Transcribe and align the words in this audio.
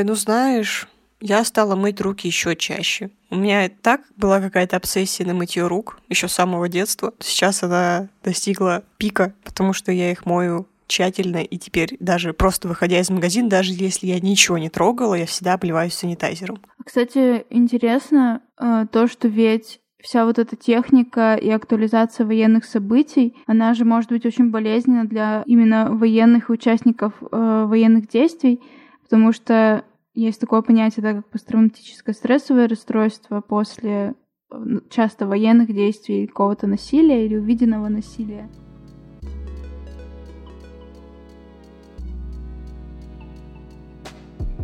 Ой, 0.00 0.04
ну 0.04 0.14
знаешь, 0.14 0.88
я 1.20 1.44
стала 1.44 1.76
мыть 1.76 2.00
руки 2.00 2.26
еще 2.26 2.56
чаще. 2.56 3.10
У 3.28 3.36
меня 3.36 3.66
и 3.66 3.68
так 3.68 4.00
была 4.16 4.40
какая-то 4.40 4.78
обсессия 4.78 5.26
на 5.26 5.34
мытье 5.34 5.66
рук 5.66 6.00
еще 6.08 6.26
с 6.26 6.32
самого 6.32 6.70
детства. 6.70 7.12
Сейчас 7.18 7.62
она 7.62 8.08
достигла 8.24 8.82
пика, 8.96 9.34
потому 9.44 9.74
что 9.74 9.92
я 9.92 10.10
их 10.10 10.24
мою 10.24 10.66
тщательно, 10.86 11.42
и 11.42 11.58
теперь 11.58 11.98
даже 12.00 12.32
просто 12.32 12.66
выходя 12.66 12.98
из 12.98 13.10
магазина, 13.10 13.50
даже 13.50 13.74
если 13.74 14.06
я 14.06 14.18
ничего 14.20 14.56
не 14.56 14.70
трогала, 14.70 15.12
я 15.12 15.26
всегда 15.26 15.52
обливаюсь 15.52 15.92
санитайзером. 15.92 16.62
Кстати, 16.82 17.44
интересно 17.50 18.40
э, 18.58 18.86
то, 18.90 19.06
что 19.06 19.28
ведь 19.28 19.80
вся 20.02 20.24
вот 20.24 20.38
эта 20.38 20.56
техника 20.56 21.34
и 21.34 21.50
актуализация 21.50 22.24
военных 22.24 22.64
событий, 22.64 23.36
она 23.46 23.74
же 23.74 23.84
может 23.84 24.08
быть 24.08 24.24
очень 24.24 24.50
болезненна 24.50 25.04
для 25.04 25.42
именно 25.44 25.94
военных 25.94 26.48
участников 26.48 27.12
э, 27.20 27.64
военных 27.68 28.08
действий, 28.08 28.62
потому 29.02 29.32
что 29.32 29.84
есть 30.14 30.40
такое 30.40 30.62
понятие, 30.62 31.02
да, 31.02 31.14
как 31.14 31.28
посттравматическое 31.30 32.14
стрессовое 32.14 32.68
расстройство 32.68 33.40
после 33.40 34.14
э, 34.50 34.56
часто 34.90 35.26
военных 35.26 35.72
действий, 35.72 36.26
какого-то 36.26 36.66
насилия 36.66 37.24
или 37.26 37.36
увиденного 37.36 37.88
насилия. 37.88 38.48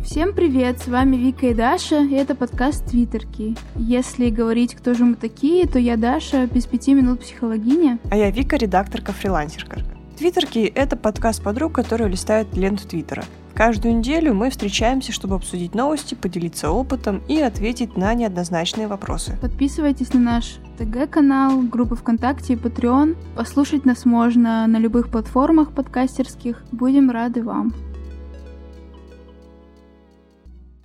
Всем 0.03 0.33
привет, 0.33 0.79
с 0.79 0.87
вами 0.87 1.17
Вика 1.17 1.47
и 1.47 1.53
Даша, 1.53 2.01
и 2.01 2.13
это 2.13 2.33
подкаст 2.33 2.85
Твиттерки. 2.85 3.57
Если 3.75 4.29
говорить, 4.29 4.73
кто 4.73 4.93
же 4.93 5.03
мы 5.03 5.15
такие, 5.15 5.67
то 5.67 5.79
я 5.79 5.97
Даша, 5.97 6.47
без 6.47 6.65
пяти 6.65 6.93
минут 6.93 7.21
психологиня. 7.21 7.99
А 8.09 8.15
я 8.15 8.31
Вика, 8.31 8.55
редакторка-фрилансерка. 8.55 9.81
Твиттерки— 10.17 10.71
это 10.75 10.95
подкаст 10.95 11.43
подруг, 11.43 11.73
которые 11.73 12.09
листают 12.09 12.55
ленту 12.55 12.87
Твиттера. 12.87 13.25
Каждую 13.57 13.97
неделю 13.97 14.35
мы 14.35 14.51
встречаемся, 14.51 15.11
чтобы 15.11 15.33
обсудить 15.33 15.73
новости, 15.73 16.13
поделиться 16.13 16.69
опытом 16.69 17.23
и 17.27 17.39
ответить 17.41 17.97
на 17.97 18.13
неоднозначные 18.13 18.85
вопросы. 18.87 19.35
Подписывайтесь 19.41 20.13
на 20.13 20.19
наш 20.19 20.59
ТГ-канал, 20.77 21.63
группы 21.63 21.95
ВКонтакте 21.95 22.53
и 22.53 22.55
Patreon. 22.55 23.17
Послушать 23.35 23.83
нас 23.83 24.05
можно 24.05 24.67
на 24.67 24.77
любых 24.77 25.09
платформах 25.09 25.73
подкастерских. 25.73 26.63
Будем 26.71 27.09
рады 27.09 27.41
вам. 27.41 27.73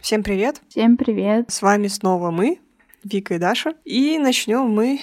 Всем 0.00 0.23
привет! 0.23 0.62
Всем 0.69 0.97
привет! 0.97 1.50
С 1.50 1.61
вами 1.61 1.89
снова 1.89 2.31
мы, 2.31 2.59
Вика 3.05 3.34
и 3.34 3.39
Даша. 3.39 3.75
И 3.84 4.19
начнем 4.19 4.62
мы 4.62 5.00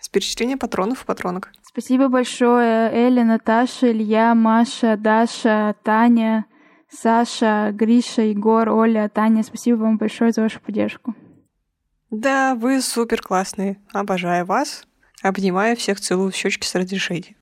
с 0.00 0.08
перечисления 0.08 0.56
патронов 0.56 1.02
и 1.02 1.06
патронок. 1.06 1.52
Спасибо 1.60 2.08
большое 2.08 2.90
Эля, 2.90 3.24
Наташа, 3.24 3.92
Илья, 3.92 4.34
Маша, 4.34 4.96
Даша, 4.96 5.76
Таня, 5.82 6.46
Саша, 6.90 7.70
Гриша, 7.72 8.22
Егор, 8.22 8.68
Оля, 8.68 9.08
Таня. 9.08 9.42
Спасибо 9.42 9.78
вам 9.78 9.96
большое 9.96 10.32
за 10.32 10.42
вашу 10.42 10.60
поддержку. 10.60 11.14
Да, 12.10 12.54
вы 12.54 12.80
супер 12.82 13.22
классные. 13.22 13.80
Обожаю 13.92 14.44
вас. 14.44 14.84
Обнимаю 15.22 15.76
всех, 15.76 16.00
целую 16.00 16.32
в 16.32 16.34
щечки 16.34 16.66
с 16.66 16.74
разрешения. 16.74 17.36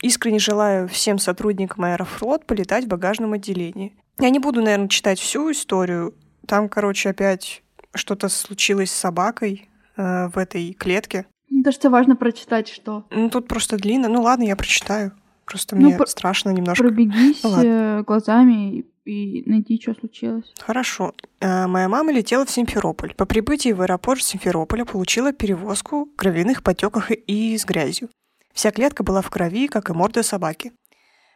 Искренне 0.00 0.38
желаю 0.38 0.88
всем 0.88 1.18
сотрудникам 1.18 1.84
Аэрофлот 1.84 2.46
полетать 2.46 2.84
в 2.84 2.88
багажном 2.88 3.32
отделении. 3.32 3.96
Я 4.20 4.30
не 4.30 4.38
буду, 4.38 4.62
наверное, 4.62 4.88
читать 4.88 5.18
всю 5.18 5.50
историю, 5.50 6.14
там, 6.46 6.68
короче, 6.68 7.10
опять 7.10 7.62
что-то 7.94 8.28
случилось 8.28 8.90
с 8.90 8.94
собакой 8.94 9.68
э, 9.96 10.28
в 10.28 10.38
этой 10.38 10.72
клетке. 10.72 11.26
Мне 11.50 11.62
кажется, 11.62 11.90
важно 11.90 12.16
прочитать, 12.16 12.68
что. 12.68 13.06
Ну, 13.10 13.28
тут 13.30 13.48
просто 13.48 13.76
длинно. 13.76 14.08
Ну, 14.08 14.22
ладно, 14.22 14.44
я 14.44 14.56
прочитаю. 14.56 15.12
Просто 15.48 15.76
ну, 15.76 15.88
мне 15.88 16.06
страшно 16.06 16.50
немножко. 16.50 16.84
Пробегись 16.84 17.42
ну, 17.42 18.04
глазами 18.04 18.84
и, 19.04 19.40
и 19.40 19.48
найди, 19.48 19.80
что 19.80 19.94
случилось. 19.94 20.52
Хорошо. 20.60 21.14
Э, 21.40 21.66
моя 21.66 21.88
мама 21.88 22.12
летела 22.12 22.44
в 22.44 22.50
Симферополь. 22.50 23.14
По 23.14 23.24
прибытии 23.24 23.72
в 23.72 23.80
аэропорт 23.80 24.22
Симферополя 24.22 24.84
получила 24.84 25.32
перевозку 25.32 26.04
в 26.04 26.16
кровяных 26.16 26.62
потеках 26.62 27.10
и 27.10 27.56
с 27.56 27.64
грязью. 27.64 28.10
Вся 28.52 28.70
клетка 28.70 29.02
была 29.02 29.22
в 29.22 29.30
крови, 29.30 29.68
как 29.68 29.88
и 29.88 29.94
морда 29.94 30.22
собаки. 30.22 30.72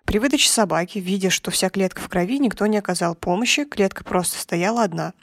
При 0.05 0.19
выдаче 0.19 0.51
собаки, 0.51 0.99
видя, 0.99 1.31
что 1.31 1.51
вся 1.51 1.71
клетка 1.71 2.03
в 2.03 2.09
крови, 2.09 2.39
никто 2.39 2.67
не 2.67 2.77
оказал 2.77 3.15
помощи, 3.15 3.65
клетка 3.65 4.05
просто 4.05 4.39
стояла 4.39 4.83
одна. 4.83 5.15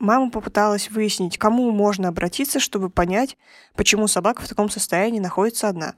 Мама 0.00 0.30
попыталась 0.30 0.90
выяснить, 0.90 1.38
кому 1.38 1.70
можно 1.70 2.08
обратиться, 2.08 2.58
чтобы 2.58 2.90
понять, 2.90 3.36
почему 3.76 4.08
собака 4.08 4.42
в 4.42 4.48
таком 4.48 4.70
состоянии 4.70 5.20
находится 5.20 5.68
одна. 5.68 5.94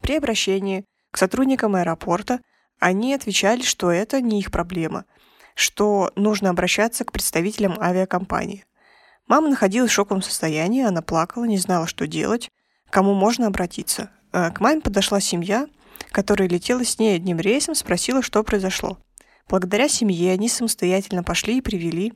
При 0.00 0.16
обращении 0.16 0.84
к 1.16 1.18
сотрудникам 1.18 1.74
аэропорта 1.76 2.42
они 2.78 3.14
отвечали, 3.14 3.62
что 3.62 3.90
это 3.90 4.20
не 4.20 4.38
их 4.38 4.50
проблема, 4.50 5.06
что 5.54 6.12
нужно 6.14 6.50
обращаться 6.50 7.06
к 7.06 7.12
представителям 7.12 7.78
авиакомпании. 7.80 8.66
Мама 9.26 9.48
находилась 9.48 9.90
в 9.90 9.94
шоковом 9.94 10.20
состоянии, 10.20 10.84
она 10.84 11.00
плакала, 11.00 11.46
не 11.46 11.56
знала, 11.56 11.86
что 11.86 12.06
делать, 12.06 12.50
кому 12.90 13.14
можно 13.14 13.46
обратиться. 13.46 14.10
Э, 14.34 14.50
к 14.50 14.60
маме 14.60 14.82
подошла 14.82 15.18
семья, 15.18 15.68
которая 16.12 16.50
летела 16.50 16.84
с 16.84 16.98
ней 16.98 17.16
одним 17.16 17.40
рейсом, 17.40 17.74
спросила, 17.74 18.20
что 18.20 18.44
произошло. 18.44 18.98
Благодаря 19.48 19.88
семье 19.88 20.32
они 20.32 20.50
самостоятельно 20.50 21.24
пошли 21.24 21.56
и 21.56 21.62
привели 21.62 22.12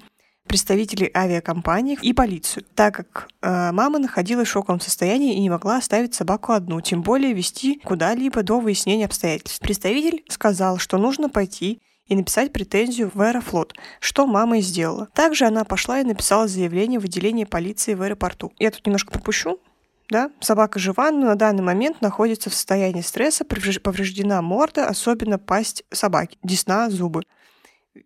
представителей 0.51 1.09
авиакомпании 1.15 1.97
и 2.03 2.13
полицию, 2.13 2.65
так 2.75 2.97
как 2.97 3.29
э, 3.41 3.71
мама 3.71 4.01
находилась 4.01 4.49
в 4.49 4.51
шоковом 4.51 4.81
состоянии 4.81 5.37
и 5.37 5.41
не 5.41 5.49
могла 5.49 5.77
оставить 5.77 6.13
собаку 6.13 6.51
одну, 6.51 6.81
тем 6.81 7.03
более 7.03 7.33
вести 7.33 7.79
куда-либо 7.85 8.43
до 8.43 8.59
выяснения 8.59 9.05
обстоятельств. 9.05 9.61
Представитель 9.61 10.25
сказал, 10.29 10.79
что 10.79 10.99
нужно 10.99 11.29
пойти 11.29 11.81
и 12.09 12.17
написать 12.17 12.53
претензию 12.53 13.13
в 13.15 13.21
Аэрофлот, 13.21 13.75
что 14.01 14.27
мама 14.27 14.59
и 14.59 14.61
сделала. 14.61 15.07
Также 15.15 15.45
она 15.45 15.63
пошла 15.63 16.01
и 16.01 16.05
написала 16.05 16.49
заявление 16.49 16.99
в 16.99 17.05
отделение 17.05 17.47
полиции 17.47 17.95
в 17.95 18.03
аэропорту. 18.03 18.53
Я 18.59 18.73
тут 18.73 18.85
немножко 18.85 19.13
пропущу, 19.13 19.61
да? 20.09 20.33
Собака 20.41 20.81
жива, 20.81 21.13
но 21.13 21.27
на 21.27 21.37
данный 21.37 21.63
момент 21.63 22.01
находится 22.01 22.51
в 22.51 22.55
состоянии 22.55 23.03
стресса, 23.03 23.45
повреждена 23.45 24.43
морда, 24.43 24.89
особенно 24.89 25.39
пасть 25.39 25.85
собаки, 25.93 26.39
десна, 26.43 26.91
зубы. 26.91 27.23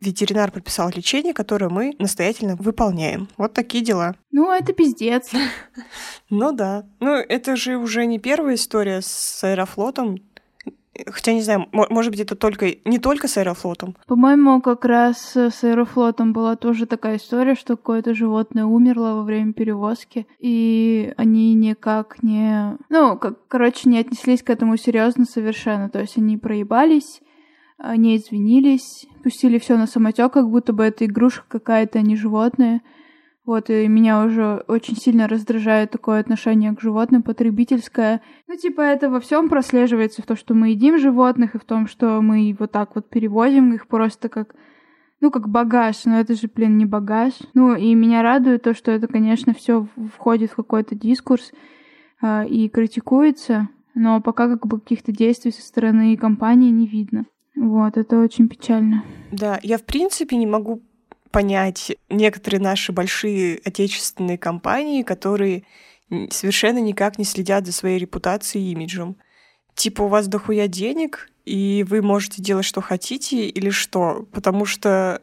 Ветеринар 0.01 0.51
прописал 0.51 0.91
лечение, 0.95 1.35
которое 1.35 1.69
мы 1.69 1.95
настоятельно 1.99 2.57
выполняем. 2.57 3.29
Вот 3.37 3.55
такие 3.55 3.85
дела. 3.85 4.15
Ну, 4.33 4.53
это 4.53 4.73
пиздец. 4.73 5.31
Ну 6.31 6.53
да. 6.53 6.85
Ну, 7.01 7.13
это 7.15 7.57
же 7.57 7.77
уже 7.77 8.07
не 8.07 8.19
первая 8.19 8.55
история 8.55 9.01
с 9.03 9.43
Аэрофлотом. 9.45 10.19
Хотя 11.07 11.33
не 11.33 11.43
знаю, 11.43 11.67
может 11.73 12.13
быть, 12.13 12.21
это 12.21 12.37
только 12.37 12.77
не 12.85 13.01
только 13.01 13.27
с 13.27 13.37
Аэрофлотом. 13.37 13.97
По-моему, 14.07 14.61
как 14.61 14.85
раз 14.85 15.37
с 15.37 15.65
Аэрофлотом 15.65 16.33
была 16.33 16.55
тоже 16.55 16.87
такая 16.87 17.17
история, 17.17 17.57
что 17.57 17.77
какое-то 17.77 18.15
животное 18.15 18.65
умерло 18.65 19.15
во 19.15 19.23
время 19.25 19.53
перевозки, 19.53 20.29
и 20.39 21.13
они 21.17 21.53
никак 21.55 22.23
не... 22.23 22.79
Ну, 22.91 23.19
как, 23.19 23.45
короче, 23.49 23.89
не 23.89 23.99
отнеслись 23.99 24.45
к 24.45 24.51
этому 24.51 24.77
серьезно 24.77 25.25
совершенно. 25.25 25.89
То 25.89 26.01
есть 26.01 26.17
они 26.17 26.37
проебались, 26.37 27.21
они 27.85 28.17
извинились, 28.17 29.07
пустили 29.23 29.59
все 29.59 29.77
на 29.77 29.87
самотек, 29.87 30.33
как 30.33 30.49
будто 30.49 30.73
бы 30.73 30.85
это 30.85 31.05
игрушка 31.05 31.45
какая-то, 31.49 31.99
а 31.99 32.03
не 32.03 32.17
животное. 32.17 32.83
Вот, 33.45 33.69
и 33.69 33.87
меня 33.89 34.25
уже 34.25 34.65
очень 34.69 34.97
сильно 34.97 35.29
раздражает 35.29 35.91
такое 35.91 36.21
отношение 36.21 36.75
к 36.75 36.81
животным, 36.81 37.23
потребительское. 37.23 38.23
Ну, 38.49 38.57
типа, 38.57 38.81
это 38.81 39.11
во 39.11 39.21
всем 39.21 39.51
прослеживается 39.51 40.23
в 40.23 40.27
том, 40.27 40.37
что 40.37 40.55
мы 40.55 40.71
едим 40.71 40.99
животных, 40.99 41.55
и 41.55 41.59
в 41.59 41.65
том, 41.65 41.87
что 41.87 42.23
мы 42.23 42.57
вот 42.59 42.73
так 42.73 42.95
вот 42.95 43.11
перевозим 43.11 43.75
их 43.75 43.87
просто 43.87 44.31
как, 44.31 44.55
ну, 45.21 45.31
как 45.31 45.51
багаж, 45.51 46.07
но 46.07 46.19
это 46.19 46.35
же, 46.35 46.49
блин, 46.55 46.79
не 46.79 46.87
багаж. 46.87 47.35
Ну, 47.53 47.75
и 47.75 47.95
меня 47.95 48.23
радует 48.23 48.63
то, 48.63 48.73
что 48.73 48.91
это, 48.93 49.09
конечно, 49.09 49.53
все 49.53 49.87
входит 50.15 50.53
в 50.53 50.57
какой-то 50.57 50.95
дискурс 50.95 51.53
э, 52.23 52.47
и 52.49 52.71
критикуется, 52.71 53.69
но 53.95 54.23
пока 54.23 54.49
как 54.49 54.67
бы 54.67 54.81
каких-то 54.81 55.13
действий 55.13 55.51
со 55.51 55.61
стороны 55.61 56.17
компании 56.17 56.71
не 56.71 56.87
видно. 56.87 57.27
Вот, 57.57 57.97
это 57.97 58.21
очень 58.21 58.49
печально. 58.49 59.05
Да, 59.31 59.61
я 59.63 59.79
в 59.79 59.85
принципе 59.85 60.37
не 60.37 60.47
могу 60.47 60.83
понять 61.31 61.97
некоторые 62.09 62.61
наши 62.61 62.93
большие 62.93 63.61
отечественные 63.65 64.39
компании, 64.39 65.03
которые 65.03 65.65
совершенно 66.31 66.79
никак 66.79 67.19
не 67.19 67.25
следят 67.25 67.67
за 67.67 67.73
своей 67.73 67.99
репутацией 67.99 68.69
и 68.69 68.73
имиджем. 68.73 69.17
Типа 69.75 70.03
у 70.03 70.09
вас 70.09 70.29
дохуя 70.29 70.69
денег, 70.69 71.29
и 71.45 71.85
вы 71.89 72.03
можете 72.03 72.41
делать, 72.41 72.65
что 72.65 72.81
хотите, 72.81 73.49
или 73.49 73.71
что? 73.71 74.27
Потому 74.33 74.65
что, 74.65 75.21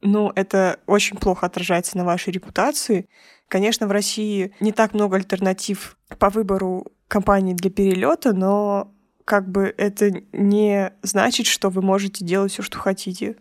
ну, 0.00 0.32
это 0.34 0.80
очень 0.86 1.16
плохо 1.16 1.46
отражается 1.46 1.96
на 1.96 2.04
вашей 2.04 2.32
репутации. 2.32 3.08
Конечно, 3.48 3.86
в 3.86 3.92
России 3.92 4.52
не 4.60 4.72
так 4.72 4.94
много 4.94 5.16
альтернатив 5.16 5.96
по 6.18 6.30
выбору 6.30 6.86
компаний 7.08 7.54
для 7.54 7.70
перелета, 7.70 8.32
но 8.32 8.92
как 9.24 9.48
бы 9.48 9.74
это 9.76 10.22
не 10.32 10.92
значит, 11.02 11.46
что 11.46 11.70
вы 11.70 11.82
можете 11.82 12.24
делать 12.24 12.52
все, 12.52 12.62
что 12.62 12.78
хотите 12.78 13.36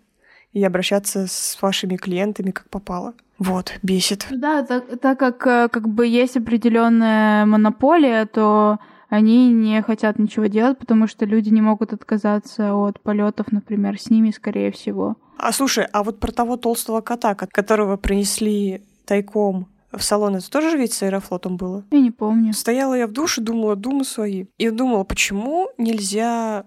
и 0.53 0.63
обращаться 0.63 1.27
с 1.27 1.57
вашими 1.61 1.97
клиентами 1.97 2.51
как 2.51 2.69
попало. 2.69 3.13
Вот, 3.39 3.73
бесит. 3.81 4.27
Да, 4.29 4.63
так, 4.63 4.99
так 4.99 5.19
как 5.19 5.47
э, 5.47 5.67
как 5.69 5.89
бы 5.89 6.05
есть 6.05 6.37
определенная 6.37 7.45
монополия, 7.45 8.25
то 8.25 8.79
они 9.09 9.51
не 9.51 9.81
хотят 9.81 10.19
ничего 10.19 10.45
делать, 10.45 10.77
потому 10.77 11.07
что 11.07 11.25
люди 11.25 11.49
не 11.49 11.61
могут 11.61 11.93
отказаться 11.93 12.73
от 12.75 13.01
полетов, 13.01 13.51
например, 13.51 13.99
с 13.99 14.09
ними, 14.09 14.31
скорее 14.31 14.71
всего. 14.71 15.17
А 15.37 15.51
слушай, 15.51 15.85
а 15.91 16.03
вот 16.03 16.19
про 16.19 16.31
того 16.31 16.57
толстого 16.57 17.01
кота, 17.01 17.35
которого 17.35 17.97
принесли 17.97 18.83
тайком 19.05 19.67
в 19.97 20.03
салон, 20.03 20.35
это 20.35 20.49
тоже 20.49 20.77
ведь 20.77 20.93
с 20.93 21.03
аэрофлотом 21.03 21.57
было? 21.57 21.83
Я 21.91 21.99
не 21.99 22.11
помню. 22.11 22.53
Стояла 22.53 22.93
я 22.95 23.07
в 23.07 23.11
душе, 23.11 23.41
думала, 23.41 23.75
думы 23.75 24.03
свои. 24.03 24.45
И 24.57 24.69
думала, 24.69 25.03
почему 25.03 25.69
нельзя 25.77 26.65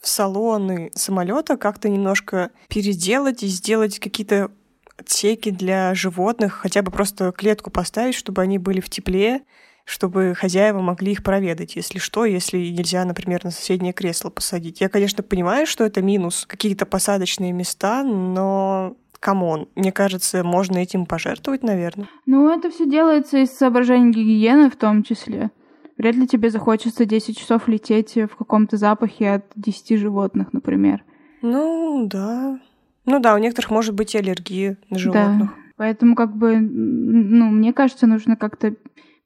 в 0.00 0.08
салоны 0.08 0.90
самолета 0.94 1.56
как-то 1.56 1.88
немножко 1.88 2.50
переделать 2.68 3.42
и 3.42 3.48
сделать 3.48 3.98
какие-то 3.98 4.50
отсеки 4.96 5.50
для 5.50 5.94
животных, 5.94 6.54
хотя 6.54 6.82
бы 6.82 6.90
просто 6.90 7.32
клетку 7.32 7.70
поставить, 7.70 8.14
чтобы 8.14 8.42
они 8.42 8.58
были 8.58 8.80
в 8.80 8.90
тепле, 8.90 9.42
чтобы 9.84 10.34
хозяева 10.34 10.80
могли 10.80 11.12
их 11.12 11.22
проведать, 11.22 11.76
если 11.76 11.98
что, 11.98 12.24
если 12.26 12.58
нельзя, 12.58 13.04
например, 13.04 13.44
на 13.44 13.50
соседнее 13.50 13.92
кресло 13.94 14.28
посадить. 14.28 14.80
Я, 14.80 14.88
конечно, 14.88 15.22
понимаю, 15.22 15.66
что 15.66 15.84
это 15.84 16.02
минус, 16.02 16.44
какие-то 16.46 16.84
посадочные 16.84 17.52
места, 17.52 18.02
но 18.02 18.96
come 19.20 19.47
on, 19.47 19.68
мне 19.74 19.92
кажется, 19.92 20.44
можно 20.44 20.78
этим 20.78 21.06
пожертвовать, 21.06 21.62
наверное. 21.62 22.08
Ну, 22.26 22.48
это 22.50 22.70
все 22.70 22.86
делается 22.86 23.38
из 23.38 23.50
соображений 23.50 24.12
гигиены 24.12 24.70
в 24.70 24.76
том 24.76 25.02
числе. 25.02 25.50
Вряд 25.96 26.14
ли 26.14 26.28
тебе 26.28 26.50
захочется 26.50 27.04
10 27.04 27.36
часов 27.36 27.66
лететь 27.66 28.14
в 28.14 28.36
каком-то 28.36 28.76
запахе 28.76 29.30
от 29.30 29.44
10 29.56 29.98
животных, 29.98 30.52
например. 30.52 31.02
Ну, 31.42 32.06
да. 32.06 32.60
Ну 33.04 33.18
да, 33.20 33.34
у 33.34 33.38
некоторых 33.38 33.70
может 33.70 33.94
быть 33.94 34.14
и 34.14 34.18
аллергия 34.18 34.78
на 34.90 34.98
животных. 34.98 35.48
Да. 35.48 35.54
Поэтому, 35.76 36.14
как 36.14 36.36
бы, 36.36 36.58
ну, 36.58 37.50
мне 37.50 37.72
кажется, 37.72 38.06
нужно 38.06 38.36
как-то 38.36 38.74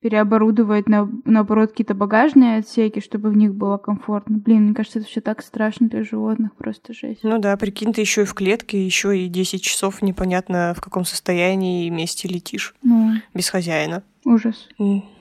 переоборудовать, 0.02 0.88
на, 0.88 1.08
наоборот, 1.24 1.70
какие-то 1.70 1.94
багажные 1.94 2.58
отсеки, 2.58 3.00
чтобы 3.00 3.30
в 3.30 3.36
них 3.36 3.54
было 3.54 3.78
комфортно. 3.78 4.36
Блин, 4.36 4.64
мне 4.64 4.74
кажется, 4.74 4.98
это 4.98 5.06
все 5.08 5.20
так 5.20 5.42
страшно 5.42 5.88
для 5.88 6.02
животных, 6.02 6.54
просто 6.56 6.92
жесть. 6.92 7.20
Ну 7.22 7.38
да, 7.38 7.56
прикинь, 7.56 7.92
ты 7.92 8.00
еще 8.00 8.22
и 8.22 8.24
в 8.26 8.34
клетке, 8.34 8.84
еще 8.84 9.16
и 9.16 9.28
10 9.28 9.62
часов 9.62 10.02
непонятно 10.02 10.74
в 10.76 10.80
каком 10.80 11.04
состоянии 11.04 11.86
и 11.86 11.90
месте 11.90 12.26
летишь. 12.28 12.74
Ну. 12.82 13.12
Без 13.32 13.48
хозяина. 13.48 14.02
Ужас. 14.24 14.68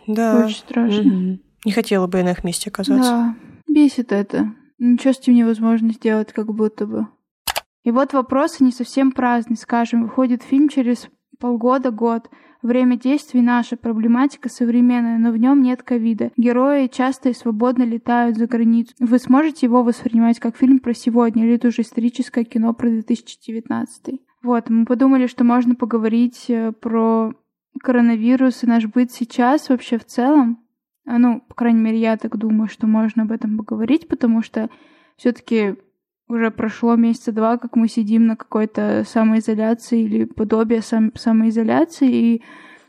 Да. 0.08 0.46
Очень 0.46 0.58
страшно. 0.58 1.14
Угу. 1.14 1.40
Не 1.66 1.72
хотела 1.72 2.08
бы 2.08 2.18
я 2.18 2.24
на 2.24 2.32
их 2.32 2.44
месте 2.44 2.72
оказаться. 2.72 3.12
Да, 3.12 3.36
бесит 3.68 4.12
это. 4.12 4.52
Ничего 4.80 5.14
с 5.14 5.20
этим 5.20 5.36
невозможно 5.36 5.94
сделать, 5.94 6.34
как 6.34 6.52
будто 6.52 6.88
бы. 6.88 7.08
И 7.84 7.92
вот 7.92 8.14
вопросы 8.14 8.64
не 8.64 8.72
совсем 8.72 9.12
праздный, 9.12 9.58
скажем. 9.58 10.02
Выходит 10.02 10.42
фильм 10.42 10.70
через 10.70 11.08
полгода-год. 11.40 12.30
Время 12.62 12.96
действий 12.96 13.42
наша, 13.42 13.76
проблематика 13.76 14.48
современная, 14.48 15.18
но 15.18 15.32
в 15.32 15.38
нем 15.38 15.62
нет 15.62 15.82
ковида. 15.82 16.32
Герои 16.38 16.88
часто 16.88 17.30
и 17.30 17.34
свободно 17.34 17.84
летают 17.84 18.38
за 18.38 18.46
границу. 18.46 18.94
Вы 19.00 19.18
сможете 19.18 19.66
его 19.66 19.84
воспринимать 19.84 20.40
как 20.40 20.56
фильм 20.56 20.80
про 20.80 20.94
сегодня 20.94 21.44
или 21.44 21.56
это 21.56 21.70
уже 21.70 21.82
историческое 21.82 22.44
кино 22.44 22.74
про 22.74 22.90
2019? 22.90 24.22
Вот, 24.44 24.70
мы 24.70 24.86
подумали, 24.86 25.28
что 25.28 25.44
можно 25.44 25.76
поговорить 25.76 26.46
э, 26.50 26.72
про 26.72 27.34
коронавирус 27.80 28.64
и 28.64 28.68
наш 28.68 28.86
быт 28.86 29.12
сейчас 29.12 29.70
вообще 29.70 29.98
в 29.98 30.06
целом. 30.06 30.60
А, 31.06 31.18
ну, 31.18 31.42
по 31.48 31.56
крайней 31.56 31.82
мере, 31.82 32.00
я 32.00 32.18
так 32.18 32.38
думаю, 32.38 32.68
что 32.68 32.86
можно 32.86 33.24
об 33.24 33.32
этом 33.32 33.58
поговорить, 33.58 34.08
потому 34.08 34.44
что 34.44 34.70
все-таки 35.18 35.76
уже 36.28 36.52
прошло 36.52 36.96
месяца 36.96 37.32
два, 37.32 37.58
как 37.58 37.76
мы 37.76 37.88
сидим 37.88 38.28
на 38.28 38.36
какой-то 38.36 39.04
самоизоляции 39.08 40.02
или 40.02 40.24
подобие 40.26 40.82
сам 40.82 41.12
самоизоляции, 41.16 42.10
и 42.12 42.42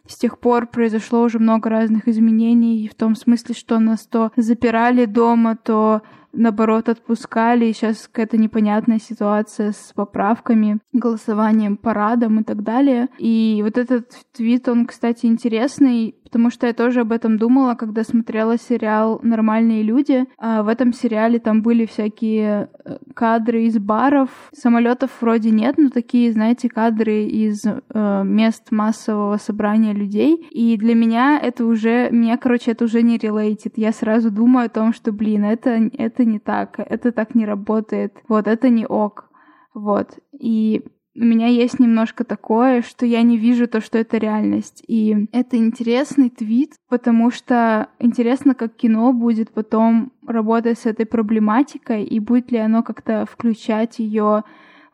с 0.07 0.17
тех 0.17 0.39
пор 0.39 0.67
произошло 0.67 1.23
уже 1.23 1.39
много 1.39 1.69
разных 1.71 2.09
изменений, 2.09 2.89
в 2.89 2.95
том 2.95 3.15
смысле, 3.15 3.55
что 3.55 3.79
нас 3.79 4.07
то 4.07 4.33
запирали 4.37 5.07
дома, 5.07 5.57
то 5.57 6.03
наоборот, 6.33 6.89
отпускали, 6.89 7.67
и 7.67 7.73
сейчас 7.73 8.09
какая-то 8.09 8.39
непонятная 8.39 8.99
ситуация 8.99 9.73
с 9.73 9.93
поправками, 9.95 10.79
голосованием, 10.93 11.77
парадом 11.77 12.41
и 12.41 12.45
так 12.45 12.63
далее. 12.63 13.09
И 13.19 13.61
вот 13.63 13.79
этот 13.79 14.11
твит, 14.33 14.69
он, 14.69 14.87
кстати, 14.87 15.27
интересный, 15.27 16.15
потому 16.33 16.49
что 16.49 16.67
я 16.67 16.73
тоже 16.73 17.01
об 17.01 17.13
этом 17.13 17.37
думала, 17.37 17.75
когда 17.75 18.05
смотрела 18.05 18.57
сериал 18.57 19.21
«Нормальные 19.23 19.83
люди». 19.83 20.25
А 20.39 20.63
в 20.63 20.69
этом 20.69 20.95
сериале 20.95 21.39
там 21.39 21.61
были 21.61 21.85
всякие 21.85 22.71
э, 22.87 22.97
кадры 23.15 23.65
из 23.65 23.79
баров. 23.79 24.31
Самолетов 24.55 25.11
вроде 25.21 25.51
нет, 25.51 25.77
но 25.77 25.91
такие, 25.91 26.33
знаете, 26.33 26.71
кадры 26.71 27.25
из 27.25 27.67
э, 27.67 28.23
мест 28.25 28.71
массового 28.71 29.37
собрания 29.37 29.93
людей. 29.93 30.49
И 30.51 30.79
для 30.79 30.95
меня 30.95 31.39
это 31.39 31.67
уже, 31.67 32.09
меня, 32.11 32.39
короче, 32.39 32.71
это 32.71 32.87
уже 32.87 33.03
не 33.03 33.19
релейтит. 33.19 33.75
Я 33.77 33.93
сразу 33.93 34.31
думаю 34.31 34.67
о 34.67 34.71
том, 34.71 34.95
что, 34.95 35.13
блин, 35.13 35.45
это, 35.45 35.91
это 35.99 36.25
не 36.25 36.39
так, 36.39 36.77
это 36.79 37.13
так 37.13 37.35
не 37.35 37.45
работает, 37.45 38.15
вот, 38.27 38.47
это 38.47 38.71
не 38.71 38.87
ок. 38.87 39.29
Вот. 39.75 40.19
И 40.33 40.83
у 41.15 41.25
меня 41.25 41.47
есть 41.47 41.79
немножко 41.79 42.25
такое, 42.25 42.81
что 42.81 43.05
я 43.05 43.23
не 43.23 43.37
вижу 43.37 43.69
то, 43.69 43.81
что 43.83 43.99
это 43.99 44.17
реальность. 44.17 44.83
И 44.87 45.29
это 45.33 45.59
интересный 45.59 46.31
твит, 46.31 46.75
потому 46.89 47.31
что 47.31 47.89
интересно, 47.99 48.55
как 48.55 48.75
кино 48.75 49.13
будет 49.13 49.51
потом 49.53 50.13
работать 50.27 50.79
с 50.79 50.87
этой 50.87 51.05
проблематикой, 51.05 52.05
и 52.05 52.19
будет 52.19 52.51
ли 52.51 52.59
оно 52.59 52.83
как-то 52.83 53.27
включать 53.31 53.99
ее 53.99 54.45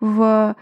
в 0.01 0.57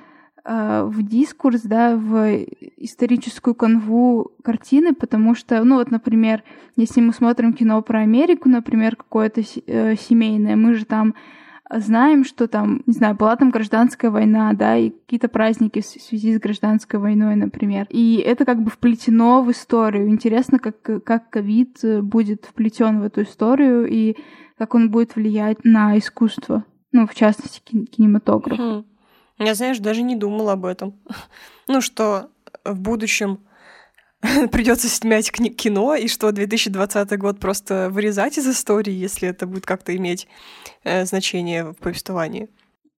э, 0.45 0.83
в 0.85 1.03
дискурс, 1.03 1.63
да, 1.63 1.97
в 1.97 2.45
историческую 2.77 3.55
канву 3.55 4.33
картины, 4.43 4.95
потому 4.95 5.35
что, 5.35 5.65
ну 5.65 5.77
вот, 5.77 5.91
например, 5.91 6.43
если 6.77 7.01
мы 7.01 7.15
смотрим 7.15 7.55
кино 7.55 7.81
про 7.81 8.01
Америку, 8.01 8.51
например, 8.51 8.97
какое-то 8.97 9.41
э, 9.41 9.97
семейное, 9.97 10.57
мы 10.57 10.75
же 10.75 10.85
там 10.85 11.15
знаем, 11.71 12.25
что 12.25 12.49
там, 12.49 12.83
не 12.87 12.93
знаю, 12.93 13.15
была 13.15 13.37
там 13.37 13.51
гражданская 13.51 14.11
война, 14.11 14.53
да, 14.53 14.77
и 14.77 14.91
какие-то 14.91 15.29
праздники 15.29 15.81
в 15.81 15.87
связи 15.87 16.37
с 16.37 16.41
гражданской 16.41 17.01
войной, 17.01 17.35
например. 17.37 17.87
И 17.91 18.17
это 18.17 18.45
как 18.45 18.63
бы 18.63 18.71
вплетено 18.71 19.43
в 19.43 19.51
историю. 19.51 20.09
Интересно, 20.09 20.59
как, 20.59 20.81
как 21.05 21.31
ковид 21.31 21.81
будет 22.03 22.45
вплетен 22.45 23.01
в 23.01 23.05
эту 23.05 23.23
историю 23.23 23.87
и 23.87 24.17
как 24.59 24.75
он 24.75 24.91
будет 24.91 25.17
влиять 25.17 25.65
на 25.65 25.99
искусство, 25.99 26.65
ну, 26.93 27.07
в 27.07 27.15
частности, 27.15 27.61
кинематограф. 27.61 28.59
Хм. 28.59 28.85
Я, 29.39 29.55
знаешь, 29.55 29.79
даже 29.79 30.03
не 30.03 30.17
думала 30.17 30.53
об 30.53 30.65
этом. 30.65 30.95
Ну, 31.69 31.81
что 31.81 32.31
в 32.65 32.81
будущем 32.81 33.41
придется 34.53 34.89
снимать 34.89 35.31
кино, 35.31 35.95
и 35.95 36.09
что 36.09 36.33
2020 36.33 37.19
год 37.19 37.39
просто 37.39 37.89
вырезать 37.91 38.39
из 38.39 38.47
истории, 38.47 38.93
если 38.93 39.29
это 39.29 39.47
будет 39.47 39.67
как-то 39.67 39.95
иметь 39.97 40.27
э, 40.85 41.05
значение 41.05 41.65
в 41.65 41.75
повествовании. 41.75 42.49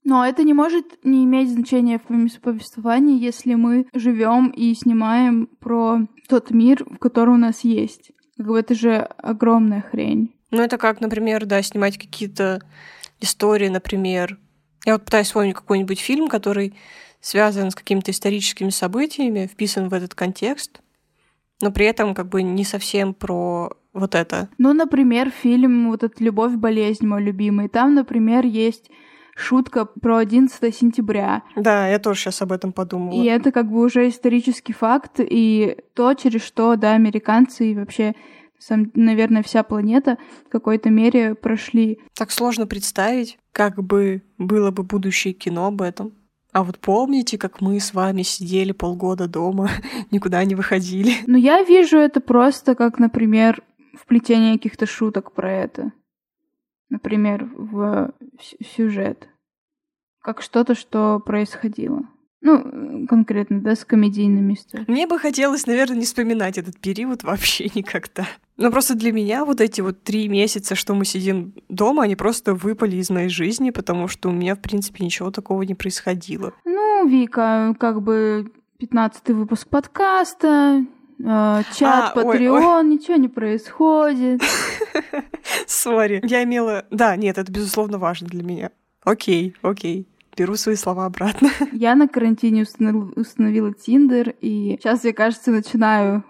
Но 0.05 0.25
это 0.25 0.43
не 0.43 0.55
может 0.55 1.05
не 1.05 1.25
иметь 1.25 1.51
значения 1.51 1.99
в 1.99 2.41
повествовании, 2.41 3.23
если 3.23 3.55
мы 3.55 3.87
живем 3.93 4.49
и 4.49 4.75
снимаем 4.75 5.49
про 5.61 5.99
тот 6.29 6.51
мир, 6.51 6.85
в 6.85 6.99
который 6.99 7.35
у 7.35 7.39
нас 7.39 7.63
есть. 7.63 8.13
Как 8.37 8.47
бы 8.47 8.59
это 8.59 8.75
же 8.75 8.97
огромная 9.19 9.83
хрень. 9.83 10.35
Ну, 10.51 10.63
это 10.63 10.79
как, 10.79 11.01
например, 11.01 11.45
да, 11.45 11.61
снимать 11.63 11.99
какие-то 11.99 12.63
истории, 13.21 13.69
например. 13.69 14.39
Я 14.87 14.95
вот 14.95 15.05
пытаюсь 15.05 15.27
вспомнить 15.27 15.55
какой-нибудь 15.55 15.99
фильм, 15.99 16.29
который 16.29 16.75
связан 17.21 17.71
с 17.71 17.75
какими-то 17.75 18.13
историческими 18.13 18.71
событиями, 18.71 19.47
вписан 19.47 19.89
в 19.89 19.95
этот 19.95 20.15
контекст 20.15 20.81
но 21.61 21.71
при 21.71 21.87
этом 21.87 22.15
как 22.15 22.29
бы 22.29 22.43
не 22.43 22.65
совсем 22.65 23.15
про 23.15 23.71
вот 23.93 24.15
это. 24.15 24.49
Ну, 24.59 24.73
например, 24.73 25.31
фильм 25.31 25.89
вот 25.91 26.03
этот 26.05 26.21
«Любовь, 26.21 26.55
болезнь» 26.55 27.07
мой 27.07 27.23
любимый. 27.23 27.69
Там, 27.69 27.95
например, 27.95 28.45
есть 28.45 28.91
шутка 29.35 29.85
про 29.85 30.19
11 30.19 30.75
сентября. 30.75 31.43
Да, 31.57 31.89
я 31.89 31.99
тоже 31.99 32.21
сейчас 32.21 32.43
об 32.43 32.53
этом 32.53 32.73
подумала. 32.73 33.21
И 33.21 33.25
это 33.27 33.53
как 33.53 33.71
бы 33.71 33.85
уже 33.85 34.09
исторический 34.09 34.73
факт, 34.73 35.21
и 35.21 35.79
то, 35.95 36.15
через 36.15 36.43
что, 36.43 36.77
да, 36.77 36.95
американцы 36.95 37.71
и 37.71 37.75
вообще 37.75 38.15
сам, 38.59 38.91
наверное, 38.95 39.43
вся 39.43 39.63
планета 39.63 40.19
в 40.47 40.51
какой-то 40.51 40.91
мере 40.91 41.35
прошли. 41.37 42.01
Так 42.15 42.33
сложно 42.33 42.67
представить, 42.67 43.39
как 43.53 43.83
бы 43.83 44.23
было 44.37 44.71
бы 44.73 44.83
будущее 44.83 45.33
кино 45.33 45.67
об 45.67 45.81
этом. 45.83 46.13
А 46.53 46.65
вот 46.65 46.79
помните, 46.79 47.37
как 47.37 47.61
мы 47.61 47.79
с 47.79 47.93
вами 47.93 48.23
сидели 48.23 48.73
полгода 48.73 49.29
дома, 49.29 49.69
никуда 50.11 50.45
не 50.45 50.55
выходили? 50.55 51.13
Ну, 51.27 51.37
я 51.37 51.63
вижу 51.63 51.99
это 51.99 52.21
просто 52.21 52.75
как, 52.75 52.99
например, 52.99 53.63
вплетение 53.95 54.55
каких-то 54.55 54.87
шуток 54.87 55.33
про 55.33 55.53
это. 55.53 55.93
Например, 56.89 57.45
в 57.45 58.13
сюжет. 58.75 59.29
Как 60.21 60.41
что-то, 60.41 60.75
что 60.75 61.21
происходило. 61.21 62.03
Ну, 62.41 63.07
конкретно, 63.09 63.61
да, 63.61 63.75
с 63.75 63.85
комедийными 63.85 64.55
историями. 64.55 64.91
Мне 64.91 65.07
бы 65.07 65.19
хотелось, 65.19 65.67
наверное, 65.67 65.97
не 65.97 66.05
вспоминать 66.05 66.57
этот 66.57 66.79
период 66.79 67.25
вообще 67.25 67.65
никогда. 67.75 68.27
Но 68.57 68.71
просто 68.71 68.95
для 68.95 69.13
меня 69.13 69.45
вот 69.45 69.61
эти 69.61 69.81
вот 69.81 70.03
три 70.03 70.29
месяца, 70.29 70.75
что 70.75 70.95
мы 70.95 71.05
сидим 71.05 71.55
дома, 71.69 72.05
они 72.05 72.17
просто 72.17 72.55
выпали 72.55 72.97
из 72.97 73.11
моей 73.11 73.29
жизни, 73.29 73.71
потому 73.71 74.09
что 74.09 74.29
у 74.29 74.33
меня, 74.33 74.55
в 74.55 74.61
принципе, 74.61 75.05
ничего 75.05 75.31
такого 75.31 75.63
не 75.63 75.75
происходило. 75.75 76.53
Ну, 76.65 77.09
Вика, 77.09 77.75
как 77.79 78.03
бы 78.03 78.53
15 78.79 79.29
выпуск 79.31 79.69
подкаста, 79.69 80.85
э, 81.19 81.63
чат, 81.77 82.13
А, 82.17 82.23
ой, 82.23 82.39
Patreon, 82.39 82.85
ничего 82.85 83.17
не 83.17 83.29
происходит. 83.29 84.43
Сори. 85.67 86.21
Я 86.25 86.45
имела... 86.45 86.87
Да, 86.91 87.17
нет, 87.17 87.39
это 87.39 87.51
безусловно 87.51 87.99
важно 87.99 88.29
для 88.29 88.43
меня. 88.43 88.71
Окей, 89.05 89.55
окей. 89.63 90.07
Беру 90.39 90.55
свои 90.57 90.77
слова 90.77 91.05
обратно. 91.07 91.51
Я 91.73 91.95
на 91.97 92.07
карантине 92.07 92.63
установ- 92.63 93.13
установила 93.17 93.73
Тиндер, 93.75 94.35
и 94.41 94.77
сейчас 94.81 95.05
я, 95.05 95.13
кажется, 95.13 95.51
начинаю. 95.51 96.23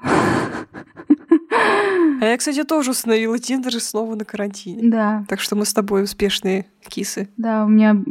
А 2.21 2.25
я, 2.25 2.37
кстати, 2.37 2.65
тоже 2.65 2.91
установила 2.93 3.39
Тиндер 3.39 3.77
и 3.77 3.81
снова 3.81 4.15
на 4.17 4.25
карантине. 4.25 4.91
Да, 4.91 5.25
Так 5.29 5.41
что 5.41 5.55
мы 5.57 5.65
с 5.65 5.73
тобой 5.73 6.03
успешные 6.03 6.67
кисы. 6.89 7.29
да, 7.37 7.65
у 7.65 7.69
меня 7.69 8.03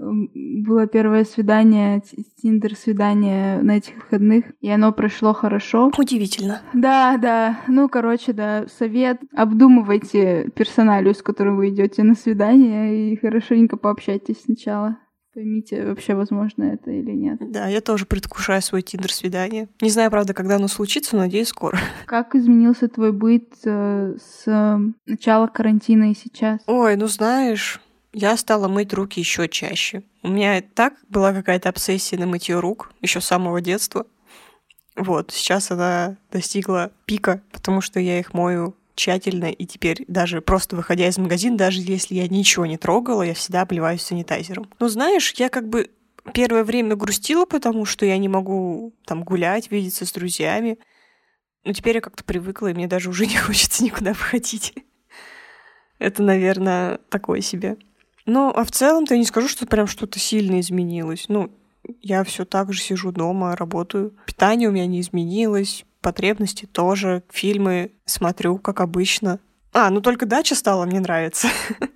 было 0.00 0.86
первое 0.86 1.24
свидание, 1.24 2.00
Тиндер 2.40 2.76
свидание 2.76 3.60
на 3.60 3.76
этих 3.78 3.96
выходных, 3.96 4.44
и 4.60 4.70
оно 4.70 4.92
прошло 4.92 5.34
хорошо. 5.34 5.90
Удивительно. 5.98 6.62
Да, 6.72 7.18
да. 7.18 7.60
Ну, 7.66 7.88
короче, 7.88 8.32
да, 8.32 8.66
совет. 8.78 9.20
Обдумывайте 9.34 10.50
персоналию, 10.54 11.14
с 11.14 11.22
которым 11.22 11.56
вы 11.56 11.70
идете 11.70 12.04
на 12.04 12.14
свидание, 12.14 13.12
и 13.12 13.16
хорошенько 13.16 13.76
пообщайтесь 13.76 14.42
сначала. 14.44 14.96
Поймите, 15.34 15.84
вообще 15.84 16.14
возможно 16.14 16.64
это 16.64 16.90
или 16.90 17.12
нет. 17.12 17.38
Да, 17.52 17.68
я 17.68 17.80
тоже 17.80 18.06
предвкушаю 18.06 18.62
свой 18.62 18.82
Тиндер 18.82 19.12
свидание. 19.12 19.68
Не 19.80 19.90
знаю, 19.90 20.10
правда, 20.10 20.32
когда 20.34 20.56
оно 20.56 20.68
случится, 20.68 21.16
но 21.16 21.22
надеюсь, 21.22 21.48
скоро. 21.48 21.78
Как 22.06 22.34
изменился 22.34 22.88
твой 22.88 23.12
быт 23.12 23.52
э, 23.64 24.16
с 24.18 24.78
начала 25.06 25.46
карантина 25.46 26.10
и 26.10 26.14
сейчас? 26.14 26.60
Ой, 26.66 26.96
ну 26.96 27.06
знаешь, 27.08 27.80
я 28.12 28.36
стала 28.36 28.68
мыть 28.68 28.92
руки 28.94 29.20
еще 29.20 29.48
чаще. 29.48 30.02
У 30.22 30.28
меня 30.28 30.58
и 30.58 30.62
так 30.62 30.94
была 31.08 31.32
какая-то 31.32 31.68
обсессия 31.68 32.18
на 32.18 32.26
мытье 32.26 32.58
рук 32.58 32.90
еще 33.02 33.20
с 33.20 33.26
самого 33.26 33.60
детства. 33.60 34.06
Вот, 34.96 35.30
сейчас 35.30 35.70
она 35.70 36.16
достигла 36.32 36.90
пика, 37.04 37.42
потому 37.52 37.80
что 37.80 38.00
я 38.00 38.18
их 38.18 38.34
мою 38.34 38.74
тщательно, 38.98 39.46
и 39.46 39.64
теперь 39.64 40.04
даже 40.08 40.40
просто 40.40 40.76
выходя 40.76 41.08
из 41.08 41.16
магазина, 41.18 41.56
даже 41.56 41.80
если 41.80 42.16
я 42.16 42.28
ничего 42.28 42.66
не 42.66 42.76
трогала, 42.76 43.22
я 43.22 43.34
всегда 43.34 43.62
обливаюсь 43.62 44.02
санитайзером. 44.02 44.68
Но 44.80 44.88
знаешь, 44.88 45.32
я 45.36 45.48
как 45.48 45.68
бы 45.68 45.90
первое 46.34 46.64
время 46.64 46.96
грустила, 46.96 47.46
потому 47.46 47.84
что 47.84 48.04
я 48.04 48.18
не 48.18 48.28
могу 48.28 48.92
там 49.06 49.22
гулять, 49.22 49.70
видеться 49.70 50.04
с 50.04 50.12
друзьями. 50.12 50.78
Но 51.64 51.72
теперь 51.72 51.96
я 51.96 52.00
как-то 52.00 52.24
привыкла, 52.24 52.68
и 52.68 52.74
мне 52.74 52.88
даже 52.88 53.08
уже 53.08 53.26
не 53.28 53.36
хочется 53.36 53.84
никуда 53.84 54.12
выходить. 54.12 54.74
Это, 55.98 56.22
наверное, 56.22 56.98
такое 57.08 57.40
себе. 57.40 57.76
Ну, 58.26 58.50
а 58.50 58.64
в 58.64 58.70
целом-то 58.70 59.14
я 59.14 59.18
не 59.18 59.26
скажу, 59.26 59.48
что 59.48 59.66
прям 59.66 59.86
что-то 59.86 60.18
сильно 60.18 60.60
изменилось. 60.60 61.26
Ну, 61.28 61.50
я 62.02 62.24
все 62.24 62.44
так 62.44 62.72
же 62.72 62.80
сижу 62.80 63.12
дома, 63.12 63.56
работаю. 63.56 64.14
Питание 64.26 64.68
у 64.68 64.72
меня 64.72 64.86
не 64.86 65.00
изменилось, 65.00 65.84
потребности 66.00 66.66
тоже. 66.66 67.22
Фильмы 67.30 67.92
смотрю, 68.04 68.58
как 68.58 68.80
обычно. 68.80 69.40
А, 69.72 69.90
ну 69.90 70.00
только 70.00 70.26
дача 70.26 70.54
стала 70.54 70.86
мне 70.86 71.00
нравится. 71.00 71.48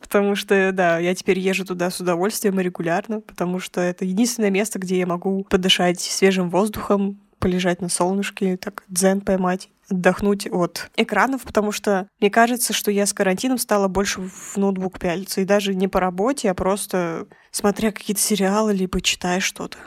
Потому 0.00 0.36
что, 0.36 0.70
да, 0.72 0.98
я 0.98 1.14
теперь 1.14 1.38
езжу 1.38 1.64
туда 1.64 1.90
с 1.90 2.00
удовольствием 2.00 2.60
и 2.60 2.62
регулярно, 2.62 3.20
потому 3.20 3.58
что 3.58 3.80
это 3.80 4.04
единственное 4.04 4.50
место, 4.50 4.78
где 4.78 5.00
я 5.00 5.06
могу 5.06 5.42
подышать 5.44 6.00
свежим 6.00 6.48
воздухом, 6.48 7.20
полежать 7.40 7.80
на 7.80 7.88
солнышке, 7.88 8.56
так 8.56 8.84
дзен 8.88 9.20
поймать, 9.20 9.68
отдохнуть 9.90 10.46
от 10.50 10.90
экранов, 10.96 11.42
потому 11.42 11.72
что 11.72 12.08
мне 12.20 12.30
кажется, 12.30 12.72
что 12.72 12.90
я 12.90 13.04
с 13.04 13.12
карантином 13.12 13.58
стала 13.58 13.88
больше 13.88 14.20
в 14.20 14.56
ноутбук 14.56 14.98
пялиться, 14.98 15.40
и 15.40 15.44
даже 15.44 15.74
не 15.74 15.88
по 15.88 16.00
работе, 16.00 16.50
а 16.50 16.54
просто 16.54 17.26
смотря 17.50 17.90
какие-то 17.90 18.20
сериалы, 18.20 18.72
либо 18.72 19.00
читая 19.00 19.40
что-то. 19.40 19.78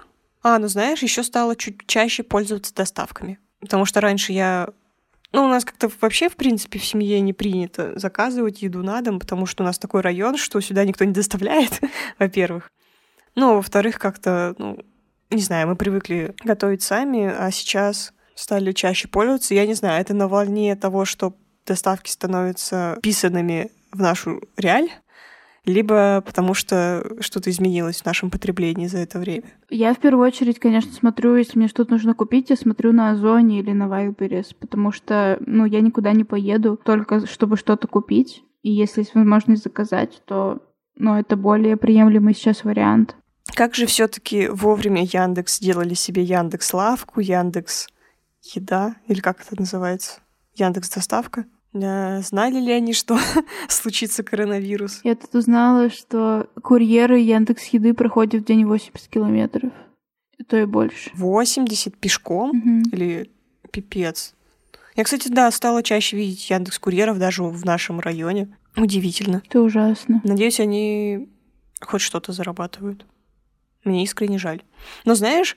А, 0.42 0.58
ну 0.60 0.68
знаешь, 0.68 1.04
еще 1.04 1.24
стала 1.24 1.56
чуть 1.56 1.86
чаще 1.88 2.24
пользоваться 2.24 2.74
доставками. 2.74 3.40
Потому 3.60 3.86
что 3.86 4.02
раньше 4.02 4.32
я... 4.32 4.70
Ну, 5.32 5.44
у 5.46 5.48
нас 5.48 5.64
как-то 5.64 5.92
вообще, 6.02 6.28
в 6.28 6.36
принципе, 6.36 6.80
в 6.80 6.86
семье 6.86 7.20
не 7.20 7.34
принято 7.34 7.98
заказывать 8.00 8.64
еду 8.64 8.82
на 8.82 9.02
дом, 9.02 9.20
потому 9.20 9.46
что 9.46 9.64
у 9.64 9.66
нас 9.66 9.78
такой 9.78 10.02
район, 10.02 10.38
что 10.38 10.60
сюда 10.60 10.86
никто 10.86 11.06
не 11.06 11.14
доставляет, 11.14 11.82
во-первых. 12.20 12.72
Ну, 13.36 13.52
а 13.52 13.56
во-вторых, 13.56 14.00
как-то, 14.00 14.56
ну, 14.58 14.80
не 15.30 15.42
знаю, 15.42 15.68
мы 15.68 15.76
привыкли 15.76 16.34
готовить 16.44 16.82
сами, 16.82 17.26
а 17.26 17.52
сейчас 17.52 18.14
стали 18.34 18.72
чаще 18.72 19.08
пользоваться. 19.08 19.54
Я 19.54 19.68
не 19.68 19.76
знаю, 19.76 20.02
это 20.02 20.16
на 20.16 20.28
волне 20.28 20.76
того, 20.76 21.06
что 21.06 21.36
доставки 21.66 22.10
становятся 22.10 22.98
писанными 23.04 23.72
в 23.92 24.00
нашу 24.00 24.42
реаль, 24.58 24.90
либо 25.70 26.22
потому 26.26 26.54
что 26.54 27.06
что-то 27.20 27.50
изменилось 27.50 28.02
в 28.02 28.06
нашем 28.06 28.30
потреблении 28.30 28.88
за 28.88 29.00
это 29.00 29.20
время. 29.20 29.52
Я 29.70 29.94
в 29.94 30.00
первую 30.00 30.26
очередь, 30.28 30.60
конечно, 30.60 30.92
смотрю, 30.92 31.36
если 31.36 31.58
мне 31.58 31.68
что-то 31.68 31.92
нужно 31.92 32.14
купить, 32.14 32.50
я 32.50 32.56
смотрю 32.56 32.92
на 32.92 33.12
Озоне 33.12 33.60
или 33.60 33.72
на 33.72 33.84
Wildberries, 33.84 34.56
потому 34.60 34.92
что, 34.92 35.38
ну, 35.46 35.66
я 35.66 35.82
никуда 35.82 36.12
не 36.14 36.24
поеду 36.24 36.80
только 36.84 37.26
чтобы 37.28 37.58
что-то 37.58 37.88
купить. 37.88 38.44
И 38.62 38.72
если 38.72 39.02
есть 39.02 39.16
возможность 39.16 39.64
заказать, 39.64 40.22
то, 40.26 40.60
ну, 40.96 41.16
это 41.16 41.38
более 41.38 41.78
приемлемый 41.78 42.34
сейчас 42.34 42.64
вариант. 42.64 43.16
Как 43.56 43.76
же 43.76 43.86
все-таки 43.86 44.48
вовремя 44.48 45.04
Яндекс 45.04 45.58
сделали 45.58 45.94
себе 45.94 46.24
Яндекс 46.24 46.74
Лавку, 46.74 47.20
Яндекс 47.20 47.88
Еда, 48.42 48.96
или 49.08 49.20
как 49.20 49.42
это 49.42 49.60
называется? 49.60 50.22
Яндекс 50.56 50.90
Доставка? 50.90 51.46
Да, 51.74 52.22
знали 52.22 52.60
ли 52.60 52.72
они, 52.72 52.94
что 52.94 53.18
случится 53.70 54.24
коронавирус? 54.24 55.02
Я 55.04 55.16
тут 55.16 55.34
узнала, 55.36 55.90
что 55.90 56.50
курьеры 56.64 57.20
Яндекс 57.20 57.66
Еды 57.68 57.94
проходят 57.94 58.44
в 58.44 58.46
день 58.46 58.66
80 58.66 59.08
километров. 59.08 59.72
И 60.38 60.44
то 60.44 60.58
и 60.58 60.66
больше. 60.66 61.12
80 61.14 61.98
пешком? 61.98 62.52
Мгм. 62.58 62.82
Или 62.92 63.32
пипец? 63.72 64.34
Я, 64.96 65.04
кстати, 65.04 65.28
да, 65.28 65.52
стала 65.52 65.84
чаще 65.84 66.18
видеть 66.18 66.50
Яндекс 66.50 66.80
Курьеров 66.80 67.20
даже 67.20 67.44
в 67.44 67.66
нашем 67.66 68.00
районе. 68.00 68.58
Удивительно. 68.76 69.42
Это 69.46 69.62
ужасно. 69.62 70.22
Надеюсь, 70.24 70.60
они 70.60 71.30
хоть 71.82 72.02
что-то 72.02 72.32
зарабатывают. 72.32 73.06
Мне 73.84 74.04
искренне 74.04 74.38
жаль. 74.38 74.62
Но 75.06 75.16
знаешь, 75.16 75.56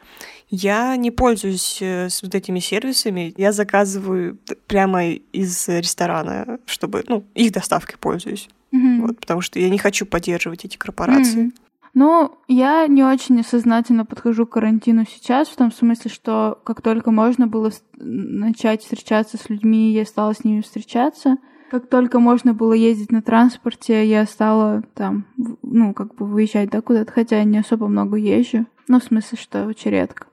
я 0.48 0.96
не 0.96 1.10
пользуюсь 1.10 1.78
э, 1.80 2.08
вот 2.22 2.34
этими 2.34 2.60
сервисами. 2.60 3.34
Я 3.36 3.52
заказываю 3.52 4.38
прямо 4.66 5.10
из 5.10 5.68
ресторана, 5.68 6.58
чтобы, 6.66 7.04
ну, 7.08 7.24
их 7.34 7.52
доставкой 7.52 7.96
пользуюсь. 7.98 8.48
Мгм. 8.70 9.06
Вот, 9.06 9.20
потому 9.20 9.40
что 9.40 9.58
я 9.58 9.68
не 9.68 9.78
хочу 9.78 10.06
поддерживать 10.06 10.64
эти 10.64 10.76
корпорации. 10.76 11.44
Мгм. 11.44 11.52
Ну, 11.94 12.38
я 12.48 12.86
не 12.86 13.04
очень 13.04 13.40
осознательно 13.40 14.06
подхожу 14.06 14.46
к 14.46 14.52
карантину 14.52 15.04
сейчас, 15.04 15.48
в 15.48 15.56
том 15.56 15.70
смысле, 15.70 16.10
что 16.10 16.58
как 16.64 16.80
только 16.80 17.10
можно 17.10 17.46
было 17.46 17.70
начать 17.94 18.82
встречаться 18.82 19.36
с 19.36 19.50
людьми, 19.50 19.92
я 19.92 20.06
стала 20.06 20.34
с 20.34 20.42
ними 20.42 20.62
встречаться. 20.62 21.36
Как 21.72 21.88
только 21.88 22.20
можно 22.20 22.52
было 22.52 22.74
ездить 22.74 23.12
на 23.12 23.22
транспорте, 23.22 24.04
я 24.04 24.26
стала 24.26 24.82
там, 24.92 25.24
ну, 25.62 25.94
как 25.94 26.14
бы 26.16 26.26
выезжать, 26.26 26.68
да, 26.68 26.82
куда-то, 26.82 27.10
хотя 27.10 27.38
я 27.38 27.44
не 27.44 27.56
особо 27.56 27.88
много 27.88 28.18
езжу. 28.18 28.66
Ну, 28.88 29.00
в 29.00 29.04
смысле, 29.04 29.38
что 29.38 29.64
очень 29.64 29.90
редко. 29.90 30.26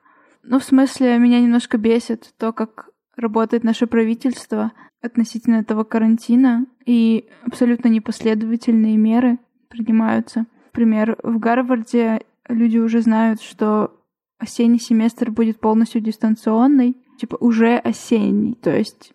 Ну, 0.43 0.60
в 0.60 0.65
смысле, 0.65 1.17
меня 1.17 1.39
немножко 1.39 1.77
бесит 1.77 2.34
то, 2.38 2.51
как 2.51 2.89
работает 3.15 3.63
наше 3.63 3.88
правительство 3.88 4.74
относительно 5.01 5.55
этого 5.55 5.86
карантина, 5.86 6.65
и 6.86 7.29
абсолютно 7.46 7.88
непоследовательные 7.88 8.98
меры 8.98 9.39
принимаются. 9.69 10.46
Например, 10.65 11.17
в 11.24 11.39
Гарварде 11.39 12.19
люди 12.50 12.79
уже 12.79 13.00
знают, 13.00 13.41
что 13.41 13.98
осенний 14.39 14.77
семестр 14.77 15.31
будет 15.31 15.62
полностью 15.62 16.01
дистанционный, 16.01 16.98
типа 17.17 17.38
уже 17.39 17.77
осенний, 17.77 18.55
то 18.55 18.75
есть 18.75 19.13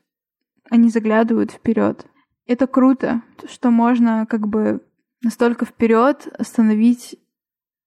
они 0.70 0.88
заглядывают 0.88 1.50
вперед. 1.50 2.06
Это 2.46 2.66
круто, 2.66 3.22
что 3.50 3.70
можно 3.70 4.26
как 4.28 4.46
бы 4.48 4.82
настолько 5.22 5.64
вперед 5.64 6.28
остановить 6.38 7.16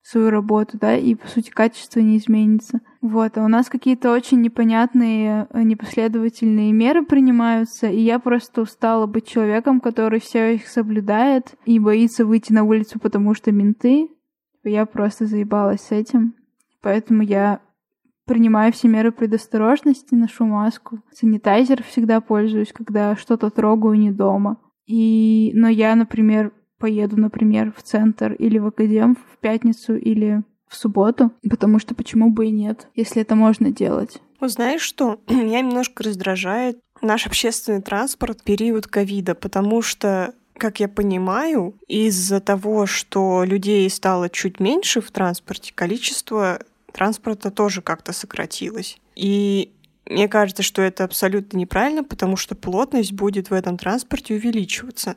свою 0.02 0.30
работу, 0.30 0.78
да, 0.80 0.96
и, 0.96 1.16
по 1.16 1.28
сути, 1.28 1.50
качество 1.50 2.00
не 2.00 2.18
изменится. 2.18 2.80
Вот, 3.02 3.38
а 3.38 3.44
у 3.44 3.50
нас 3.50 3.68
какие-то 3.68 4.14
очень 4.14 4.42
непонятные, 4.42 5.48
э, 5.50 5.64
непоследовательные 5.64 6.72
меры 6.72 7.06
принимаются, 7.06 7.88
и 7.88 8.00
я 8.00 8.18
просто 8.18 8.62
устала 8.62 9.06
быть 9.06 9.28
человеком, 9.28 9.82
который 9.82 10.22
все 10.22 10.56
их 10.56 10.70
соблюдает 10.70 11.56
и 11.66 11.78
боится 11.78 12.26
выйти 12.26 12.54
на 12.54 12.64
улицу, 12.64 13.00
потому 13.00 13.34
что 13.34 13.52
менты. 13.52 14.08
Я 14.64 14.86
просто 14.86 15.26
заебалась 15.26 15.82
с 15.82 15.92
этим. 15.92 16.36
Поэтому 16.82 17.22
я 17.22 17.60
принимаю 18.28 18.72
все 18.72 18.88
меры 18.88 19.12
предосторожности, 19.12 20.14
ношу 20.14 20.46
маску. 20.46 21.00
Санитайзер 21.14 21.82
всегда 21.84 22.22
пользуюсь, 22.22 22.72
когда 22.74 23.16
что-то 23.16 23.50
трогаю 23.50 23.98
не 23.98 24.12
дома. 24.12 24.58
И, 24.86 25.52
но 25.56 25.68
я, 25.68 25.96
например, 25.96 26.52
поеду, 26.78 27.18
например, 27.18 27.74
в 27.76 27.82
центр 27.82 28.34
или 28.34 28.60
в 28.60 28.68
академ 28.68 29.16
в 29.16 29.38
пятницу 29.40 29.96
или 29.96 30.44
в 30.68 30.76
субботу, 30.76 31.32
потому 31.50 31.80
что 31.80 31.96
почему 31.96 32.30
бы 32.30 32.48
и 32.48 32.52
нет, 32.52 32.88
если 32.94 33.22
это 33.22 33.36
можно 33.36 33.72
делать. 33.72 34.22
Ну, 34.40 34.48
знаешь 34.50 34.82
что? 34.82 35.20
Меня 35.30 35.62
немножко 35.62 36.04
раздражает 36.04 36.80
наш 37.02 37.26
общественный 37.26 37.82
транспорт 37.82 38.42
в 38.42 38.44
период 38.44 38.88
ковида, 38.88 39.36
потому 39.36 39.82
что 39.82 40.34
как 40.58 40.80
я 40.80 40.88
понимаю, 40.88 41.76
из-за 41.88 42.40
того, 42.40 42.88
что 42.88 43.44
людей 43.44 43.88
стало 43.92 44.28
чуть 44.28 44.60
меньше 44.60 45.02
в 45.02 45.12
транспорте, 45.12 45.72
количество 45.74 46.60
транспорта 46.98 47.52
тоже 47.52 47.82
как-то 47.82 48.12
сократилось. 48.12 48.98
И 49.16 49.72
Мне 50.10 50.28
кажется, 50.28 50.64
что 50.64 50.82
это 50.82 51.04
абсолютно 51.04 51.58
неправильно, 51.58 52.04
потому 52.04 52.38
что 52.38 52.56
плотность 52.56 53.12
будет 53.12 53.50
в 53.50 53.54
этом 53.54 53.78
транспорте 53.78 54.36
увеличиваться. 54.36 55.16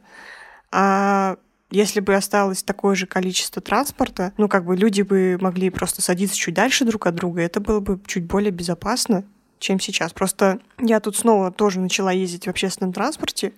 А 0.72 1.36
если 1.70 2.00
бы 2.00 2.14
осталось 2.14 2.62
такое 2.62 2.96
же 2.96 3.06
количество 3.06 3.62
транспорта, 3.62 4.32
ну, 4.36 4.48
как 4.48 4.64
бы 4.64 4.76
люди 4.76 5.02
бы 5.02 5.38
могли 5.40 5.70
просто 5.70 6.02
садиться 6.02 6.36
чуть 6.36 6.54
дальше 6.54 6.84
друг 6.84 7.06
от 7.06 7.14
друга, 7.14 7.40
это 7.42 7.60
было 7.60 7.80
бы 7.80 8.00
чуть 8.06 8.24
более 8.26 8.50
безопасно, 8.50 9.24
чем 9.60 9.78
сейчас. 9.78 10.12
Просто 10.12 10.58
я 10.80 10.98
тут 11.00 11.16
снова 11.16 11.52
тоже 11.52 11.78
начала 11.80 12.10
ездить 12.10 12.46
в 12.46 12.50
общественном 12.50 12.92
транспорте, 12.92 13.52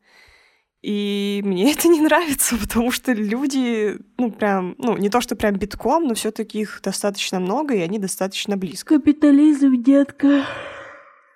и 0.83 1.41
мне 1.45 1.73
это 1.73 1.89
не 1.89 2.01
нравится, 2.01 2.57
потому 2.57 2.91
что 2.91 3.13
люди, 3.13 3.97
ну, 4.19 4.31
прям, 4.31 4.75
ну, 4.79 4.97
не 4.97 5.09
то, 5.09 5.21
что 5.21 5.37
прям 5.37 5.55
битком, 5.55 6.07
но 6.07 6.15
все 6.15 6.31
таки 6.31 6.61
их 6.61 6.81
достаточно 6.83 7.41
много, 7.41 7.75
и 7.75 7.81
они 7.81 7.99
достаточно 7.99 8.57
близко. 8.57 8.97
Капитализм, 8.97 9.83
детка. 9.83 10.45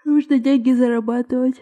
Нужно 0.05 0.39
деньги 0.39 0.73
зарабатывать 0.73 1.57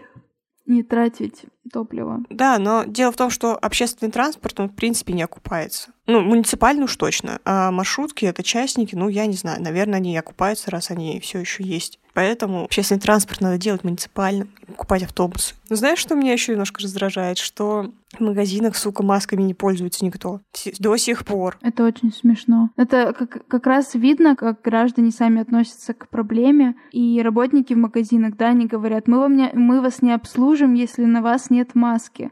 не 0.67 0.83
тратить 0.83 1.45
топливо. 1.73 2.23
Да, 2.31 2.59
но 2.59 2.85
дело 2.85 3.13
в 3.13 3.17
том, 3.17 3.31
что 3.31 3.55
общественный 3.55 4.11
транспорт, 4.11 4.59
он 4.61 4.69
в 4.69 4.75
принципе 4.75 5.13
не 5.13 5.23
окупается. 5.23 5.91
Ну, 6.07 6.21
муниципальный 6.21 6.85
уж 6.85 6.97
точно. 6.97 7.41
А 7.45 7.71
маршрутки— 7.71 8.25
это 8.27 8.43
частники, 8.43 8.95
ну, 8.95 9.09
я 9.09 9.27
не 9.27 9.35
знаю, 9.35 9.63
наверное, 9.63 9.97
они 9.97 10.17
окупаются, 10.17 10.71
раз 10.71 10.91
они 10.91 11.21
все 11.21 11.39
еще 11.39 11.63
есть. 11.63 12.01
Поэтому 12.15 12.65
общественный 12.65 13.01
транспорт 13.01 13.41
надо 13.41 13.59
делать 13.59 13.85
муниципальным, 13.85 14.49
покупать 14.67 15.03
автобусы. 15.03 15.55
Но 15.69 15.77
знаешь, 15.77 15.99
что 15.99 16.15
меня 16.15 16.33
еще 16.33 16.53
немножко 16.53 16.81
раздражает? 16.81 17.39
Что 17.39 17.93
в 18.17 18.21
магазинах, 18.21 18.77
сука, 18.77 19.03
масками 19.03 19.43
не 19.43 19.55
пользуется 19.55 20.05
никто. 20.05 20.41
До 20.79 20.97
сих 20.97 21.25
пор. 21.25 21.59
Это 21.61 21.85
очень 21.85 22.13
смешно. 22.13 22.71
Это 22.77 23.13
как, 23.13 23.47
как 23.49 23.67
раз 23.67 23.95
видно, 23.95 24.37
как 24.37 24.63
граждане 24.63 25.11
сами 25.11 25.43
относятся 25.43 25.93
к 25.93 26.09
проблеме. 26.09 26.77
И 26.93 27.21
работники 27.21 27.75
в 27.75 27.79
магазинах, 27.79 28.37
да, 28.37 28.51
они 28.51 28.67
говорят, 28.67 29.09
мы, 29.09 29.19
вам 29.19 29.37
не, 29.37 29.51
мы 29.53 29.81
вас 29.81 30.01
не 30.01 30.13
обслужим, 30.13 30.75
если 30.75 31.05
на 31.05 31.21
вас 31.21 31.51
нет 31.51 31.75
маски. 31.75 32.31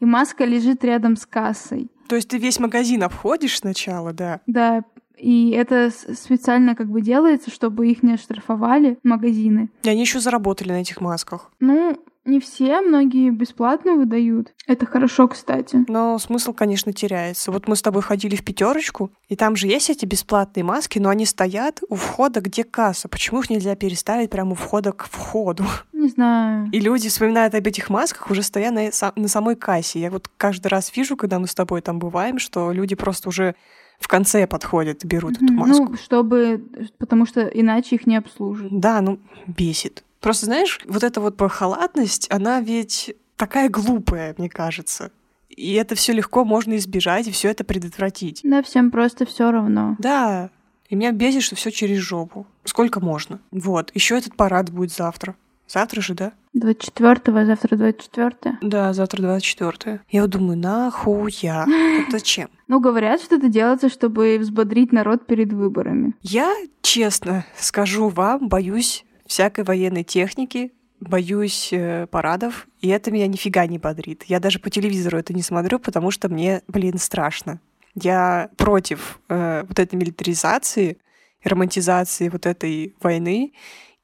И 0.00 0.04
маска 0.04 0.44
лежит 0.44 0.84
рядом 0.84 1.16
с 1.16 1.24
кассой. 1.24 1.90
То 2.08 2.16
есть 2.16 2.28
ты 2.28 2.36
весь 2.36 2.58
магазин 2.58 3.02
обходишь 3.04 3.58
сначала, 3.58 4.12
да? 4.12 4.40
Да, 4.46 4.82
и 5.16 5.50
это 5.50 5.90
специально 5.90 6.74
как 6.74 6.88
бы 6.88 7.00
делается, 7.00 7.50
чтобы 7.50 7.88
их 7.88 8.02
не 8.02 8.14
оштрафовали 8.14 8.98
магазины. 9.02 9.70
И 9.82 9.88
они 9.88 10.00
еще 10.00 10.20
заработали 10.20 10.72
на 10.72 10.80
этих 10.80 11.00
масках. 11.00 11.50
Ну, 11.60 11.96
не 12.24 12.38
все, 12.38 12.80
многие 12.80 13.30
бесплатно 13.30 13.94
выдают. 13.94 14.52
Это 14.68 14.86
хорошо, 14.86 15.26
кстати. 15.26 15.84
Но 15.88 16.18
смысл, 16.18 16.52
конечно, 16.52 16.92
теряется. 16.92 17.50
Вот 17.50 17.66
мы 17.66 17.74
с 17.74 17.82
тобой 17.82 18.02
ходили 18.02 18.36
в 18.36 18.44
пятерочку, 18.44 19.10
и 19.28 19.34
там 19.34 19.56
же 19.56 19.66
есть 19.66 19.90
эти 19.90 20.06
бесплатные 20.06 20.62
маски, 20.62 21.00
но 21.00 21.08
они 21.08 21.26
стоят 21.26 21.80
у 21.88 21.96
входа, 21.96 22.40
где 22.40 22.62
касса. 22.62 23.08
Почему 23.08 23.40
их 23.40 23.50
нельзя 23.50 23.74
переставить 23.74 24.30
прямо 24.30 24.52
у 24.52 24.54
входа 24.54 24.92
к 24.92 25.08
входу? 25.08 25.64
Не 25.92 26.08
знаю. 26.08 26.68
И 26.70 26.78
люди 26.78 27.08
вспоминают 27.08 27.54
об 27.56 27.66
этих 27.66 27.90
масках 27.90 28.30
уже 28.30 28.42
стоя 28.42 28.70
на, 28.70 28.90
на 29.16 29.28
самой 29.28 29.56
кассе. 29.56 30.00
Я 30.00 30.10
вот 30.10 30.28
каждый 30.36 30.68
раз 30.68 30.94
вижу, 30.96 31.16
когда 31.16 31.40
мы 31.40 31.48
с 31.48 31.54
тобой 31.54 31.80
там 31.80 31.98
бываем, 31.98 32.38
что 32.38 32.70
люди 32.70 32.94
просто 32.94 33.30
уже 33.30 33.56
в 34.02 34.08
конце 34.08 34.46
подходят 34.46 35.04
берут 35.04 35.36
эту 35.36 35.52
маску. 35.52 35.90
Ну, 35.90 35.96
чтобы... 35.96 36.62
Потому 36.98 37.24
что 37.24 37.42
иначе 37.42 37.96
их 37.96 38.06
не 38.06 38.16
обслужат. 38.16 38.68
Да, 38.70 39.00
ну, 39.00 39.18
бесит. 39.46 40.04
Просто, 40.20 40.46
знаешь, 40.46 40.80
вот 40.86 41.02
эта 41.02 41.20
вот 41.20 41.40
халатность, 41.50 42.26
она 42.30 42.60
ведь 42.60 43.14
такая 43.36 43.68
глупая, 43.68 44.34
мне 44.38 44.48
кажется. 44.48 45.10
И 45.48 45.74
это 45.74 45.94
все 45.94 46.12
легко 46.12 46.44
можно 46.44 46.76
избежать, 46.76 47.28
и 47.28 47.32
все 47.32 47.48
это 47.50 47.64
предотвратить. 47.64 48.40
Да, 48.42 48.62
всем 48.62 48.90
просто 48.90 49.26
все 49.26 49.50
равно. 49.50 49.96
Да. 49.98 50.50
И 50.88 50.94
меня 50.94 51.12
бесит, 51.12 51.42
что 51.42 51.56
все 51.56 51.70
через 51.70 51.98
жопу. 51.98 52.46
Сколько 52.64 53.00
можно. 53.00 53.40
Вот. 53.50 53.90
Еще 53.94 54.16
этот 54.18 54.36
парад 54.36 54.70
будет 54.70 54.92
завтра. 54.92 55.34
Завтра 55.72 56.02
же, 56.02 56.14
да? 56.14 56.32
24-го, 56.54 57.38
а 57.38 57.46
завтра 57.46 57.76
24 57.76 58.58
Да, 58.60 58.92
завтра 58.92 59.22
24 59.22 60.00
Я 60.10 60.22
вот 60.22 60.30
думаю, 60.30 60.58
нахуя? 60.58 61.66
Зачем? 62.10 62.50
Ну, 62.68 62.78
говорят, 62.78 63.22
что 63.22 63.36
это 63.36 63.48
делается, 63.48 63.88
чтобы 63.88 64.36
взбодрить 64.38 64.92
народ 64.92 65.26
перед 65.26 65.50
выборами. 65.52 66.12
Я, 66.20 66.54
честно 66.82 67.46
скажу 67.56 68.08
вам, 68.08 68.48
боюсь 68.48 69.06
всякой 69.26 69.64
военной 69.64 70.04
техники, 70.04 70.72
боюсь 71.00 71.70
э, 71.72 72.06
парадов, 72.10 72.66
и 72.82 72.88
это 72.88 73.10
меня 73.10 73.26
нифига 73.26 73.66
не 73.66 73.78
бодрит. 73.78 74.24
Я 74.24 74.40
даже 74.40 74.58
по 74.58 74.68
телевизору 74.68 75.16
это 75.16 75.32
не 75.32 75.42
смотрю, 75.42 75.78
потому 75.78 76.10
что 76.10 76.28
мне, 76.28 76.60
блин, 76.68 76.98
страшно. 76.98 77.60
Я 77.94 78.50
против 78.58 79.20
э, 79.30 79.64
вот 79.66 79.78
этой 79.78 79.94
милитаризации, 79.94 80.98
романтизации 81.42 82.28
вот 82.28 82.44
этой 82.44 82.94
войны, 83.00 83.54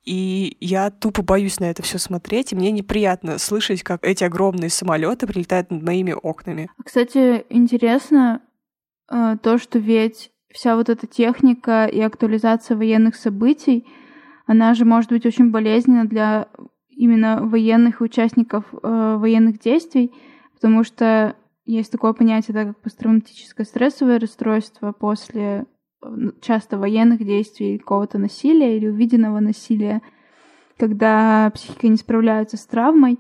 и 0.09 0.57
я 0.61 0.91
тупо 0.91 1.23
боюсь 1.23 1.61
на 1.61 1.67
это 1.67 1.83
все 1.83 1.99
смотреть, 1.99 2.53
и 2.53 2.57
мне 2.57 2.71
неприятно 2.71 3.37
слышать, 3.37 3.83
как 3.83 4.03
эти 4.03 4.25
огромные 4.25 4.71
самолеты 4.71 5.27
прилетают 5.27 5.71
над 5.71 5.83
моими 5.83 6.13
окнами. 6.13 6.71
Кстати, 6.83 7.45
интересно 7.51 8.41
э, 9.13 9.37
то, 9.43 9.59
что 9.59 9.79
ведь 9.79 10.31
вся 10.51 10.77
вот 10.77 10.89
эта 10.89 11.07
техника 11.07 11.85
и 11.85 12.01
актуализация 12.01 12.77
военных 12.77 13.17
событий, 13.17 13.87
она 14.47 14.73
же 14.73 14.87
может 14.87 15.11
быть 15.11 15.27
очень 15.27 15.51
болезненна 15.51 16.07
для 16.07 16.49
именно 16.89 17.43
военных 17.43 18.01
участников 18.01 18.65
э, 18.73 19.17
военных 19.19 19.59
действий, 19.59 20.11
потому 20.55 20.85
что 20.85 21.37
есть 21.67 21.93
такое 21.93 22.15
понятие, 22.15 22.55
да, 22.55 22.65
как 22.65 22.81
посттравматическое 22.81 23.67
стрессовое 23.67 24.19
расстройство 24.19 24.93
после 24.93 25.67
часто 26.41 26.79
военных 26.79 27.25
действий, 27.25 27.79
какого-то 27.79 28.19
насилия 28.19 28.77
или 28.77 28.89
увиденного 28.89 29.41
насилия, 29.41 30.03
когда 30.77 31.51
психика 31.55 31.89
не 31.89 31.97
справляется 31.97 32.57
с 32.57 32.67
травмой. 32.67 33.19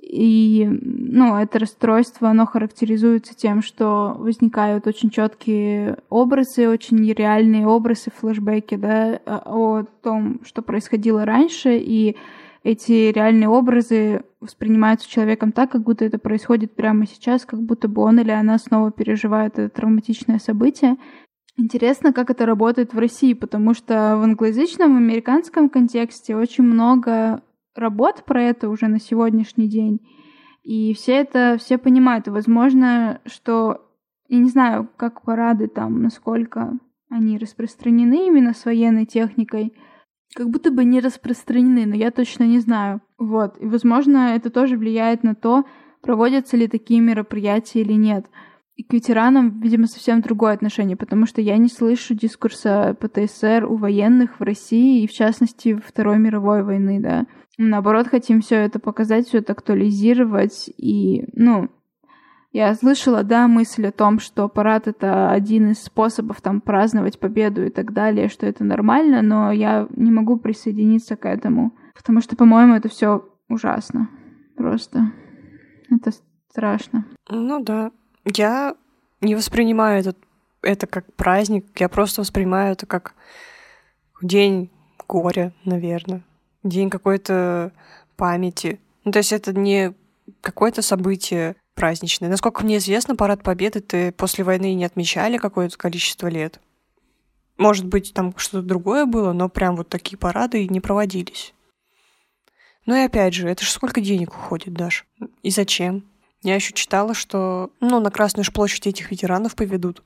И 0.00 0.66
ну, 0.80 1.36
это 1.36 1.58
расстройство, 1.58 2.30
оно 2.30 2.46
характеризуется 2.46 3.34
тем, 3.36 3.60
что 3.60 4.16
возникают 4.18 4.86
очень 4.86 5.10
четкие 5.10 5.98
образы, 6.08 6.68
очень 6.68 7.12
реальные 7.12 7.66
образы, 7.66 8.10
флешбеки, 8.16 8.76
да, 8.76 9.20
о 9.26 9.82
том, 10.02 10.40
что 10.44 10.62
происходило 10.62 11.26
раньше, 11.26 11.76
и 11.76 12.16
эти 12.64 13.12
реальные 13.12 13.48
образы 13.48 14.22
воспринимаются 14.40 15.08
человеком 15.08 15.52
так, 15.52 15.70
как 15.70 15.82
будто 15.82 16.04
это 16.04 16.18
происходит 16.18 16.74
прямо 16.74 17.06
сейчас, 17.06 17.44
как 17.44 17.60
будто 17.60 17.88
бы 17.88 18.02
он 18.02 18.18
или 18.18 18.30
она 18.30 18.58
снова 18.58 18.90
переживает 18.90 19.58
это 19.58 19.68
травматичное 19.68 20.38
событие. 20.38 20.96
Интересно, 21.60 22.12
как 22.12 22.30
это 22.30 22.46
работает 22.46 22.94
в 22.94 22.98
России, 22.98 23.32
потому 23.32 23.74
что 23.74 24.16
в 24.16 24.22
англоязычном, 24.22 24.96
американском 24.96 25.68
контексте 25.68 26.36
очень 26.36 26.62
много 26.62 27.42
работ 27.74 28.22
про 28.24 28.44
это 28.44 28.68
уже 28.68 28.86
на 28.86 29.00
сегодняшний 29.00 29.68
день. 29.68 30.00
И 30.62 30.94
все 30.94 31.14
это, 31.14 31.56
все 31.58 31.76
понимают. 31.76 32.28
И 32.28 32.30
возможно, 32.30 33.20
что, 33.26 33.90
я 34.28 34.38
не 34.38 34.48
знаю, 34.48 34.88
как 34.96 35.22
парады 35.22 35.66
там, 35.66 36.00
насколько 36.00 36.78
они 37.10 37.38
распространены 37.38 38.28
именно 38.28 38.54
с 38.54 38.64
военной 38.64 39.04
техникой, 39.04 39.74
как 40.36 40.50
будто 40.50 40.70
бы 40.70 40.84
не 40.84 41.00
распространены, 41.00 41.86
но 41.86 41.96
я 41.96 42.12
точно 42.12 42.44
не 42.44 42.60
знаю. 42.60 43.00
Вот. 43.18 43.60
И, 43.60 43.66
возможно, 43.66 44.36
это 44.36 44.50
тоже 44.50 44.76
влияет 44.76 45.24
на 45.24 45.34
то, 45.34 45.64
проводятся 46.02 46.56
ли 46.56 46.68
такие 46.68 47.00
мероприятия 47.00 47.80
или 47.80 47.94
нет. 47.94 48.26
К 48.86 48.92
ветеранам, 48.92 49.60
видимо, 49.60 49.86
совсем 49.86 50.20
другое 50.20 50.52
отношение, 50.52 50.96
потому 50.96 51.26
что 51.26 51.40
я 51.40 51.56
не 51.58 51.68
слышу 51.68 52.14
дискурса 52.14 52.96
ПТСР 53.00 53.66
у 53.68 53.76
военных 53.76 54.38
в 54.38 54.42
России, 54.42 55.02
и 55.02 55.08
в 55.08 55.12
частности 55.12 55.74
Второй 55.74 56.18
мировой 56.18 56.62
войны, 56.62 57.00
да. 57.00 57.26
Наоборот, 57.58 58.06
хотим 58.06 58.40
все 58.40 58.56
это 58.56 58.78
показать, 58.78 59.26
все 59.26 59.38
это 59.38 59.52
актуализировать. 59.52 60.70
И, 60.76 61.24
ну, 61.34 61.68
я 62.52 62.74
слышала, 62.74 63.24
да, 63.24 63.46
мысль 63.48 63.86
о 63.88 63.92
том, 63.92 64.20
что 64.20 64.48
парад— 64.48 64.86
это 64.88 65.30
один 65.30 65.72
из 65.72 65.82
способов 65.82 66.40
там 66.40 66.60
праздновать 66.60 67.18
победу 67.18 67.66
и 67.66 67.70
так 67.70 67.92
далее, 67.92 68.28
что 68.28 68.46
это 68.46 68.64
нормально, 68.64 69.22
но 69.22 69.52
я 69.52 69.86
не 69.90 70.10
могу 70.10 70.38
присоединиться 70.38 71.16
к 71.16 71.28
этому, 71.28 71.76
потому 71.94 72.20
что, 72.20 72.36
по-моему, 72.36 72.74
это 72.74 72.88
все 72.88 73.28
ужасно. 73.48 74.08
Просто. 74.56 75.12
Это 75.90 76.10
страшно. 76.48 77.04
Ну 77.28 77.62
да, 77.62 77.90
я 78.34 78.74
не 79.20 79.34
воспринимаю 79.34 80.00
это, 80.00 80.14
это 80.62 80.86
как 80.86 81.12
праздник, 81.14 81.66
я 81.78 81.88
просто 81.88 82.20
воспринимаю 82.20 82.72
это 82.72 82.86
как 82.86 83.14
день 84.22 84.70
горя, 85.06 85.52
наверное, 85.64 86.22
день 86.62 86.90
какой-то 86.90 87.72
памяти. 88.16 88.80
Ну, 89.04 89.12
то 89.12 89.18
есть 89.18 89.32
это 89.32 89.52
не 89.52 89.94
какое-то 90.40 90.82
событие 90.82 91.56
праздничное. 91.74 92.28
Насколько 92.28 92.64
мне 92.64 92.78
известно, 92.78 93.16
Парад 93.16 93.42
Победы 93.42 93.80
ты 93.80 94.12
после 94.12 94.44
войны 94.44 94.74
не 94.74 94.84
отмечали 94.84 95.38
какое-то 95.38 95.78
количество 95.78 96.26
лет. 96.26 96.60
Может 97.56 97.86
быть, 97.86 98.12
там 98.14 98.34
что-то 98.36 98.66
другое 98.66 99.06
было, 99.06 99.32
но 99.32 99.48
прям 99.48 99.76
вот 99.76 99.88
такие 99.88 100.16
парады 100.16 100.68
не 100.68 100.80
проводились. 100.80 101.54
Ну 102.86 102.94
и 102.94 103.00
опять 103.04 103.34
же, 103.34 103.48
это 103.48 103.64
же 103.64 103.70
сколько 103.70 104.00
денег 104.00 104.32
уходит, 104.32 104.74
Даш? 104.74 105.06
И 105.42 105.50
зачем? 105.50 106.04
Я 106.42 106.54
еще 106.54 106.72
читала, 106.72 107.14
что 107.14 107.70
ну, 107.80 108.00
на 108.00 108.10
Красную 108.10 108.44
площадь 108.52 108.86
этих 108.86 109.10
ветеранов 109.10 109.56
поведут. 109.56 110.02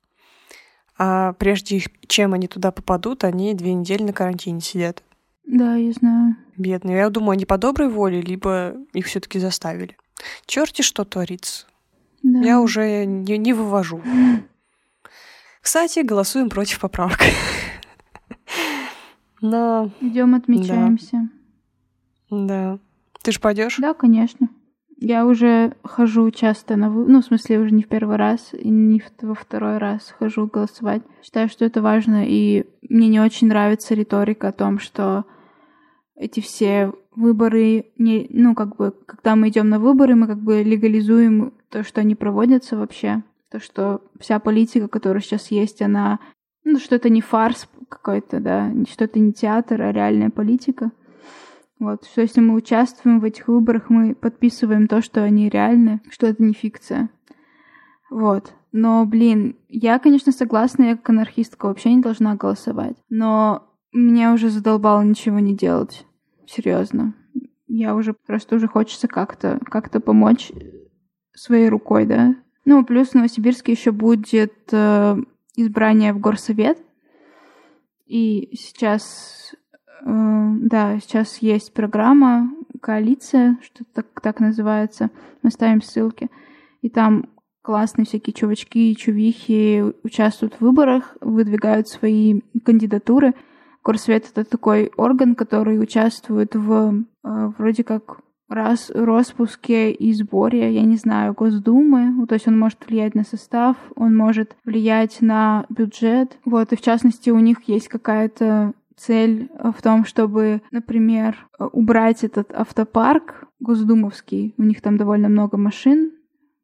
А 0.99 1.33
прежде 1.35 1.83
чем 2.07 2.33
они 2.33 2.49
туда 2.49 2.71
попадут, 2.71 3.25
они 3.25 3.55
две 3.55 3.75
недели 3.75 4.03
на 4.03 4.13
карантине 4.13 4.61
сидят. 4.61 5.03
Да, 5.45 5.77
я 5.77 5.93
знаю. 5.93 6.37
Бедные. 6.57 6.99
Я 6.99 7.11
думаю, 7.11 7.33
они 7.33 7.45
по 7.45 7.59
доброй 7.59 7.89
воле, 7.89 8.21
либо 8.21 8.75
их 8.93 9.07
все 9.07 9.21
таки 9.21 9.39
заставили. 9.39 9.97
Черти 10.47 10.83
что 10.83 11.05
творится. 11.05 11.67
Да. 12.23 12.41
Я 12.41 12.61
уже 12.61 13.05
не, 13.05 13.37
не 13.39 13.53
вывожу. 13.53 14.01
Кстати, 15.61 16.01
голосуем 16.01 16.49
против 16.49 16.81
поправок. 16.81 17.19
Но, 19.41 19.91
Идем 20.01 20.35
отмечаемся. 20.35 21.29
да. 22.31 22.79
Ты 23.23 23.33
же 23.33 23.41
пойдешь? 23.41 23.77
Да, 23.79 23.95
конечно. 23.95 24.49
Я 25.05 25.27
уже 25.27 25.75
хожу 25.83 26.31
часто 26.31 26.77
на 26.77 26.89
вы... 26.89 27.07
Ну, 27.09 27.23
в 27.23 27.25
смысле, 27.25 27.59
уже 27.59 27.75
не 27.75 27.83
в 27.83 27.89
первый 27.89 28.15
раз, 28.15 28.51
и 28.53 28.71
не 28.71 29.03
во 29.21 29.35
второй 29.35 29.79
раз 29.79 30.15
хожу 30.17 30.47
голосовать. 30.47 31.03
Считаю, 31.25 31.49
что 31.49 31.65
это 31.65 31.83
важно, 31.83 32.25
и 32.25 32.67
мне 32.89 33.09
не 33.09 33.19
очень 33.19 33.49
нравится 33.49 33.97
риторика 33.97 34.49
о 34.49 34.53
том, 34.53 34.79
что 34.79 35.25
эти 36.15 36.39
все 36.39 36.93
выборы, 37.17 37.87
не, 37.99 38.29
ну, 38.31 38.55
как 38.55 38.77
бы, 38.77 38.95
когда 39.07 39.35
мы 39.35 39.49
идем 39.49 39.69
на 39.71 39.81
выборы, 39.81 40.15
мы 40.15 40.29
как 40.29 40.39
бы 40.39 40.63
легализуем 40.63 41.53
то, 41.69 41.83
что 41.83 42.01
они 42.01 42.15
проводятся 42.15 42.77
вообще. 42.77 43.25
То, 43.51 43.59
что 43.59 44.03
вся 44.21 44.39
политика, 44.39 44.87
которая 44.87 45.21
сейчас 45.21 45.51
есть, 45.51 45.83
она... 45.83 46.21
Ну, 46.63 46.79
что 46.79 46.95
это 46.95 47.09
не 47.09 47.23
фарс 47.23 47.69
какой-то, 47.89 48.39
да, 48.39 48.73
что 48.89 49.07
это 49.07 49.19
не 49.19 49.33
театр, 49.33 49.83
а 49.83 49.91
реальная 49.91 50.31
политика. 50.31 50.93
Вот, 51.83 52.05
что 52.07 52.21
если 52.21 52.41
мы 52.41 52.55
участвуем 52.55 53.19
в 53.19 53.25
этих 53.25 53.49
выборах, 53.49 53.91
мы 53.91 54.15
подписываем 54.15 54.87
то, 54.87 55.03
что 55.03 55.25
они 55.25 55.49
реальны, 55.49 56.01
что 56.11 56.29
это 56.29 56.41
не 56.41 56.55
фикция. 56.55 57.11
Вот. 58.09 58.55
Но, 58.71 59.05
блин, 59.05 59.57
я, 59.69 59.99
конечно, 59.99 60.31
согласна, 60.31 60.85
я 60.85 60.97
как 60.97 61.11
анархистка 61.11 61.67
вообще 61.67 61.93
не 61.93 62.01
должна 62.01 62.37
голосовать. 62.37 62.97
Но 63.09 63.69
меня 63.93 64.33
уже 64.33 64.49
задолбало 64.49 65.03
ничего 65.03 65.41
не 65.41 65.57
делать. 65.57 66.07
Серьезно. 66.47 67.15
Я 67.67 67.97
уже 67.97 68.15
просто 68.15 68.55
уже 68.55 68.69
хочется 68.69 69.09
как-то 69.09 69.59
как-то 69.65 69.99
помочь 69.99 70.53
своей 71.35 71.69
рукой, 71.69 72.07
да. 72.07 72.37
Ну, 72.65 72.85
плюс 72.85 73.09
в 73.09 73.15
Новосибирске 73.15 73.73
еще 73.73 73.91
будет 73.91 74.55
э, 74.71 75.17
избрание 75.57 76.13
в 76.13 76.21
горсовет. 76.21 76.79
И 78.07 78.51
сейчас, 78.53 79.57
да, 80.05 80.99
сейчас 81.01 81.39
есть 81.39 81.73
программа 81.73 82.51
коалиция, 82.81 83.59
что 83.63 83.85
так, 83.95 84.07
так 84.21 84.41
называется. 84.41 85.11
Мы 85.43 85.51
ставим 85.51 85.83
ссылки. 85.83 86.31
И 86.81 86.89
там 86.89 87.27
классные 87.63 88.05
всякие 88.05 88.35
чувачки 88.35 88.91
и 88.91 88.97
чувихи 88.97 89.85
участвуют 90.03 90.55
в 90.55 90.61
выборах, 90.61 91.17
выдвигают 91.21 91.89
свои 91.89 92.41
кандидатуры. 92.65 93.35
Горсовет— 93.85 94.29
это 94.35 94.45
такой 94.45 94.93
орган, 94.97 95.35
который 95.35 95.81
участвует 95.81 96.55
в 96.55 97.05
э, 97.25 97.53
вроде 97.59 97.85
как 97.85 98.21
раз 98.49 98.91
распуске 98.91 99.93
и 99.93 100.13
сборе, 100.13 100.73
я 100.75 100.83
не 100.83 100.97
знаю, 100.97 101.35
Госдумы. 101.35 102.11
Ну, 102.11 102.27
То 102.27 102.35
есть 102.35 102.47
он 102.47 102.59
может 102.59 102.79
влиять 102.87 103.15
на 103.15 103.25
состав, 103.25 103.77
он 103.97 104.17
может 104.17 104.57
влиять 104.65 105.21
на 105.21 105.65
бюджет. 105.69 106.39
Вот, 106.45 106.73
и 106.73 106.77
в 106.77 106.81
частности 106.81 107.31
у 107.31 107.39
них 107.39 107.63
есть 107.67 107.89
какая-то 107.89 108.73
цель 108.97 109.51
э, 109.53 109.71
в 109.77 109.83
том, 109.83 110.05
чтобы, 110.05 110.63
например, 110.71 111.49
э, 111.59 111.65
убрать 111.65 112.25
этот 112.25 112.53
автопарк 112.53 113.45
госдумовский. 113.61 114.55
У 114.59 114.63
них 114.63 114.81
там 114.81 114.97
довольно 114.97 115.29
много 115.29 115.57
машин, 115.57 116.13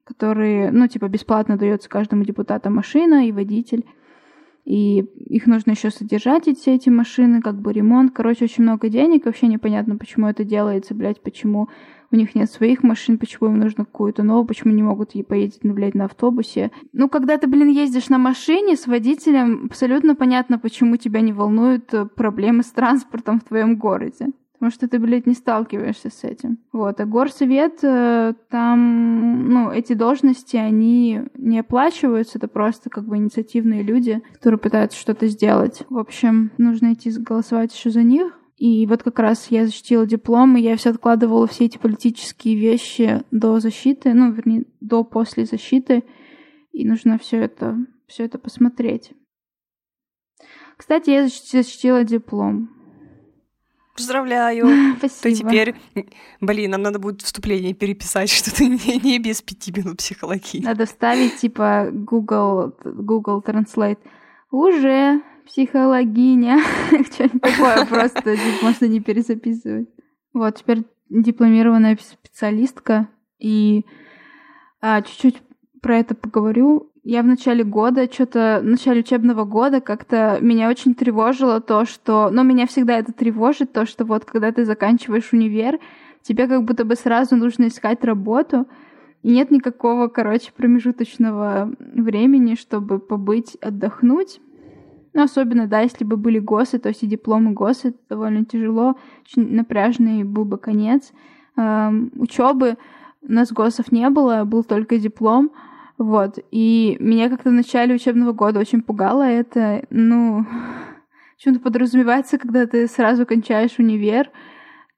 которые, 0.04 0.70
ну, 0.70 0.88
типа, 0.88 1.08
бесплатно 1.08 1.56
дается 1.56 1.88
каждому 1.88 2.24
депутату 2.24 2.70
машина 2.70 3.26
и 3.26 3.32
водитель. 3.32 3.84
И 4.64 4.98
их 4.98 5.46
нужно 5.46 5.70
еще 5.70 5.90
содержать, 5.90 6.46
эти, 6.46 6.68
эти 6.68 6.90
машины, 6.90 7.40
как 7.40 7.58
бы 7.60 7.72
ремонт. 7.72 8.12
Короче, 8.14 8.44
очень 8.44 8.64
много 8.64 8.90
денег. 8.90 9.24
Вообще 9.24 9.46
непонятно, 9.46 9.96
почему 9.96 10.26
это 10.26 10.44
делается, 10.44 10.94
блядь, 10.94 11.22
почему 11.22 11.68
у 12.10 12.16
них 12.16 12.34
нет 12.34 12.50
своих 12.50 12.82
машин, 12.82 13.18
почему 13.18 13.50
им 13.50 13.58
нужно 13.58 13.84
какую-то 13.84 14.22
новую, 14.22 14.46
почему 14.46 14.72
не 14.72 14.82
могут 14.82 15.14
ей 15.14 15.22
поездить, 15.22 15.64
ну, 15.64 15.74
блядь, 15.74 15.94
на 15.94 16.06
автобусе. 16.06 16.70
Ну, 16.92 17.08
когда 17.08 17.36
ты, 17.36 17.46
блин, 17.46 17.68
ездишь 17.68 18.08
на 18.08 18.18
машине 18.18 18.76
с 18.76 18.86
водителем, 18.86 19.66
абсолютно 19.66 20.14
понятно, 20.14 20.58
почему 20.58 20.96
тебя 20.96 21.20
не 21.20 21.32
волнуют 21.32 21.92
э, 21.92 22.06
проблемы 22.06 22.62
с 22.62 22.70
транспортом 22.70 23.40
в 23.40 23.44
твоем 23.44 23.76
городе. 23.76 24.28
Потому 24.58 24.72
что 24.72 24.88
ты, 24.88 24.98
блядь, 24.98 25.26
не 25.26 25.34
сталкиваешься 25.34 26.10
с 26.10 26.24
этим. 26.24 26.58
Вот. 26.72 27.00
А 27.00 27.04
горсовет, 27.04 27.78
э, 27.82 28.34
там, 28.50 29.48
ну, 29.48 29.70
эти 29.70 29.92
должности, 29.92 30.56
они 30.56 31.22
не 31.36 31.60
оплачиваются, 31.60 32.38
это 32.38 32.48
просто 32.48 32.90
как 32.90 33.04
бы 33.04 33.18
инициативные 33.18 33.82
люди, 33.82 34.20
которые 34.34 34.58
пытаются 34.58 34.98
что-то 34.98 35.28
сделать. 35.28 35.84
В 35.88 35.98
общем, 35.98 36.50
нужно 36.58 36.94
идти 36.94 37.10
голосовать 37.10 37.72
еще 37.72 37.90
за 37.90 38.02
них. 38.02 38.38
И 38.58 38.86
вот 38.86 39.04
как 39.04 39.20
раз 39.20 39.50
я 39.50 39.66
защитила 39.66 40.04
диплом, 40.04 40.56
и 40.56 40.60
я 40.60 40.76
все 40.76 40.90
откладывала 40.90 41.46
все 41.46 41.66
эти 41.66 41.78
политические 41.78 42.56
вещи 42.56 43.22
до 43.30 43.60
защиты, 43.60 44.12
ну, 44.12 44.32
вернее, 44.32 44.64
до 44.80 45.04
после 45.04 45.44
защиты. 45.44 46.02
И 46.72 46.84
нужно 46.84 47.18
все 47.18 47.38
это, 47.38 47.76
все 48.08 48.24
это 48.24 48.38
посмотреть. 48.38 49.12
Кстати, 50.76 51.10
я 51.10 51.26
защи- 51.26 51.52
защитила 51.52 52.02
диплом. 52.02 52.70
Поздравляю. 53.94 54.66
Спасибо. 54.98 55.22
Ты 55.22 55.34
теперь... 55.34 55.74
Блин, 56.40 56.72
нам 56.72 56.82
надо 56.82 56.98
будет 56.98 57.22
вступление 57.22 57.74
переписать, 57.74 58.28
что 58.30 58.52
ты 58.52 58.66
не, 58.66 58.98
не 58.98 59.20
без 59.20 59.40
пяти 59.40 59.72
минут 59.72 59.98
психологии. 59.98 60.62
Надо 60.62 60.86
ставить 60.86 61.36
типа 61.36 61.90
Google, 61.92 62.76
Google 62.84 63.40
Translate. 63.40 63.98
Уже 64.50 65.22
психологиня. 65.48 66.60
Что-нибудь 67.12 67.40
такое 67.40 67.86
просто 67.86 68.36
типа, 68.36 68.64
можно 68.64 68.84
не 68.86 69.00
перезаписывать. 69.00 69.88
Вот, 70.32 70.56
теперь 70.56 70.84
дипломированная 71.08 71.98
специалистка. 72.00 73.08
И 73.38 73.84
а, 74.80 75.02
чуть-чуть 75.02 75.42
про 75.80 75.98
это 75.98 76.14
поговорю. 76.14 76.92
Я 77.02 77.22
в 77.22 77.26
начале 77.26 77.64
года, 77.64 78.12
что-то 78.12 78.60
в 78.62 78.66
начале 78.66 79.00
учебного 79.00 79.44
года 79.44 79.80
как-то 79.80 80.38
меня 80.42 80.68
очень 80.68 80.94
тревожило 80.94 81.60
то, 81.60 81.86
что... 81.86 82.28
Но 82.30 82.42
меня 82.42 82.66
всегда 82.66 82.98
это 82.98 83.12
тревожит, 83.12 83.72
то, 83.72 83.86
что 83.86 84.04
вот 84.04 84.26
когда 84.26 84.52
ты 84.52 84.64
заканчиваешь 84.66 85.32
универ, 85.32 85.78
тебе 86.22 86.46
как 86.46 86.64
будто 86.64 86.84
бы 86.84 86.96
сразу 86.96 87.36
нужно 87.36 87.68
искать 87.68 88.04
работу, 88.04 88.66
и 89.22 89.30
нет 89.30 89.50
никакого, 89.50 90.08
короче, 90.08 90.52
промежуточного 90.54 91.72
времени, 91.78 92.54
чтобы 92.54 92.98
побыть, 92.98 93.56
отдохнуть. 93.62 94.40
Ну, 95.18 95.24
особенно, 95.24 95.66
да, 95.66 95.80
если 95.80 96.04
бы 96.04 96.16
были 96.16 96.38
ГОСы, 96.38 96.78
то 96.78 96.90
есть 96.90 97.02
и 97.02 97.08
дипломы 97.08 97.50
ГОСы, 97.50 97.88
это 97.88 97.98
довольно 98.08 98.44
тяжело, 98.44 98.94
очень 99.22 99.52
напряжный 99.52 100.22
был 100.22 100.44
бы 100.44 100.58
конец. 100.58 101.10
Эм, 101.56 102.12
учебы 102.14 102.76
у 103.22 103.32
нас 103.32 103.50
ГОСов 103.52 103.90
не 103.90 104.08
было, 104.10 104.44
был 104.44 104.62
только 104.62 104.96
диплом. 104.96 105.50
Вот. 105.98 106.38
И 106.52 106.96
меня 107.00 107.28
как-то 107.30 107.50
в 107.50 107.52
начале 107.52 107.96
учебного 107.96 108.30
года 108.30 108.60
очень 108.60 108.80
пугало 108.80 109.24
это. 109.24 109.84
Ну, 109.90 110.46
почему-то 111.36 111.62
подразумевается, 111.62 112.38
когда 112.38 112.68
ты 112.68 112.86
сразу 112.86 113.26
кончаешь 113.26 113.76
универ, 113.80 114.30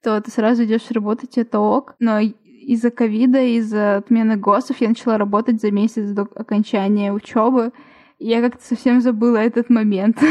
то 0.02 0.20
ты 0.20 0.30
сразу 0.30 0.64
идешь 0.64 0.90
работать, 0.90 1.38
это 1.38 1.60
ок. 1.60 1.94
Но 1.98 2.18
из-за 2.18 2.90
ковида, 2.90 3.40
из-за 3.56 3.96
отмены 3.96 4.36
ГОСов 4.36 4.82
я 4.82 4.90
начала 4.90 5.16
работать 5.16 5.62
за 5.62 5.70
месяц 5.70 6.10
до 6.10 6.28
окончания 6.34 7.10
учебы. 7.10 7.72
Я 8.20 8.42
как-то 8.42 8.62
совсем 8.62 9.00
забыла 9.00 9.38
этот 9.38 9.70
момент. 9.70 10.18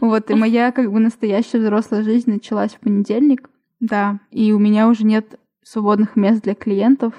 Вот, 0.00 0.30
и 0.30 0.34
моя 0.34 0.70
как 0.70 0.92
бы 0.92 1.00
настоящая 1.00 1.58
взрослая 1.58 2.04
жизнь 2.04 2.30
началась 2.30 2.72
в 2.74 2.78
понедельник. 2.78 3.50
Да, 3.80 4.20
и 4.30 4.52
у 4.52 4.60
меня 4.60 4.88
уже 4.88 5.04
нет 5.04 5.40
свободных 5.64 6.14
мест 6.14 6.42
для 6.42 6.54
клиентов. 6.54 7.14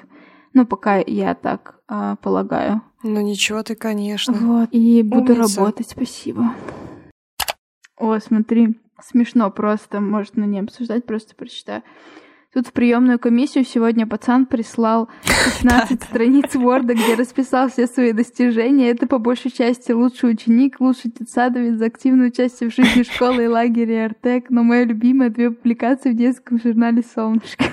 Ну, 0.53 0.65
пока 0.65 0.95
я 0.95 1.35
так 1.35 1.81
а, 1.89 2.15
полагаю. 2.15 2.81
Ну 3.03 3.19
ничего 3.19 3.63
ты, 3.63 3.75
конечно. 3.75 4.33
Вот, 4.33 4.69
и 4.71 5.03
буду 5.03 5.33
Умница. 5.33 5.59
работать, 5.59 5.89
спасибо. 5.89 6.53
О, 7.97 8.17
смотри, 8.19 8.79
смешно 9.03 9.51
просто, 9.51 9.99
можно 9.99 10.45
не 10.45 10.59
обсуждать, 10.59 11.05
просто 11.05 11.35
прочитаю. 11.35 11.83
Тут 12.55 12.67
в 12.67 12.71
приемную 12.71 13.19
комиссию 13.19 13.65
сегодня 13.65 14.07
пацан 14.07 14.45
прислал 14.45 15.09
16 15.59 16.03
страниц 16.03 16.55
Word, 16.55 16.93
где 16.93 17.15
расписал 17.15 17.69
все 17.69 17.85
свои 17.85 18.13
достижения. 18.13 18.91
Это 18.91 19.07
по 19.07 19.17
большей 19.17 19.51
части 19.51 19.91
лучший 19.91 20.31
ученик, 20.31 20.79
лучший 20.79 21.11
детсадовец 21.11 21.77
за 21.77 21.87
активное 21.87 22.29
участие 22.29 22.69
в 22.69 22.73
жизни 22.73 23.03
школы 23.03 23.43
и 23.43 23.47
лагеря 23.47 24.05
Артек. 24.05 24.49
Но 24.51 24.63
моя 24.63 24.85
любимая 24.85 25.29
две 25.29 25.51
публикации 25.51 26.11
в 26.11 26.15
детском 26.15 26.57
журнале 26.57 27.03
«Солнышко». 27.03 27.65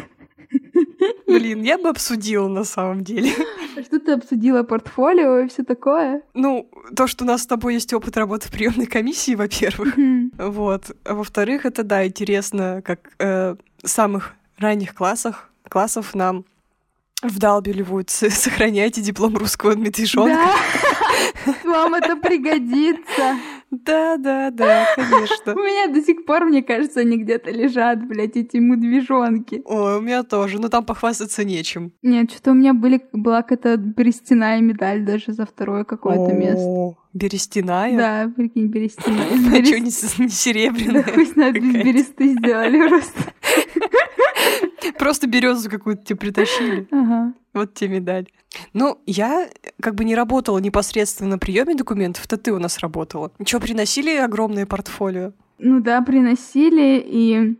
Блин, 1.28 1.62
я 1.62 1.78
бы 1.78 1.88
обсудила 1.88 2.48
на 2.48 2.64
самом 2.64 3.04
деле. 3.04 3.30
А 3.76 3.82
Что 3.82 4.00
ты 4.00 4.12
обсудила 4.12 4.64
портфолио 4.64 5.38
и 5.38 5.48
все 5.48 5.62
такое? 5.62 6.22
Ну, 6.34 6.68
то, 6.96 7.06
что 7.06 7.22
у 7.22 7.26
нас 7.28 7.42
с 7.42 7.46
тобой 7.46 7.74
есть 7.74 7.94
опыт 7.94 8.16
работы 8.16 8.48
в 8.48 8.50
приемной 8.50 8.86
комиссии, 8.86 9.36
во-первых. 9.36 9.96
Мгм. 9.96 10.32
Вот. 10.38 10.90
А 11.04 11.14
во-вторых, 11.14 11.66
это, 11.66 11.84
да, 11.84 12.04
интересно, 12.04 12.82
как 12.84 13.12
э, 13.20 13.54
самых 13.84 14.34
ранних 14.62 14.94
классах, 14.94 15.50
классов 15.68 16.14
нам 16.14 16.44
вдалбливают, 17.22 18.10
с- 18.10 18.30
сохраняйте 18.30 19.00
диплом 19.00 19.36
русского 19.36 19.74
медвежонка. 19.76 20.34
Да, 21.46 21.54
вам 21.64 21.94
это 21.94 22.16
пригодится. 22.16 23.36
Да, 23.70 24.18
да, 24.18 24.50
да, 24.50 24.86
конечно. 24.96 25.54
У 25.54 25.58
меня 25.60 25.86
до 25.92 26.02
сих 26.02 26.26
пор, 26.26 26.44
мне 26.44 26.62
кажется, 26.62 27.00
они 27.00 27.16
где-то 27.16 27.50
лежат, 27.50 28.06
блядь, 28.06 28.36
эти 28.36 28.58
медвежонки. 28.58 29.62
Ой, 29.64 29.96
у 29.96 30.00
меня 30.02 30.24
тоже, 30.24 30.60
но 30.60 30.68
там 30.68 30.84
похвастаться 30.84 31.42
нечем. 31.42 31.92
Нет, 32.02 32.30
что-то 32.30 32.50
у 32.50 32.54
меня 32.54 32.74
были, 32.74 33.00
была 33.12 33.40
какая-то 33.42 33.78
берестяная 33.78 34.60
медаль 34.60 35.04
даже 35.06 35.32
за 35.32 35.46
второе 35.46 35.84
какое-то 35.84 36.34
место. 36.34 36.96
Берестяная? 37.14 37.96
Да, 37.96 38.32
прикинь, 38.36 38.66
берестяная. 38.66 39.28
А 39.62 39.64
что, 39.64 39.78
не 39.80 39.90
серебряная? 40.30 41.04
Да 41.04 41.12
пусть 41.14 41.36
надо 41.36 41.58
без 41.58 41.72
бересты 41.84 42.32
сделали 42.32 42.88
просто. 42.88 43.32
Просто 45.02 45.26
березу 45.26 45.68
какую-то 45.68 46.04
тебе 46.04 46.16
притащили. 46.16 46.86
Ага. 46.92 47.34
Вот 47.54 47.74
тебе 47.74 47.96
медаль. 47.98 48.28
Ну, 48.72 49.00
я 49.04 49.48
как 49.80 49.96
бы 49.96 50.04
не 50.04 50.14
работала 50.14 50.58
непосредственно 50.58 51.30
на 51.30 51.38
приеме 51.38 51.74
документов, 51.74 52.24
это 52.24 52.36
ты 52.36 52.52
у 52.52 52.60
нас 52.60 52.78
работала. 52.78 53.32
Ничего, 53.40 53.60
приносили 53.60 54.14
огромное 54.14 54.64
портфолио? 54.64 55.32
Ну 55.58 55.80
да, 55.80 56.02
приносили, 56.02 57.02
и 57.04 57.58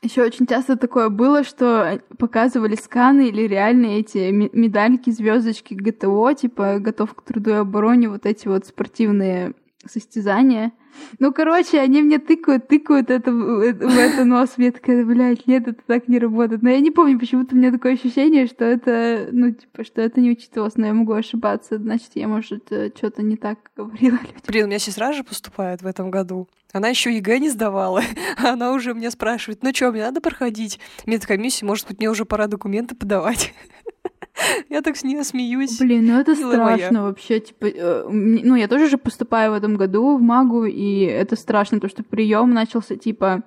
еще 0.00 0.22
очень 0.22 0.46
часто 0.46 0.76
такое 0.76 1.10
было, 1.10 1.44
что 1.44 2.00
показывали 2.18 2.76
сканы 2.76 3.28
или 3.28 3.42
реально 3.42 3.98
эти 3.98 4.30
ме- 4.30 4.48
медальки, 4.54 5.10
звездочки 5.10 5.74
ГТО, 5.74 6.32
типа 6.32 6.78
готов 6.78 7.12
к 7.12 7.22
труду 7.24 7.50
и 7.50 7.54
обороне, 7.54 8.08
вот 8.08 8.24
эти 8.24 8.48
вот 8.48 8.64
спортивные 8.64 9.52
состязания. 9.88 10.72
Ну, 11.18 11.32
короче, 11.32 11.80
они 11.80 12.02
мне 12.02 12.18
тыкают, 12.18 12.68
тыкают 12.68 13.10
это 13.10 13.32
в, 13.32 13.60
э, 13.60 13.70
это 13.70 14.24
нос. 14.24 14.54
Я 14.56 14.72
такая, 14.72 15.04
блядь, 15.04 15.46
нет, 15.46 15.66
это 15.66 15.82
так 15.86 16.08
не 16.08 16.18
работает. 16.18 16.62
Но 16.62 16.70
я 16.70 16.80
не 16.80 16.90
помню, 16.90 17.18
почему-то 17.18 17.54
у 17.54 17.58
меня 17.58 17.72
такое 17.72 17.94
ощущение, 17.94 18.46
что 18.46 18.64
это, 18.64 19.28
ну, 19.32 19.52
типа, 19.52 19.84
что 19.84 20.00
это 20.02 20.20
не 20.20 20.30
учитывалось, 20.30 20.76
но 20.76 20.86
я 20.86 20.94
могу 20.94 21.12
ошибаться. 21.12 21.78
Значит, 21.78 22.10
я, 22.14 22.28
может, 22.28 22.66
что-то 22.66 23.22
не 23.22 23.36
так 23.36 23.58
говорила 23.76 24.16
людям. 24.16 24.36
Блин, 24.46 24.64
у 24.64 24.68
меня 24.68 24.78
сестра 24.78 25.12
же 25.12 25.24
поступает 25.24 25.82
в 25.82 25.86
этом 25.86 26.10
году. 26.10 26.48
Она 26.72 26.88
еще 26.88 27.14
ЕГЭ 27.14 27.38
не 27.38 27.50
сдавала. 27.50 28.02
Она 28.36 28.72
уже 28.72 28.94
меня 28.94 29.10
спрашивает, 29.10 29.62
ну 29.62 29.72
что, 29.72 29.92
мне 29.92 30.02
надо 30.02 30.20
проходить 30.20 30.80
медкомиссию, 31.06 31.68
может 31.68 31.86
быть, 31.86 31.98
мне 31.98 32.10
уже 32.10 32.24
пора 32.24 32.48
документы 32.48 32.96
подавать. 32.96 33.54
Я 34.68 34.82
так 34.82 34.96
с 34.96 35.04
ней 35.04 35.22
смеюсь. 35.24 35.78
Блин, 35.78 36.06
ну 36.06 36.18
это 36.18 36.34
Милая 36.34 36.58
моя. 36.58 36.76
страшно 36.76 37.02
вообще. 37.04 37.40
Типа, 37.40 37.66
э, 37.66 38.08
ну, 38.08 38.54
я 38.56 38.68
тоже 38.68 38.88
же 38.88 38.98
поступаю 38.98 39.52
в 39.52 39.54
этом 39.54 39.76
году 39.76 40.16
в 40.16 40.20
МАГУ, 40.20 40.64
и 40.64 41.00
это 41.02 41.36
страшно, 41.36 41.80
то, 41.80 41.88
что 41.88 42.02
прием 42.02 42.50
начался, 42.50 42.96
типа, 42.96 43.42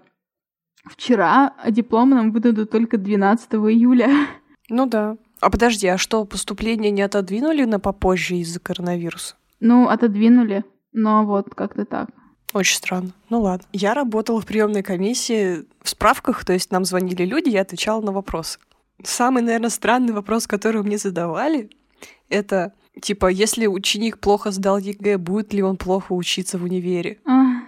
вчера, 0.85 1.53
а 1.61 1.71
диплом 1.71 2.11
нам 2.11 2.31
выдадут 2.31 2.71
только 2.71 2.97
12 2.97 3.53
июля. 3.53 4.09
Ну 4.69 4.85
да. 4.85 5.15
А 5.39 5.49
подожди, 5.49 5.87
а 5.87 5.97
что, 5.97 6.25
поступление 6.25 6.91
не 6.91 7.01
отодвинули 7.01 7.63
на 7.63 7.79
попозже 7.79 8.35
из-за 8.35 8.59
коронавируса? 8.59 9.35
Ну, 9.61 9.87
отодвинули, 9.87 10.65
но 10.91 11.25
вот 11.25 11.55
как-то 11.55 11.85
так. 11.85 12.09
Очень 12.53 12.75
странно. 12.75 13.11
Ну 13.29 13.39
ладно. 13.39 13.65
Я 13.71 13.93
работала 13.93 14.41
в 14.41 14.45
приемной 14.45 14.83
комиссии 14.83 15.65
в 15.81 15.89
справках, 15.89 16.43
то 16.43 16.51
есть 16.51 16.69
нам 16.71 16.83
звонили 16.83 17.23
люди, 17.23 17.47
я 17.47 17.61
отвечала 17.61 18.01
на 18.01 18.11
вопросы. 18.11 18.59
Самый, 19.03 19.43
наверное, 19.43 19.69
странный 19.69 20.13
вопрос, 20.13 20.47
который 20.47 20.81
мне 20.81 20.97
задавали, 20.97 21.69
это 22.29 22.73
типа, 23.01 23.27
если 23.27 23.67
ученик 23.67 24.19
плохо 24.19 24.51
сдал 24.51 24.77
ЕГЭ, 24.77 25.17
будет 25.17 25.53
ли 25.53 25.61
он 25.61 25.77
плохо 25.77 26.13
учиться 26.13 26.57
в 26.57 26.63
универе? 26.63 27.19
А. 27.25 27.61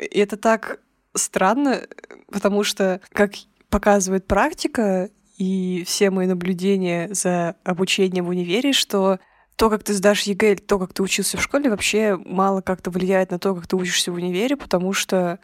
И 0.00 0.18
это 0.18 0.36
так 0.36 0.80
странно, 1.14 1.82
потому 2.30 2.64
что, 2.64 3.00
как 3.12 3.32
показывает 3.70 4.26
практика 4.26 5.10
и 5.38 5.84
все 5.86 6.10
мои 6.10 6.26
наблюдения 6.26 7.08
за 7.12 7.56
обучением 7.64 8.26
в 8.26 8.30
универе, 8.30 8.72
что 8.72 9.18
то, 9.56 9.70
как 9.70 9.84
ты 9.84 9.94
сдашь 9.94 10.22
ЕГЭ, 10.22 10.56
то, 10.56 10.78
как 10.78 10.92
ты 10.92 11.02
учился 11.02 11.36
в 11.36 11.42
школе, 11.42 11.70
вообще 11.70 12.16
мало 12.16 12.60
как-то 12.60 12.90
влияет 12.90 13.30
на 13.30 13.38
то, 13.38 13.54
как 13.54 13.66
ты 13.66 13.76
учишься 13.76 14.10
в 14.10 14.16
универе, 14.16 14.56
потому 14.56 14.92
что, 14.92 15.38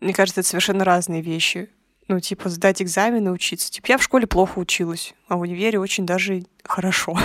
мне 0.00 0.12
кажется, 0.12 0.40
это 0.40 0.48
совершенно 0.50 0.84
разные 0.84 1.22
вещи. 1.22 1.70
Ну, 2.10 2.18
типа, 2.18 2.48
сдать 2.48 2.82
экзамен 2.82 3.28
и 3.28 3.30
учиться. 3.30 3.70
Типа, 3.70 3.86
я 3.90 3.96
в 3.96 4.02
школе 4.02 4.26
плохо 4.26 4.58
училась, 4.58 5.14
а 5.28 5.36
в 5.36 5.42
универе 5.42 5.78
очень 5.78 6.06
даже 6.06 6.42
хорошо. 6.64 7.16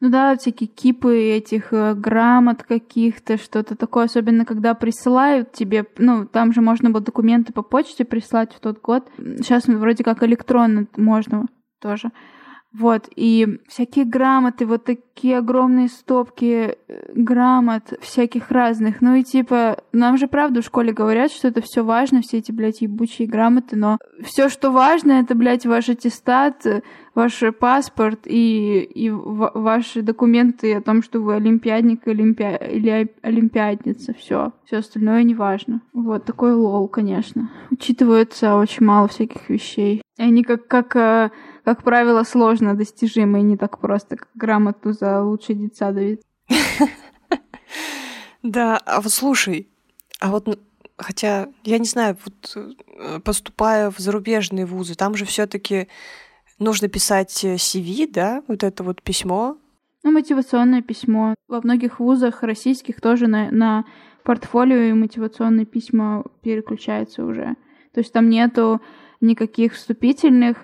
Ну 0.00 0.10
да, 0.10 0.36
всякие 0.36 0.66
кипы 0.66 1.16
этих 1.16 1.72
э, 1.72 1.94
грамот 1.94 2.64
каких-то, 2.64 3.38
что-то 3.38 3.76
такое, 3.76 4.06
особенно 4.06 4.44
когда 4.44 4.74
присылают 4.74 5.52
тебе, 5.52 5.86
ну, 5.96 6.26
там 6.26 6.52
же 6.52 6.60
можно 6.60 6.90
было 6.90 7.00
документы 7.00 7.52
по 7.52 7.62
почте 7.62 8.04
прислать 8.04 8.52
в 8.52 8.58
тот 8.58 8.80
год. 8.80 9.08
Сейчас 9.16 9.68
вроде 9.68 10.02
как 10.02 10.24
электронно 10.24 10.88
можно 10.96 11.46
тоже. 11.80 12.10
Вот, 12.72 13.08
и 13.16 13.58
всякие 13.68 14.06
грамоты, 14.06 14.64
вот 14.64 14.84
такие 14.84 15.36
огромные 15.36 15.88
стопки 15.88 16.76
э, 16.88 17.12
грамот 17.14 17.92
всяких 18.00 18.50
разных. 18.50 19.02
Ну 19.02 19.14
и 19.14 19.22
типа, 19.22 19.76
нам 19.92 20.16
же 20.16 20.26
правда 20.26 20.62
в 20.62 20.64
школе 20.64 20.92
говорят, 20.92 21.30
что 21.30 21.48
это 21.48 21.60
все 21.60 21.84
важно, 21.84 22.22
все 22.22 22.38
эти, 22.38 22.50
блядь, 22.50 22.80
ебучие 22.80 23.28
грамоты, 23.28 23.76
но 23.76 23.98
все, 24.22 24.48
что 24.48 24.70
важно, 24.70 25.12
это, 25.12 25.34
блядь, 25.34 25.66
ваш 25.66 25.90
аттестат, 25.90 26.64
э, 26.64 26.82
ваш 27.14 27.42
паспорт 27.60 28.20
и, 28.24 28.78
и 28.80 29.10
ва- 29.10 29.52
ваши 29.54 30.00
документы 30.00 30.74
о 30.74 30.80
том, 30.80 31.02
что 31.02 31.20
вы 31.20 31.34
олимпиадник 31.34 32.08
олимпи... 32.08 32.58
или 32.70 33.14
олимпиадница. 33.20 34.14
Все. 34.14 34.52
Все 34.64 34.78
остальное 34.78 35.24
не 35.24 35.34
важно. 35.34 35.82
Вот 35.92 36.24
такой 36.24 36.54
лол, 36.54 36.88
конечно. 36.88 37.50
Учитывается 37.70 38.56
очень 38.56 38.86
мало 38.86 39.08
всяких 39.08 39.50
вещей. 39.50 40.00
Они 40.18 40.42
как, 40.42 40.66
как, 40.68 40.96
э, 40.96 41.30
как 41.64 41.82
правило, 41.82 42.24
сложно 42.24 42.74
достижимые, 42.76 43.42
не 43.42 43.56
так 43.56 43.78
просто, 43.78 44.16
как 44.16 44.28
грамоту 44.34 44.92
за 44.92 45.22
лучший 45.22 45.54
детсадовец. 45.54 46.20
Да, 48.42 48.76
а 48.86 49.00
вот 49.00 49.12
слушай, 49.12 49.68
а 50.18 50.30
вот, 50.32 50.58
хотя, 50.96 51.48
я 51.62 51.78
не 51.78 51.84
знаю, 51.84 52.16
вот 52.24 52.56
э, 52.56 53.20
поступая 53.20 53.90
в 53.90 53.98
зарубежные 53.98 54.66
вузы, 54.66 54.96
там 54.96 55.14
же 55.14 55.24
все 55.24 55.46
таки 55.46 55.86
нужно 56.58 56.88
писать 56.88 57.44
э, 57.44 57.54
CV, 57.54 58.10
да, 58.10 58.42
вот 58.48 58.64
это 58.64 58.82
вот 58.82 59.00
письмо. 59.00 59.56
Ну, 60.02 60.10
мотивационное 60.10 60.82
письмо. 60.82 61.36
Во 61.46 61.60
многих 61.62 62.00
вузах 62.00 62.42
российских 62.42 63.00
тоже 63.00 63.28
на, 63.28 63.50
на 63.52 63.84
портфолио 64.24 64.90
и 64.90 64.92
мотивационные 64.92 65.66
письма 65.66 66.24
переключаются 66.42 67.24
уже. 67.24 67.54
То 67.94 68.00
есть 68.00 68.12
там 68.12 68.28
нету 68.28 68.80
никаких 69.20 69.74
вступительных, 69.74 70.56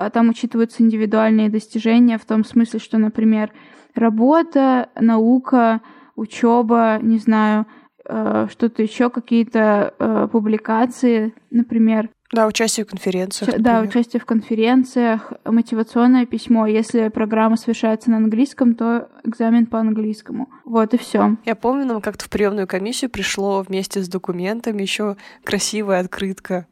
а 0.00 0.08
там 0.08 0.30
учитываются 0.30 0.82
индивидуальные 0.82 1.50
достижения 1.50 2.16
в 2.16 2.24
том 2.24 2.42
смысле, 2.44 2.80
что, 2.80 2.96
например, 2.96 3.52
работа, 3.94 4.88
наука, 4.98 5.82
учеба, 6.16 6.98
не 7.02 7.18
знаю, 7.18 7.66
э, 8.06 8.46
что-то 8.50 8.82
еще, 8.82 9.10
какие-то 9.10 9.92
э, 9.98 10.28
публикации, 10.32 11.34
например, 11.50 12.08
Да, 12.32 12.46
участие 12.46 12.86
в 12.86 12.88
конференциях. 12.88 13.50
Ча- 13.50 13.58
Да, 13.58 13.72
например. 13.74 13.88
участие 13.90 14.20
в 14.20 14.24
конференциях, 14.24 15.32
мотивационное 15.44 16.24
письмо. 16.24 16.66
Если 16.66 17.08
программа 17.08 17.56
совершается 17.56 18.10
на 18.10 18.16
английском, 18.18 18.74
то 18.76 19.08
экзамен 19.24 19.66
по 19.66 19.80
английскому. 19.80 20.48
Вот 20.64 20.94
и 20.94 20.96
все. 20.96 21.36
Я 21.44 21.56
помню, 21.56 21.84
нам 21.84 22.00
как-то 22.00 22.24
в 22.24 22.30
приемную 22.30 22.66
комиссию 22.66 23.10
пришло 23.10 23.60
вместе 23.62 24.00
с 24.00 24.08
документами 24.08 24.80
еще 24.80 25.16
красивая 25.44 26.00
открытка, 26.00 26.66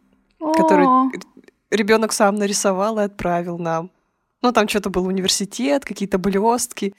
которую 0.56 1.10
ребенок 1.70 2.12
сам 2.12 2.36
нарисовал 2.36 2.98
и 2.98 3.02
отправил 3.02 3.58
нам. 3.58 3.90
Ну, 4.42 4.52
там 4.52 4.68
что-то 4.68 4.90
был 4.90 5.06
университет, 5.06 5.84
какие-то 5.84 6.18
блестки. 6.18 6.94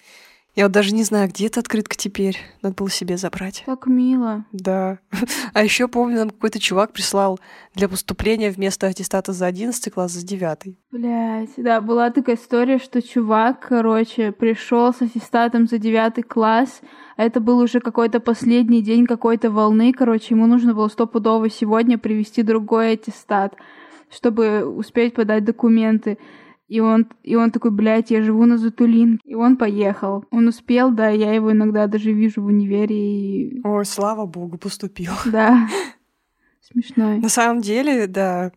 Я 0.56 0.66
вот 0.66 0.74
даже 0.74 0.94
не 0.94 1.04
знаю, 1.04 1.30
где 1.30 1.48
эта 1.48 1.62
открытка 1.62 1.96
теперь. 1.96 2.38
Надо 2.62 2.76
было 2.76 2.90
себе 2.90 3.18
забрать. 3.18 3.64
Так 3.66 3.86
мило. 3.86 4.46
Да. 4.52 5.00
А 5.54 5.64
еще 5.64 5.88
помню, 5.88 6.18
нам 6.18 6.30
какой-то 6.32 6.60
чувак 6.60 6.92
прислал 6.92 7.40
для 7.76 7.88
поступления 7.88 8.52
вместо 8.52 8.88
аттестата 8.88 9.32
за 9.32 9.46
11 9.46 9.94
класс 9.94 10.12
за 10.12 10.26
9. 10.26 10.76
Блять, 10.92 11.50
да, 11.58 11.80
была 11.82 12.10
такая 12.10 12.36
история, 12.36 12.78
что 12.78 13.02
чувак, 13.02 13.68
короче, 13.70 14.32
пришел 14.32 14.94
с 14.94 15.02
аттестатом 15.02 15.68
за 15.68 15.78
девятый 15.78 16.24
класс, 16.24 16.82
а 17.16 17.24
это 17.24 17.40
был 17.40 17.60
уже 17.60 17.80
какой-то 17.80 18.20
последний 18.20 18.82
день 18.82 19.06
какой-то 19.06 19.52
волны, 19.52 19.94
короче, 19.94 20.36
ему 20.36 20.46
нужно 20.46 20.74
было 20.74 20.88
стопудово 20.88 21.50
сегодня 21.50 21.98
привести 21.98 22.44
другой 22.44 22.94
аттестат, 22.94 23.56
чтобы 24.10 24.66
успеть 24.66 25.14
подать 25.14 25.44
документы. 25.44 26.18
И 26.68 26.82
он, 26.82 27.08
и 27.24 27.36
он 27.36 27.50
такой, 27.50 27.72
блядь, 27.72 28.12
я 28.12 28.22
живу 28.22 28.46
на 28.46 28.58
Затулинке. 28.58 29.22
И 29.26 29.34
он 29.34 29.58
поехал. 29.58 30.26
Он 30.30 30.48
успел, 30.48 30.92
да, 30.92 31.10
я 31.10 31.34
его 31.34 31.52
иногда 31.52 31.88
даже 31.88 32.12
вижу 32.12 32.44
в 32.44 32.46
универе. 32.46 32.96
И... 32.96 33.62
Ой, 33.64 33.86
слава 33.86 34.26
богу, 34.26 34.58
поступил. 34.58 35.14
Да, 35.26 35.68
смешной. 36.62 37.20
На 37.20 37.30
самом 37.30 37.62
деле, 37.62 38.06
да, 38.06 38.52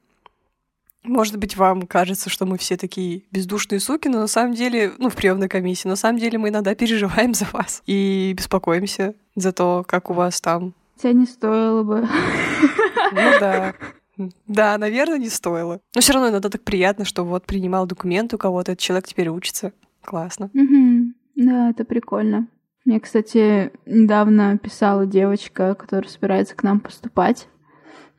может 1.05 1.37
быть, 1.37 1.57
вам 1.57 1.83
кажется, 1.83 2.31
что 2.31 2.47
мы 2.47 2.59
все 2.59 2.77
такие 2.77 3.25
бездушные 3.33 3.81
суки, 3.81 4.09
но 4.09 4.21
на 4.21 4.27
самом 4.29 4.55
деле, 4.55 4.93
ну, 4.99 5.09
в 5.09 5.17
приемной 5.17 5.49
комиссии, 5.49 5.89
на 5.89 5.97
самом 5.97 6.19
деле 6.19 6.39
мы 6.39 6.51
иногда 6.51 6.75
переживаем 6.77 7.35
за 7.35 7.47
вас 7.53 7.83
и 7.87 8.35
беспокоимся 8.37 9.15
за 9.35 9.53
то, 9.53 9.85
как 9.87 10.11
у 10.11 10.15
вас 10.15 10.41
там. 10.41 10.75
Хотя 10.97 11.13
не 11.13 11.27
стоило 11.27 11.83
бы. 11.83 12.09
Ну 13.13 13.31
да. 13.41 13.75
Да, 14.47 14.77
наверное, 14.79 15.19
не 15.19 15.29
стоило. 15.29 15.81
Но 15.95 16.01
все 16.01 16.13
равно 16.13 16.29
иногда 16.29 16.49
так 16.49 16.63
приятно, 16.63 17.05
что 17.05 17.25
вот 17.25 17.47
принимал 17.47 17.87
документ 17.87 18.35
у 18.35 18.39
кого-то, 18.39 18.73
этот 18.73 18.83
человек 18.83 19.07
теперь 19.07 19.29
учится. 19.29 19.73
Классно. 20.05 20.51
Мгм. 20.53 21.15
Да, 21.37 21.71
это 21.71 21.85
прикольно. 21.85 22.49
Мне, 22.85 23.01
кстати, 23.01 23.71
недавно 23.87 24.59
писала 24.59 25.07
девочка, 25.07 25.75
которая 25.75 26.11
собирается 26.11 26.57
к 26.57 26.63
нам 26.63 26.81
поступать 26.81 27.49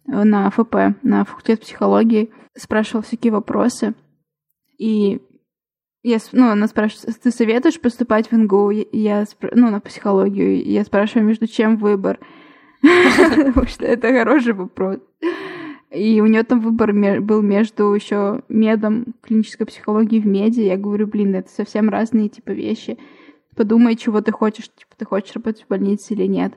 на 0.05 0.49
ФП, 0.49 0.75
на 1.01 1.25
факультет 1.25 1.61
психологии, 1.61 2.31
спрашивала 2.55 3.03
всякие 3.03 3.33
вопросы. 3.33 3.93
И 4.77 5.21
я, 6.01 6.17
ну, 6.31 6.49
она 6.49 6.67
спрашивает, 6.67 7.19
ты 7.21 7.31
советуешь 7.31 7.79
поступать 7.79 8.29
в 8.29 8.37
НГУ? 8.37 8.71
Я, 8.91 9.25
ну, 9.53 9.69
на 9.69 9.79
психологию. 9.79 10.63
Я 10.65 10.83
спрашиваю, 10.83 11.25
между 11.25 11.47
чем 11.47 11.77
выбор? 11.77 12.19
Потому 12.81 13.67
что 13.67 13.85
это 13.85 14.11
хороший 14.11 14.53
вопрос. 14.53 14.99
И 15.93 16.19
у 16.21 16.25
нее 16.25 16.43
там 16.43 16.59
выбор 16.59 16.91
был 17.21 17.43
между 17.43 17.93
еще 17.93 18.41
медом, 18.49 19.13
клинической 19.21 19.67
психологией 19.67 20.23
в 20.23 20.25
меди. 20.25 20.61
Я 20.61 20.75
говорю, 20.75 21.05
блин, 21.05 21.35
это 21.35 21.49
совсем 21.51 21.89
разные 21.89 22.29
типа 22.29 22.49
вещи. 22.49 22.97
Подумай, 23.55 23.95
чего 23.95 24.21
ты 24.21 24.31
хочешь, 24.31 24.69
типа 24.69 24.95
ты 24.97 25.05
хочешь 25.05 25.35
работать 25.35 25.63
в 25.63 25.67
больнице 25.67 26.15
или 26.15 26.25
нет. 26.25 26.53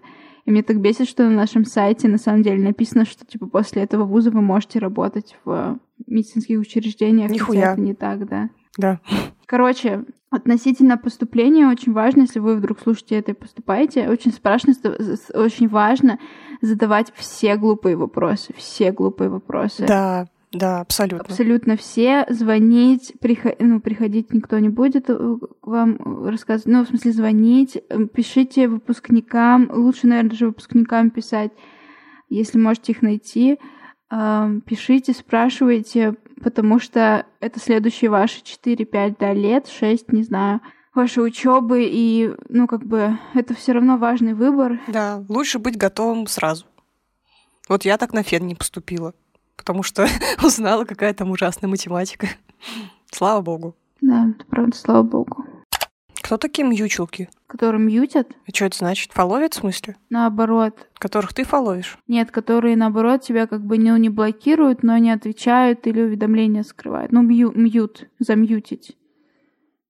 И 0.46 0.50
мне 0.50 0.62
так 0.62 0.80
бесит, 0.80 1.06
что 1.06 1.24
на 1.24 1.30
нашем 1.30 1.66
сайте 1.66 2.08
на 2.08 2.16
самом 2.16 2.42
деле 2.42 2.62
написано, 2.62 3.04
что 3.04 3.26
типа 3.26 3.46
после 3.46 3.82
этого 3.82 4.04
вуза 4.04 4.30
вы 4.30 4.40
можете 4.40 4.78
работать 4.78 5.36
в 5.44 5.78
медицинских 6.06 6.58
учреждениях. 6.58 7.30
Нихуя. 7.30 7.72
Это 7.72 7.80
не 7.80 7.94
так, 7.94 8.26
да. 8.26 8.48
Да. 8.76 9.00
Короче, 9.46 10.04
относительно 10.30 10.98
поступления 10.98 11.68
очень 11.68 11.92
важно, 11.92 12.22
если 12.22 12.40
вы 12.40 12.56
вдруг 12.56 12.80
слушаете 12.80 13.16
это 13.16 13.30
и 13.30 13.34
поступаете, 13.34 14.08
очень 14.08 14.32
страшно, 14.32 14.74
очень 15.34 15.68
важно 15.68 16.18
задавать 16.60 17.12
все 17.14 17.56
глупые 17.56 17.96
вопросы, 17.96 18.52
все 18.56 18.92
глупые 18.92 19.30
вопросы. 19.30 19.86
Да, 19.86 20.26
да, 20.52 20.80
абсолютно. 20.80 21.20
Абсолютно 21.20 21.76
все. 21.76 22.26
Звонить, 22.28 23.14
приход... 23.20 23.56
ну, 23.58 23.80
приходить 23.80 24.32
никто 24.32 24.58
не 24.58 24.68
будет 24.68 25.10
э, 25.10 25.36
вам 25.62 26.26
рассказывать. 26.26 26.72
Ну, 26.72 26.84
в 26.84 26.88
смысле, 26.88 27.12
звонить. 27.12 27.76
Э, 27.88 28.06
пишите 28.06 28.68
выпускникам. 28.68 29.70
Лучше, 29.72 30.06
наверное, 30.06 30.30
даже 30.30 30.46
выпускникам 30.46 31.10
писать, 31.10 31.52
если 32.28 32.58
можете 32.58 32.92
их 32.92 33.02
найти. 33.02 33.58
Пишите, 34.08 35.12
спрашивайте, 35.12 36.14
потому 36.42 36.78
что 36.78 37.26
это 37.40 37.60
следующие 37.60 38.10
ваши 38.10 38.40
4-5 38.42 39.16
да, 39.18 39.32
лет, 39.32 39.68
6, 39.68 40.12
не 40.12 40.22
знаю, 40.22 40.60
вашей 40.94 41.24
учебы, 41.24 41.86
и, 41.90 42.32
ну, 42.48 42.66
как 42.66 42.84
бы, 42.84 43.18
это 43.34 43.54
все 43.54 43.72
равно 43.72 43.98
важный 43.98 44.34
выбор. 44.34 44.80
Да, 44.88 45.24
лучше 45.28 45.58
быть 45.58 45.76
готовым 45.76 46.26
сразу. 46.26 46.64
Вот 47.68 47.84
я 47.84 47.98
так 47.98 48.12
на 48.12 48.22
фен 48.22 48.46
не 48.46 48.54
поступила, 48.54 49.14
потому 49.56 49.82
что 49.82 50.06
узнала, 50.42 50.84
какая 50.84 51.12
там 51.14 51.30
ужасная 51.30 51.68
математика. 51.68 52.28
Слава 53.10 53.40
богу. 53.40 53.76
Да, 54.00 54.28
это 54.30 54.44
правда, 54.46 54.76
слава 54.76 55.02
богу. 55.02 55.44
Кто 56.26 56.38
такие 56.38 56.66
мьючелки? 56.66 57.28
Которые 57.46 57.80
мьютят? 57.80 58.32
А 58.48 58.50
что 58.52 58.64
это 58.64 58.76
значит? 58.76 59.12
Фоловят 59.12 59.54
в 59.54 59.58
смысле? 59.58 59.94
Наоборот. 60.10 60.88
Которых 60.98 61.32
ты 61.32 61.44
фоловишь? 61.44 61.98
Нет, 62.08 62.32
которые, 62.32 62.76
наоборот, 62.76 63.22
тебя 63.22 63.46
как 63.46 63.64
бы 63.64 63.78
ну, 63.78 63.96
не 63.96 64.08
блокируют, 64.08 64.82
но 64.82 64.98
не 64.98 65.12
отвечают 65.12 65.86
или 65.86 66.02
уведомления 66.02 66.64
скрывают. 66.64 67.12
Ну, 67.12 67.22
мью, 67.22 67.52
мьют, 67.54 68.08
замьютить. 68.18 68.96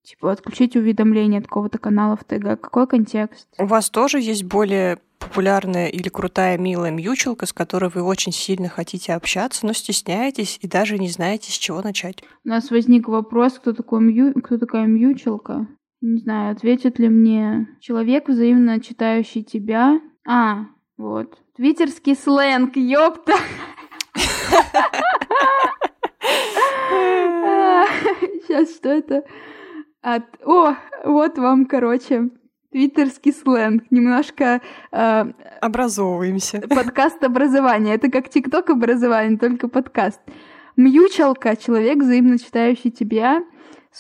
Типа 0.03 0.31
отключить 0.31 0.77
уведомления 0.77 1.39
от 1.39 1.47
какого-то 1.47 1.79
канала 1.79 2.19
в 2.19 2.25
ТГ. 2.25 2.61
Какой 2.61 2.87
контекст? 2.87 3.49
У 3.57 3.65
вас 3.65 3.89
тоже 3.89 4.21
есть 4.21 4.45
более 4.45 4.99
популярная 5.19 5.89
или 5.89 6.11
крутая, 6.11 6.59
милая 6.59 6.91
мьючелка, 6.91 7.47
с 7.47 7.55
которой 7.55 7.89
вы 7.89 8.03
очень 8.03 8.33
сильно 8.33 8.69
хотите 8.69 9.15
общаться, 9.15 9.65
но 9.65 9.73
стесняетесь 9.73 10.59
и 10.61 10.69
даже 10.69 10.99
не 10.99 11.09
знаете, 11.09 11.51
с 11.51 11.55
чего 11.55 11.81
начать. 11.81 12.23
У 12.45 12.49
нас 12.51 12.71
возник 12.71 13.09
вопрос, 13.09 13.55
кто, 13.55 13.73
такой 13.73 14.03
мью... 14.03 14.35
кто 14.35 14.59
такая 14.59 14.87
мьючелка. 14.87 15.67
Не 16.03 16.19
знаю, 16.19 16.53
ответит 16.53 16.99
ли 16.99 17.09
мне 17.09 17.69
человек, 17.81 18.29
взаимно 18.29 18.81
читающий 18.81 19.43
тебя. 19.43 20.01
А, 20.27 20.67
вот. 20.99 21.39
Твиттерский 21.57 22.15
сленг, 22.15 22.77
ёпта! 22.77 23.33
Сейчас, 28.43 28.77
что 28.77 28.91
это? 28.91 29.25
От... 30.03 30.25
О, 30.45 30.77
вот 31.05 31.39
вам, 31.39 31.65
короче, 31.65 32.31
твиттерский 32.71 33.33
сленг. 33.33 33.85
Немножко... 33.91 34.61
Э, 34.93 35.25
Образовываемся. 35.63 36.61
Подкаст 36.69 37.25
образования. 37.25 37.95
Это 37.95 38.11
как 38.11 38.29
тикток 38.29 38.69
образования, 38.69 39.39
только 39.39 39.69
подкаст. 39.69 40.21
Мьючалка, 40.77 41.57
человек, 41.57 41.99
взаимно 41.99 42.39
читающий 42.39 42.91
тебя, 42.91 43.43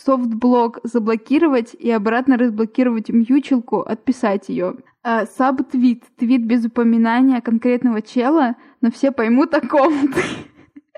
softblock 0.04 0.80
заблокировать 0.82 1.74
и 1.74 1.90
обратно 1.90 2.36
разблокировать 2.36 3.08
мьючелку, 3.08 3.80
отписать 3.80 4.48
ее. 4.48 4.76
А, 5.02 5.24
subtweet, 5.24 6.04
твит 6.16 6.44
без 6.44 6.64
упоминания 6.66 7.40
конкретного 7.40 8.02
чела, 8.02 8.56
но 8.80 8.90
все 8.90 9.10
поймут 9.10 9.54
о 9.54 9.66
ком 9.66 10.08
ты. 10.08 10.22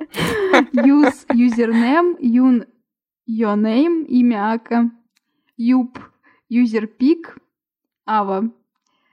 Use 0.72 1.26
username, 1.32 2.16
юн 2.20 2.64
your 3.28 3.56
name, 3.56 4.04
имя 4.06 4.52
Ака, 4.52 4.90
юб, 5.56 5.98
user 6.50 6.88
pick, 6.98 7.37
ава, 8.06 8.50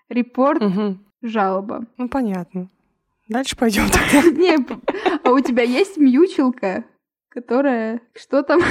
репорт, 0.10 0.64
жалоба. 1.22 1.86
Ну, 1.98 2.08
понятно. 2.08 2.70
Дальше 3.28 3.58
пойдем 3.58 3.88
тогда. 3.90 4.30
Не, 4.32 4.58
а 5.24 5.32
у 5.32 5.40
тебя 5.40 5.64
есть 5.64 5.98
мьючелка, 5.98 6.86
которая... 7.30 8.02
Что 8.14 8.42
там? 8.44 8.62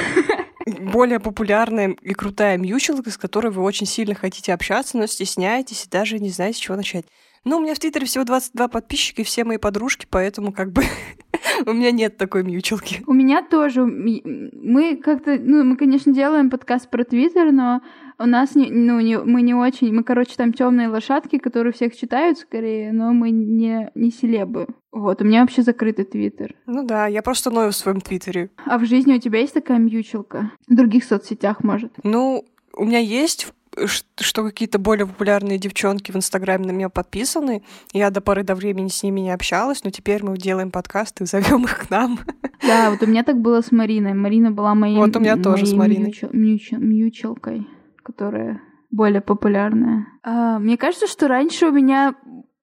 Более 0.66 1.20
популярная 1.20 1.96
и 2.00 2.14
крутая 2.14 2.56
мьючелка, 2.56 3.10
с 3.10 3.18
которой 3.18 3.52
вы 3.52 3.62
очень 3.62 3.86
сильно 3.86 4.14
хотите 4.14 4.52
общаться, 4.52 4.96
но 4.96 5.06
стесняетесь 5.06 5.84
и 5.84 5.90
даже 5.90 6.18
не 6.18 6.30
знаете, 6.30 6.58
с 6.58 6.60
чего 6.60 6.76
начать. 6.76 7.06
Ну, 7.44 7.58
у 7.58 7.60
меня 7.60 7.74
в 7.74 7.78
Твиттере 7.78 8.06
всего 8.06 8.24
22 8.24 8.68
подписчика, 8.68 9.20
и 9.20 9.24
все 9.24 9.44
мои 9.44 9.58
подружки, 9.58 10.06
поэтому 10.08 10.52
как 10.52 10.72
бы 10.72 10.82
у 11.66 11.72
меня 11.72 11.90
нет 11.90 12.16
такой 12.16 12.42
мьючелки. 12.42 13.02
У 13.06 13.12
меня 13.12 13.42
тоже. 13.42 13.84
Мы 13.84 14.96
как-то, 14.96 15.36
ну, 15.38 15.62
мы, 15.62 15.76
конечно, 15.76 16.12
делаем 16.14 16.48
подкаст 16.48 16.88
про 16.88 17.04
Твиттер, 17.04 17.52
но 17.52 17.82
у 18.18 18.26
нас, 18.26 18.54
не, 18.54 18.70
ну, 18.70 19.00
не, 19.00 19.18
мы 19.18 19.42
не 19.42 19.54
очень... 19.54 19.92
Мы, 19.92 20.04
короче, 20.04 20.34
там 20.36 20.52
темные 20.52 20.88
лошадки, 20.88 21.38
которые 21.38 21.72
всех 21.72 21.96
читают 21.96 22.38
скорее, 22.38 22.92
но 22.92 23.12
мы 23.12 23.30
не, 23.30 23.90
не 23.94 24.10
селебы. 24.10 24.68
Вот, 24.92 25.20
у 25.20 25.24
меня 25.24 25.40
вообще 25.40 25.62
закрытый 25.62 26.04
твиттер. 26.04 26.54
Ну 26.66 26.84
да, 26.84 27.06
я 27.06 27.22
просто 27.22 27.50
ною 27.50 27.72
в 27.72 27.76
своем 27.76 28.00
твиттере. 28.00 28.50
А 28.64 28.78
в 28.78 28.84
жизни 28.84 29.14
у 29.14 29.20
тебя 29.20 29.40
есть 29.40 29.54
такая 29.54 29.78
мьючелка? 29.78 30.52
В 30.68 30.74
других 30.74 31.04
соцсетях, 31.04 31.64
может? 31.64 31.92
Ну, 32.02 32.44
у 32.76 32.84
меня 32.84 33.00
есть 33.00 33.52
что 33.86 34.44
какие-то 34.44 34.78
более 34.78 35.04
популярные 35.04 35.58
девчонки 35.58 36.12
в 36.12 36.16
Инстаграме 36.16 36.66
на 36.66 36.70
меня 36.70 36.88
подписаны. 36.88 37.62
Я 37.92 38.10
до 38.10 38.20
поры 38.20 38.44
до 38.44 38.54
времени 38.54 38.86
с 38.86 39.02
ними 39.02 39.20
не 39.20 39.32
общалась, 39.32 39.82
но 39.82 39.90
теперь 39.90 40.24
мы 40.24 40.38
делаем 40.38 40.70
подкасты 40.70 41.24
и 41.24 41.26
зовем 41.26 41.64
их 41.64 41.86
к 41.86 41.90
нам. 41.90 42.20
Да, 42.64 42.90
вот 42.90 43.02
у 43.02 43.06
меня 43.06 43.24
так 43.24 43.38
было 43.38 43.60
с 43.60 43.72
Мариной. 43.72 44.14
Марина 44.14 44.50
была 44.50 44.74
моей 44.74 44.96
Вот 44.96 45.14
у 45.16 45.20
меня 45.20 45.36
тоже 45.36 45.66
с 45.66 45.74
Мариной. 45.74 46.06
Мьючел, 46.06 46.30
мьючел, 46.32 46.78
мьючелкой 46.78 47.66
которая 48.04 48.60
более 48.90 49.20
популярная. 49.20 50.06
А, 50.22 50.58
мне 50.58 50.76
кажется, 50.76 51.06
что 51.06 51.26
раньше 51.26 51.66
у 51.66 51.72
меня 51.72 52.14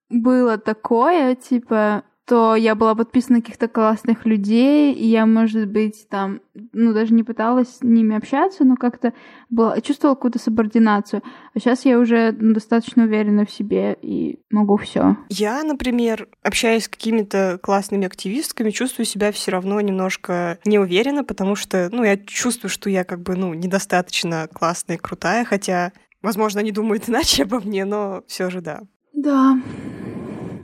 было 0.09 0.57
такое, 0.57 1.35
типа, 1.35 2.03
то 2.25 2.55
я 2.55 2.75
была 2.75 2.95
подписана 2.95 3.37
на 3.37 3.41
каких-то 3.41 3.67
классных 3.67 4.25
людей, 4.25 4.93
и 4.93 5.05
я, 5.07 5.25
может 5.25 5.67
быть, 5.67 6.07
там, 6.09 6.41
ну, 6.71 6.93
даже 6.93 7.13
не 7.13 7.23
пыталась 7.23 7.77
с 7.77 7.81
ними 7.81 8.15
общаться, 8.15 8.63
но 8.63 8.75
как-то 8.75 9.13
была, 9.49 9.81
чувствовала 9.81 10.15
какую-то 10.15 10.39
субординацию. 10.39 11.23
А 11.53 11.59
сейчас 11.59 11.85
я 11.85 11.99
уже 11.99 12.31
ну, 12.39 12.53
достаточно 12.53 13.03
уверена 13.03 13.45
в 13.45 13.51
себе 13.51 13.97
и 14.01 14.39
могу 14.49 14.77
все. 14.77 15.17
Я, 15.29 15.63
например, 15.63 16.29
общаясь 16.43 16.85
с 16.85 16.89
какими-то 16.89 17.59
классными 17.61 18.05
активистками, 18.05 18.69
чувствую 18.69 19.05
себя 19.05 19.31
все 19.31 19.51
равно 19.51 19.81
немножко 19.81 20.59
неуверенно, 20.63 21.23
потому 21.23 21.55
что, 21.55 21.89
ну, 21.91 22.03
я 22.03 22.17
чувствую, 22.17 22.69
что 22.69 22.89
я 22.89 23.03
как 23.03 23.21
бы, 23.23 23.35
ну, 23.35 23.53
недостаточно 23.53 24.47
классная 24.53 24.97
и 24.97 24.99
крутая, 24.99 25.43
хотя, 25.43 25.91
возможно, 26.21 26.59
они 26.61 26.71
думают 26.71 27.05
иначе 27.09 27.43
обо 27.43 27.59
мне, 27.59 27.83
но 27.83 28.23
все 28.27 28.49
же 28.49 28.61
да. 28.61 28.81
Да. 29.13 29.57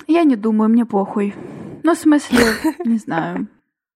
Я 0.08 0.24
не 0.24 0.36
думаю, 0.36 0.70
мне 0.70 0.86
похуй. 0.86 1.36
Ну, 1.84 1.94
в 1.94 1.98
смысле, 1.98 2.40
не 2.86 2.98
знаю. 2.98 3.48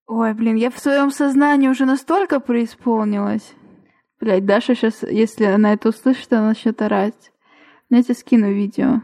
Ой, 0.07 0.33
блин, 0.33 0.55
я 0.55 0.69
в 0.69 0.77
своем 0.77 1.09
сознании 1.09 1.69
уже 1.69 1.85
настолько 1.85 2.41
преисполнилась. 2.41 3.53
Блять, 4.19 4.45
Даша 4.45 4.75
сейчас, 4.75 5.03
если 5.03 5.45
она 5.45 5.73
это 5.73 5.89
услышит, 5.89 6.31
она 6.33 6.49
начнет 6.49 6.81
орать. 6.81 7.31
Знаете, 7.89 8.13
скину 8.13 8.51
видео. 8.51 9.01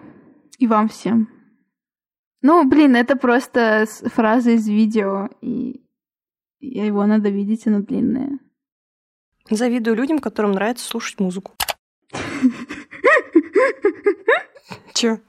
И 0.60 0.68
вам 0.68 0.90
всем. 0.90 1.30
Ну, 2.42 2.68
блин, 2.68 2.96
это 2.96 3.16
просто 3.16 3.86
фраза 4.06 4.52
из 4.52 4.68
видео, 4.68 5.30
и 5.42 5.84
его 6.60 7.06
надо 7.06 7.30
видеть, 7.30 7.68
оно 7.68 7.80
длинное. 7.80 8.40
Завидую 9.50 9.96
людям, 9.96 10.20
которым 10.20 10.52
нравится 10.52 10.86
слушать 10.86 11.20
музыку. 11.20 11.54
Чё? 14.94 15.20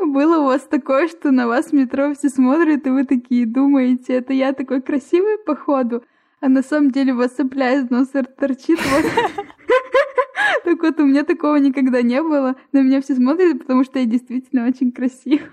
Было 0.00 0.38
у 0.38 0.44
вас 0.44 0.62
такое, 0.62 1.08
что 1.08 1.30
на 1.30 1.46
вас 1.46 1.66
в 1.66 1.72
метро 1.72 2.14
все 2.14 2.28
смотрят, 2.28 2.86
и 2.86 2.90
вы 2.90 3.04
такие 3.04 3.46
думаете, 3.46 4.14
это 4.14 4.32
я 4.32 4.52
такой 4.52 4.82
красивый 4.82 5.38
походу, 5.38 6.04
а 6.40 6.48
на 6.48 6.62
самом 6.62 6.90
деле 6.90 7.12
у 7.12 7.16
вас 7.16 7.32
цепля 7.32 7.78
из 7.78 7.90
носа 7.90 8.24
торчит. 8.24 8.78
Вот. 8.78 9.04
Так 10.64 10.80
вот, 10.80 11.00
у 11.00 11.06
меня 11.06 11.24
такого 11.24 11.56
никогда 11.56 12.02
не 12.02 12.22
было. 12.22 12.54
На 12.72 12.82
меня 12.82 13.00
все 13.00 13.14
смотрят, 13.14 13.58
потому 13.60 13.84
что 13.84 13.98
я 13.98 14.04
действительно 14.04 14.66
очень 14.66 14.92
красивый. 14.92 15.48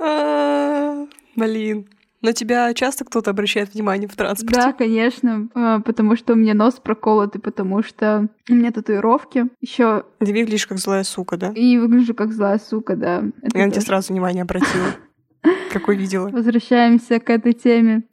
А, 0.00 1.06
Блин. 1.36 1.88
На 2.24 2.32
тебя 2.32 2.72
часто 2.72 3.04
кто-то 3.04 3.32
обращает 3.32 3.74
внимание 3.74 4.08
в 4.08 4.16
транспорте? 4.16 4.58
Да, 4.58 4.72
конечно, 4.72 5.46
а, 5.52 5.80
потому 5.80 6.16
что 6.16 6.32
у 6.32 6.36
меня 6.36 6.54
нос 6.54 6.80
проколот, 6.82 7.36
и 7.36 7.38
потому 7.38 7.82
что 7.82 8.28
у 8.48 8.54
меня 8.54 8.72
татуировки. 8.72 9.48
Еще 9.60 10.06
Ты 10.20 10.26
выглядишь 10.28 10.66
как 10.66 10.78
злая 10.78 11.04
сука, 11.04 11.36
да? 11.36 11.52
и 11.54 11.76
выгляжу 11.76 12.14
как 12.14 12.32
злая 12.32 12.58
сука, 12.58 12.96
да. 12.96 13.24
Это 13.42 13.58
Я 13.58 13.66
на 13.66 13.72
тебя 13.72 13.82
сразу 13.82 14.10
внимание 14.14 14.40
обратила. 14.40 14.94
Как 15.70 15.88
увидела. 15.88 16.30
Возвращаемся 16.30 17.20
к 17.20 17.28
этой 17.28 17.52
теме. 17.52 18.04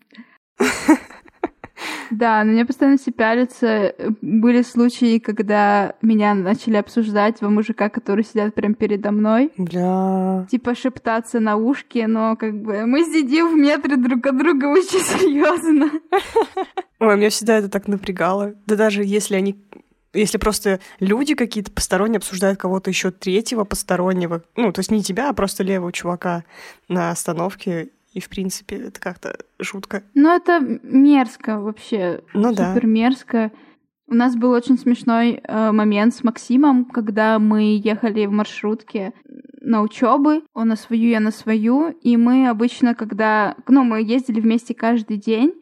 Да, 2.11 2.43
на 2.43 2.51
меня 2.51 2.65
постоянно 2.65 2.97
все 2.97 3.11
пялятся. 3.11 3.95
Были 4.21 4.61
случаи, 4.61 5.17
когда 5.17 5.95
меня 6.01 6.35
начали 6.35 6.75
обсуждать 6.75 7.39
два 7.39 7.49
мужика, 7.49 7.89
которые 7.89 8.25
сидят 8.25 8.53
прямо 8.53 8.75
передо 8.75 9.11
мной. 9.11 9.51
Бля. 9.57 10.45
Типа 10.51 10.75
шептаться 10.75 11.39
на 11.39 11.55
ушки, 11.55 12.05
но 12.07 12.35
как 12.35 12.61
бы 12.61 12.85
мы 12.85 13.05
сидим 13.05 13.53
в 13.53 13.55
метре 13.55 13.95
друг 13.95 14.25
от 14.25 14.37
друга 14.37 14.65
очень 14.65 14.99
серьезно. 15.19 15.89
Ой, 16.99 17.17
меня 17.17 17.29
всегда 17.29 17.57
это 17.57 17.69
так 17.69 17.87
напрягало. 17.87 18.53
Да 18.65 18.75
даже 18.75 19.03
если 19.03 19.35
они... 19.35 19.57
Если 20.13 20.37
просто 20.37 20.81
люди 20.99 21.35
какие-то 21.35 21.71
посторонние 21.71 22.17
обсуждают 22.17 22.59
кого-то 22.59 22.89
еще 22.89 23.11
третьего 23.11 23.63
постороннего, 23.63 24.43
ну, 24.57 24.73
то 24.73 24.79
есть 24.79 24.91
не 24.91 25.01
тебя, 25.01 25.29
а 25.29 25.33
просто 25.33 25.63
левого 25.63 25.93
чувака 25.93 26.43
на 26.89 27.11
остановке, 27.11 27.91
и, 28.11 28.19
в 28.19 28.29
принципе, 28.29 28.75
это 28.75 28.99
как-то 28.99 29.37
жутко. 29.59 30.03
Ну, 30.13 30.29
это 30.35 30.59
мерзко 30.59 31.59
вообще. 31.59 32.21
Ну 32.33 32.53
да. 32.53 32.73
Супер 32.73 32.87
мерзко. 32.87 33.51
У 34.07 34.13
нас 34.13 34.35
был 34.35 34.51
очень 34.51 34.77
смешной 34.77 35.39
э, 35.41 35.71
момент 35.71 36.13
с 36.13 36.23
Максимом, 36.23 36.83
когда 36.83 37.39
мы 37.39 37.79
ехали 37.81 38.25
в 38.25 38.31
маршрутке 38.31 39.13
на 39.61 39.81
учебы, 39.81 40.43
он 40.53 40.67
на 40.67 40.75
свою, 40.75 41.09
я 41.09 41.21
на 41.21 41.31
свою, 41.31 41.91
и 42.01 42.17
мы 42.17 42.49
обычно, 42.49 42.93
когда, 42.93 43.55
ну, 43.69 43.83
мы 43.83 44.01
ездили 44.01 44.41
вместе 44.41 44.73
каждый 44.73 45.15
день, 45.17 45.53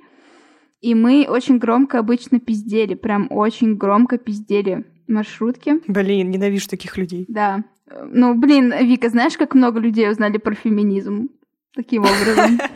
и 0.82 0.96
мы 0.96 1.28
очень 1.30 1.60
громко 1.60 2.00
обычно 2.00 2.40
пиздели, 2.40 2.96
прям 2.96 3.28
очень 3.30 3.76
громко 3.76 4.18
пиздели 4.18 4.86
в 5.08 5.12
маршрутке. 5.12 5.82
Блин, 5.88 6.32
ненавижу 6.32 6.70
таких 6.70 6.98
людей. 6.98 7.26
Да. 7.28 7.64
Э, 7.86 8.08
Ну, 8.12 8.34
блин, 8.34 8.74
Вика, 8.82 9.10
знаешь, 9.10 9.38
как 9.38 9.54
много 9.54 9.80
людей 9.80 10.10
узнали 10.10 10.38
про 10.40 10.56
феминизм? 10.56 11.30
Таким 11.76 12.04
образом. 12.04 12.60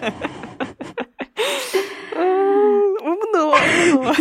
Умно, 3.02 3.56
умно. 3.96 4.14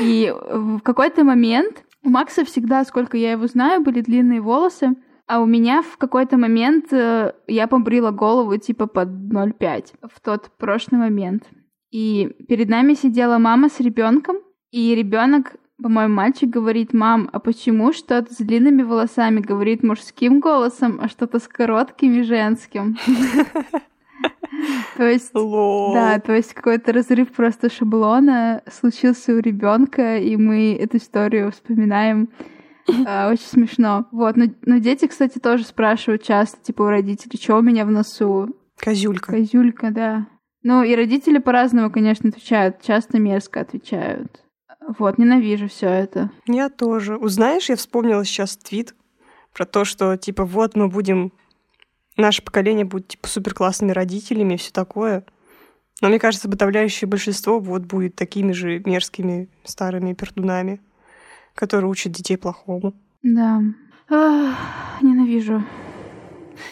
И 0.00 0.32
в 0.50 0.80
какой-то 0.80 1.24
момент 1.24 1.84
у 2.02 2.10
Макса 2.10 2.44
всегда, 2.44 2.84
сколько 2.84 3.16
я 3.16 3.32
его 3.32 3.46
знаю, 3.46 3.82
были 3.82 4.00
длинные 4.00 4.40
волосы, 4.40 4.94
а 5.26 5.40
у 5.40 5.46
меня 5.46 5.82
в 5.82 5.96
какой-то 5.96 6.36
момент 6.36 6.92
э, 6.92 7.32
я 7.48 7.66
побрила 7.66 8.12
голову 8.12 8.56
типа 8.58 8.86
под 8.86 9.08
0,5 9.08 9.94
в 10.02 10.20
тот 10.20 10.50
прошлый 10.56 11.00
момент. 11.00 11.48
И 11.90 12.30
перед 12.48 12.68
нами 12.68 12.94
сидела 12.94 13.38
мама 13.38 13.68
с 13.68 13.80
ребенком, 13.80 14.36
и 14.70 14.94
ребенок, 14.94 15.56
по-моему, 15.82 16.14
мальчик 16.14 16.48
говорит, 16.48 16.94
мам, 16.94 17.28
а 17.32 17.38
почему 17.38 17.92
что-то 17.92 18.32
с 18.32 18.38
длинными 18.38 18.82
волосами 18.82 19.40
говорит 19.40 19.82
мужским 19.82 20.40
голосом, 20.40 20.98
а 21.02 21.08
что-то 21.08 21.38
с 21.38 21.46
короткими 21.46 22.22
женским? 22.22 22.96
То 24.96 25.04
есть 25.04 25.32
да, 25.34 26.18
то 26.18 26.32
есть 26.32 26.54
какой-то 26.54 26.92
разрыв 26.92 27.30
просто 27.30 27.70
шаблона 27.70 28.62
случился 28.70 29.34
у 29.34 29.38
ребенка, 29.38 30.16
и 30.16 30.36
мы 30.36 30.74
эту 30.74 30.96
историю 30.96 31.52
вспоминаем. 31.52 32.30
А, 33.06 33.30
Очень 33.30 33.46
смешно. 33.46 34.06
Вот, 34.12 34.36
но, 34.36 34.46
но 34.64 34.78
дети, 34.78 35.06
кстати, 35.06 35.38
тоже 35.38 35.64
спрашивают 35.64 36.22
часто, 36.22 36.62
типа, 36.62 36.82
у 36.82 36.86
родителей, 36.86 37.38
что 37.38 37.56
у 37.56 37.62
меня 37.62 37.84
в 37.84 37.90
носу? 37.90 38.56
Козюлька. 38.78 39.32
Козюлька, 39.32 39.90
да. 39.90 40.26
Ну, 40.62 40.82
и 40.82 40.94
родители 40.94 41.38
по-разному, 41.38 41.90
конечно, 41.90 42.30
отвечают. 42.30 42.80
Часто 42.80 43.18
мерзко 43.18 43.60
отвечают. 43.60 44.45
Вот, 44.98 45.18
ненавижу 45.18 45.68
все 45.68 45.88
это. 45.88 46.30
Я 46.46 46.68
тоже. 46.68 47.16
Узнаешь, 47.16 47.68
я 47.68 47.76
вспомнила 47.76 48.24
сейчас 48.24 48.56
твит 48.56 48.94
про 49.52 49.64
то, 49.64 49.84
что, 49.84 50.16
типа, 50.16 50.44
вот 50.44 50.76
мы 50.76 50.88
будем... 50.88 51.32
Наше 52.16 52.42
поколение 52.42 52.86
будет, 52.86 53.08
типа, 53.08 53.28
супер 53.28 53.52
классными 53.52 53.92
родителями 53.92 54.54
и 54.54 54.56
все 54.56 54.72
такое. 54.72 55.24
Но 56.00 56.08
мне 56.08 56.18
кажется, 56.18 56.48
подавляющее 56.48 57.08
большинство 57.08 57.58
вот 57.58 57.82
будет 57.82 58.16
такими 58.16 58.52
же 58.52 58.80
мерзкими 58.84 59.48
старыми 59.64 60.14
пердунами, 60.14 60.80
которые 61.54 61.90
учат 61.90 62.12
детей 62.12 62.36
плохому. 62.36 62.94
Да. 63.22 63.60
Ах, 64.08 64.56
ненавижу. 65.02 65.62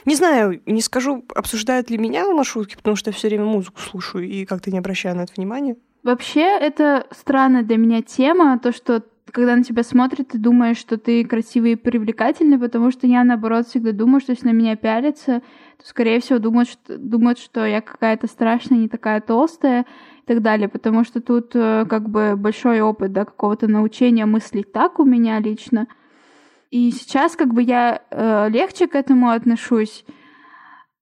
Не 0.04 0.14
знаю, 0.14 0.62
не 0.66 0.80
скажу, 0.80 1.24
обсуждают 1.34 1.90
ли 1.90 1.98
меня 1.98 2.26
в 2.26 2.34
маршрутке, 2.34 2.76
потому 2.76 2.96
что 2.96 3.10
я 3.10 3.14
все 3.14 3.28
время 3.28 3.44
музыку 3.44 3.80
слушаю 3.80 4.26
и 4.28 4.44
как-то 4.44 4.70
не 4.70 4.78
обращаю 4.78 5.16
на 5.16 5.22
это 5.22 5.32
внимания. 5.36 5.76
Вообще, 6.05 6.42
это 6.42 7.07
странная 7.11 7.62
для 7.62 7.78
меня 7.78 8.02
тема, 8.02 8.59
то, 8.59 8.72
что 8.72 9.02
когда 9.32 9.57
на 9.57 9.64
тебя 9.64 9.82
смотрят, 9.82 10.28
ты 10.28 10.38
думаешь, 10.38 10.76
что 10.76 10.98
ты 10.98 11.24
красивый 11.24 11.72
и 11.72 11.76
привлекательный, 11.76 12.59
потому 12.59 12.92
что 12.92 13.07
я, 13.07 13.24
наоборот, 13.24 13.66
всегда 13.66 13.90
думаю, 13.90 14.20
что 14.20 14.32
если 14.32 14.46
на 14.46 14.52
меня 14.52 14.76
пялятся, 14.76 15.42
то, 15.78 15.88
скорее 15.88 16.20
всего, 16.20 16.38
думают, 16.38 16.68
что, 16.68 16.98
думают, 16.98 17.38
что 17.38 17.64
я 17.66 17.80
какая-то 17.80 18.28
страшная, 18.28 18.78
не 18.78 18.88
такая 18.88 19.22
толстая 19.22 19.86
и 20.22 20.26
так 20.26 20.42
далее, 20.42 20.68
потому 20.68 21.05
что 21.05 21.22
тут 21.22 21.52
э, 21.55 21.86
как 21.88 22.09
бы 22.11 22.36
большой 22.36 22.82
опыт, 22.82 23.12
да, 23.12 23.24
какого-то 23.24 23.66
научения 23.66 24.26
мыслить 24.26 24.72
так 24.72 25.00
у 25.00 25.05
меня 25.05 25.40
лично. 25.40 25.88
И 26.70 26.90
сейчас 26.90 27.34
как 27.34 27.55
бы 27.55 27.62
я 27.62 28.02
э, 28.11 28.50
легче 28.50 28.86
к 28.86 28.94
этому 28.94 29.30
отношусь. 29.30 30.05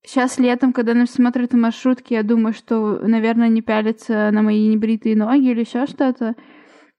Сейчас 0.05 0.39
летом, 0.39 0.73
когда 0.73 0.95
нас 0.95 1.11
смотрят 1.11 1.53
в 1.53 1.57
маршрутке, 1.57 2.17
я 2.17 2.23
думаю, 2.23 2.53
что, 2.55 2.99
наверное, 3.03 3.49
не 3.49 3.63
пялятся 3.63 4.31
на 4.33 4.43
мои 4.43 4.67
небритые 4.69 5.17
ноги 5.17 5.51
или 5.51 5.61
еще 5.61 5.87
что-то. 5.87 6.35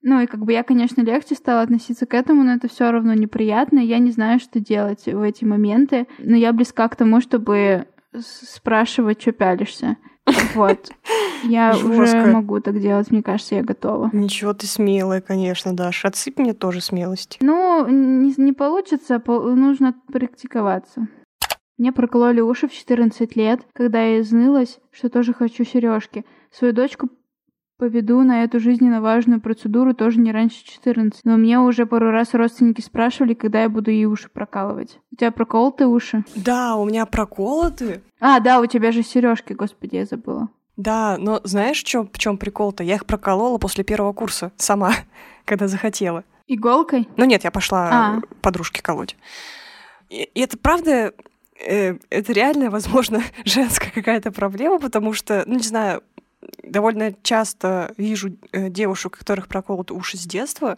Ну 0.01 0.21
и 0.21 0.25
как 0.25 0.41
бы 0.41 0.51
я, 0.53 0.63
конечно, 0.63 1.01
легче 1.01 1.35
стала 1.35 1.61
относиться 1.61 2.05
к 2.05 2.13
этому, 2.13 2.43
но 2.43 2.53
это 2.53 2.67
все 2.67 2.91
равно 2.91 3.13
неприятно. 3.13 3.79
Я 3.79 3.99
не 3.99 4.11
знаю, 4.11 4.39
что 4.39 4.59
делать 4.59 5.05
в 5.05 5.21
эти 5.21 5.45
моменты. 5.45 6.07
Но 6.19 6.35
я 6.35 6.51
близка 6.53 6.87
к 6.87 6.95
тому, 6.95 7.21
чтобы 7.21 7.87
спрашивать, 8.19 9.21
что 9.21 9.31
пялишься. 9.31 9.97
Вот. 10.55 10.91
Я 11.43 11.75
уже 11.75 12.25
могу 12.27 12.61
так 12.61 12.79
делать, 12.79 13.11
мне 13.11 13.21
кажется, 13.21 13.55
я 13.55 13.63
готова. 13.63 14.09
Ничего 14.13 14.53
ты 14.53 14.65
смелая, 14.65 15.19
конечно, 15.19 15.75
Даш. 15.75 16.05
Отсыпь 16.05 16.37
мне 16.39 16.53
тоже 16.53 16.79
смелости. 16.79 17.39
Ну, 17.41 17.85
не, 17.89 18.33
не 18.37 18.53
получится, 18.53 19.19
по- 19.19 19.41
нужно 19.53 19.93
практиковаться. 20.11 21.09
Мне 21.77 21.91
прокололи 21.91 22.39
уши 22.41 22.67
в 22.67 22.73
14 22.73 23.35
лет, 23.35 23.61
когда 23.73 24.01
я 24.03 24.21
изнылась, 24.21 24.79
что 24.91 25.09
тоже 25.09 25.33
хочу 25.33 25.63
сережки. 25.65 26.23
Свою 26.51 26.73
дочку 26.73 27.09
поведу 27.77 28.21
на 28.21 28.43
эту 28.43 28.59
жизненно 28.59 29.01
важную 29.01 29.41
процедуру 29.41 29.93
тоже 29.93 30.19
не 30.19 30.31
раньше 30.31 30.63
14. 30.63 31.21
Но 31.25 31.35
мне 31.35 31.59
уже 31.59 31.85
пару 31.85 32.11
раз 32.11 32.33
родственники 32.33 32.81
спрашивали, 32.81 33.33
когда 33.33 33.63
я 33.63 33.69
буду 33.69 33.89
ей 33.91 34.05
уши 34.05 34.29
прокалывать. 34.29 34.99
У 35.11 35.15
тебя 35.15 35.31
проколоты 35.31 35.87
уши? 35.87 36.23
Да, 36.35 36.75
у 36.75 36.85
меня 36.85 37.05
проколоты. 37.07 38.01
А, 38.19 38.39
да, 38.39 38.59
у 38.61 38.65
тебя 38.67 38.91
же 38.91 39.01
сережки, 39.03 39.53
господи, 39.53 39.95
я 39.95 40.05
забыла. 40.05 40.49
Да, 40.77 41.17
но 41.19 41.41
знаешь, 41.43 41.79
чё- 41.83 42.07
в 42.11 42.17
чем 42.17 42.37
прикол-то? 42.37 42.83
Я 42.83 42.95
их 42.95 43.05
проколола 43.05 43.57
после 43.57 43.83
первого 43.83 44.13
курса 44.13 44.51
сама, 44.57 44.91
когда 45.45 45.67
захотела. 45.67 46.23
Иголкой? 46.47 47.07
Ну 47.17 47.25
нет, 47.25 47.43
я 47.43 47.51
пошла 47.51 47.89
А. 47.91 48.21
подружке 48.41 48.81
колоть. 48.81 49.15
И, 50.09 50.23
и 50.23 50.41
это 50.41 50.57
правда, 50.57 51.13
это 51.63 52.33
реально, 52.33 52.69
возможно, 52.69 53.21
женская 53.45 53.91
какая-то 53.91 54.31
проблема, 54.31 54.79
потому 54.79 55.13
что, 55.13 55.43
ну 55.45 55.55
не 55.55 55.63
знаю, 55.63 56.03
довольно 56.63 57.13
часто 57.23 57.93
вижу 57.97 58.37
э, 58.51 58.69
девушек, 58.69 59.15
у 59.15 59.19
которых 59.19 59.47
проколоты 59.47 59.93
уши 59.93 60.17
с 60.17 60.25
детства, 60.25 60.77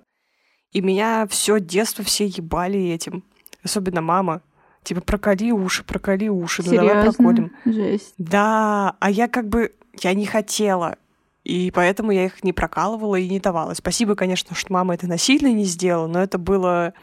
и 0.71 0.81
меня 0.81 1.27
все 1.27 1.59
детство 1.59 2.03
все 2.03 2.25
ебали 2.25 2.89
этим. 2.89 3.23
Особенно 3.63 4.01
мама. 4.01 4.41
Типа, 4.83 5.01
проколи 5.01 5.51
уши, 5.51 5.83
проколи 5.83 6.29
уши, 6.29 6.61
ну 6.63 6.75
давай 6.75 6.89
Серьезно? 6.89 7.13
проколем. 7.13 7.51
Жесть. 7.65 8.13
Да, 8.17 8.95
а 8.99 9.09
я 9.09 9.27
как 9.27 9.49
бы, 9.49 9.73
я 10.01 10.13
не 10.13 10.25
хотела. 10.27 10.97
И 11.43 11.71
поэтому 11.71 12.11
я 12.11 12.25
их 12.25 12.43
не 12.43 12.53
прокалывала 12.53 13.15
и 13.15 13.29
не 13.29 13.39
давала. 13.39 13.73
Спасибо, 13.73 14.15
конечно, 14.15 14.55
что 14.55 14.73
мама 14.73 14.95
это 14.95 15.07
насильно 15.07 15.51
не 15.51 15.63
сделала, 15.63 16.07
но 16.07 16.21
это 16.21 16.37
было 16.37 16.93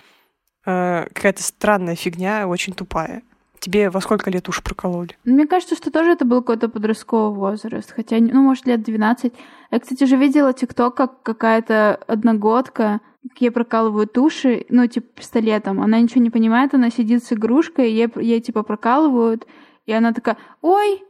э, 0.66 1.06
какая-то 1.12 1.42
странная 1.42 1.96
фигня, 1.96 2.46
очень 2.46 2.74
тупая. 2.74 3.22
Тебе 3.62 3.90
во 3.90 4.00
сколько 4.00 4.28
лет 4.28 4.48
уши 4.48 4.60
прокололи? 4.60 5.16
Мне 5.24 5.46
кажется, 5.46 5.76
что 5.76 5.92
тоже 5.92 6.10
это 6.10 6.24
был 6.24 6.40
какой-то 6.40 6.68
подростковый 6.68 7.38
возраст, 7.38 7.92
хотя, 7.92 8.18
ну, 8.18 8.42
может, 8.42 8.66
лет 8.66 8.82
12. 8.82 9.32
Я, 9.70 9.78
кстати, 9.78 10.02
уже 10.02 10.16
видела 10.16 10.52
тикток, 10.52 10.96
как 10.96 11.22
какая-то 11.22 11.94
одногодка, 12.08 13.00
ей 13.38 13.52
прокалывают 13.52 14.18
уши, 14.18 14.66
ну, 14.68 14.84
типа, 14.88 15.06
пистолетом. 15.14 15.80
Она 15.80 16.00
ничего 16.00 16.20
не 16.20 16.30
понимает, 16.30 16.74
она 16.74 16.90
сидит 16.90 17.22
с 17.22 17.32
игрушкой, 17.32 17.92
ей, 17.92 18.08
ей 18.16 18.40
типа, 18.40 18.64
прокалывают, 18.64 19.46
и 19.86 19.92
она 19.92 20.12
такая, 20.12 20.38
ой, 20.60 21.04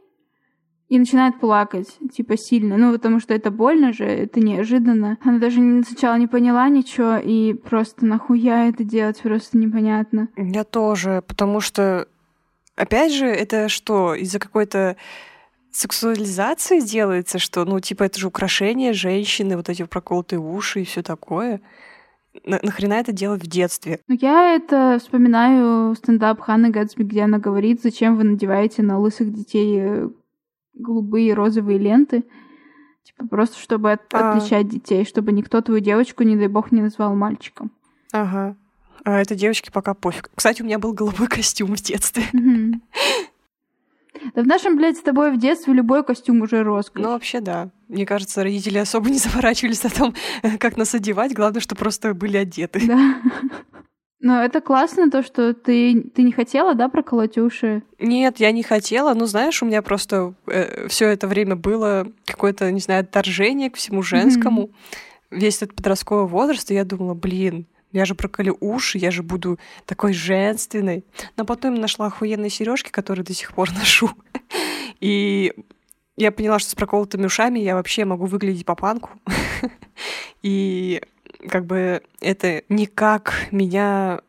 и 0.89 0.99
начинает 0.99 1.39
плакать, 1.39 1.97
типа 2.11 2.37
сильно. 2.37 2.77
Ну, 2.77 2.93
потому 2.93 3.19
что 3.19 3.33
это 3.33 3.49
больно 3.49 3.93
же, 3.93 4.03
это 4.03 4.39
неожиданно. 4.39 5.17
Она 5.23 5.39
даже 5.39 5.59
сначала 5.87 6.19
не 6.19 6.27
поняла 6.27 6.69
ничего, 6.69 7.17
и 7.17 7.55
просто 7.55 8.05
нахуя 8.05 8.69
это 8.69 8.83
делать, 8.83 9.19
просто 9.23 9.57
непонятно. 9.57 10.27
Я 10.37 10.63
тоже, 10.63 11.23
потому 11.27 11.61
что, 11.61 12.07
опять 12.75 13.13
же, 13.13 13.25
это 13.25 13.69
что, 13.69 14.15
из-за 14.15 14.39
какой-то 14.39 14.95
сексуализации 15.71 16.79
делается, 16.79 17.39
что, 17.39 17.65
ну, 17.65 17.79
типа, 17.79 18.03
это 18.03 18.19
же 18.19 18.27
украшение 18.27 18.93
женщины, 18.93 19.57
вот 19.57 19.69
эти 19.69 19.83
проколотые 19.83 20.39
уши 20.39 20.81
и 20.81 20.85
все 20.85 21.01
такое. 21.01 21.61
На 22.45 22.59
нахрена 22.63 22.93
это 22.93 23.11
делать 23.11 23.43
в 23.43 23.47
детстве? 23.47 23.99
Ну, 24.07 24.17
я 24.19 24.55
это 24.55 24.97
вспоминаю 24.99 25.95
стендап 25.95 26.41
Ханны 26.41 26.69
Гэтсби, 26.69 27.03
где 27.03 27.23
она 27.23 27.37
говорит, 27.37 27.81
зачем 27.81 28.17
вы 28.17 28.23
надеваете 28.23 28.81
на 28.81 28.99
лысых 28.99 29.31
детей 29.31 30.09
голубые 30.73 31.33
розовые 31.33 31.77
ленты. 31.77 32.23
Типа 33.03 33.27
просто 33.27 33.59
чтобы 33.59 33.91
от, 33.91 34.01
а. 34.13 34.31
отличать 34.31 34.67
детей, 34.67 35.05
чтобы 35.05 35.31
никто 35.31 35.61
твою 35.61 35.81
девочку, 35.81 36.23
не 36.23 36.35
дай 36.35 36.47
бог, 36.47 36.71
не 36.71 36.81
назвал 36.81 37.15
мальчиком. 37.15 37.71
Ага. 38.11 38.55
А 39.03 39.19
этой 39.21 39.35
девочке 39.35 39.71
пока 39.71 39.93
пофиг. 39.93 40.29
Кстати, 40.35 40.61
у 40.61 40.65
меня 40.65 40.79
был 40.79 40.93
голубой 40.93 41.27
костюм 41.29 41.75
в 41.75 41.81
детстве. 41.81 42.23
Да 44.35 44.41
в 44.41 44.47
нашем, 44.47 44.77
блядь, 44.77 44.97
с 44.97 45.01
тобой 45.01 45.31
в 45.31 45.39
детстве 45.39 45.73
любой 45.73 46.03
костюм 46.03 46.41
уже 46.41 46.63
роскошь. 46.63 47.01
Ну, 47.01 47.09
вообще, 47.09 47.41
да. 47.41 47.69
Мне 47.87 48.05
кажется, 48.05 48.43
родители 48.43 48.77
особо 48.77 49.09
не 49.09 49.17
заворачивались 49.19 49.83
о 49.85 49.89
том, 49.89 50.13
как 50.59 50.77
нас 50.77 50.95
одевать. 50.95 51.33
Главное, 51.33 51.61
что 51.61 51.75
просто 51.75 52.13
были 52.13 52.37
одеты. 52.37 52.81
Да. 52.87 53.21
Но 54.23 54.41
это 54.41 54.61
классно, 54.61 55.11
то, 55.11 55.21
что 55.21 55.53
ты, 55.53 56.01
ты 56.15 56.23
не 56.23 56.31
хотела, 56.31 56.75
да, 56.75 56.87
проколоть 56.87 57.37
уши? 57.37 57.83
Нет, 57.99 58.39
я 58.39 58.51
не 58.51 58.63
хотела. 58.63 59.13
Ну, 59.13 59.25
знаешь, 59.25 59.61
у 59.61 59.65
меня 59.65 59.81
просто 59.81 60.33
э, 60.47 60.87
все 60.87 61.09
это 61.09 61.27
время 61.27 61.57
было 61.57 62.07
какое-то, 62.25 62.71
не 62.71 62.79
знаю, 62.79 63.01
отторжение 63.01 63.69
к 63.69 63.75
всему 63.75 64.01
женскому. 64.01 64.67
Mm-hmm. 64.67 65.39
Весь 65.39 65.57
этот 65.57 65.75
подростковый 65.75 66.27
возраст, 66.27 66.71
и 66.71 66.73
я 66.73 66.85
думала, 66.85 67.15
блин, 67.15 67.67
я 67.93 68.05
же 68.05 68.15
проколю 68.15 68.57
уши, 68.59 68.97
я 68.97 69.11
же 69.11 69.23
буду 69.23 69.59
такой 69.85 70.13
женственной. 70.13 71.05
Но 71.37 71.45
потом 71.45 71.75
нашла 71.75 72.07
охуенные 72.07 72.49
сережки, 72.49 72.89
которые 72.89 73.23
до 73.23 73.33
сих 73.33 73.53
пор 73.53 73.71
ношу. 73.77 74.09
И 74.99 75.53
я 76.17 76.31
поняла, 76.31 76.59
что 76.59 76.71
с 76.71 76.75
проколотыми 76.75 77.25
ушами 77.25 77.59
я 77.59 77.75
вообще 77.75 78.03
могу 78.03 78.25
выглядеть 78.25 78.65
по 78.65 78.75
панку. 78.75 79.11
И 80.41 81.01
как 81.47 81.65
бы 81.65 82.01
это 82.19 82.63
никак 82.67 83.47
меня... 83.51 84.21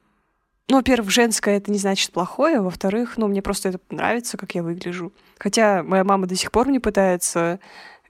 Ну, 0.68 0.76
во-первых, 0.76 1.10
женское 1.10 1.58
это 1.58 1.70
не 1.70 1.78
значит 1.78 2.10
плохое, 2.10 2.60
во-вторых, 2.60 3.18
ну, 3.18 3.28
мне 3.28 3.42
просто 3.42 3.68
это 3.68 3.78
нравится, 3.90 4.38
как 4.38 4.54
я 4.54 4.62
выгляжу. 4.62 5.12
Хотя 5.38 5.82
моя 5.82 6.04
мама 6.04 6.26
до 6.26 6.36
сих 6.36 6.50
пор 6.50 6.68
мне 6.68 6.80
пытается 6.80 7.60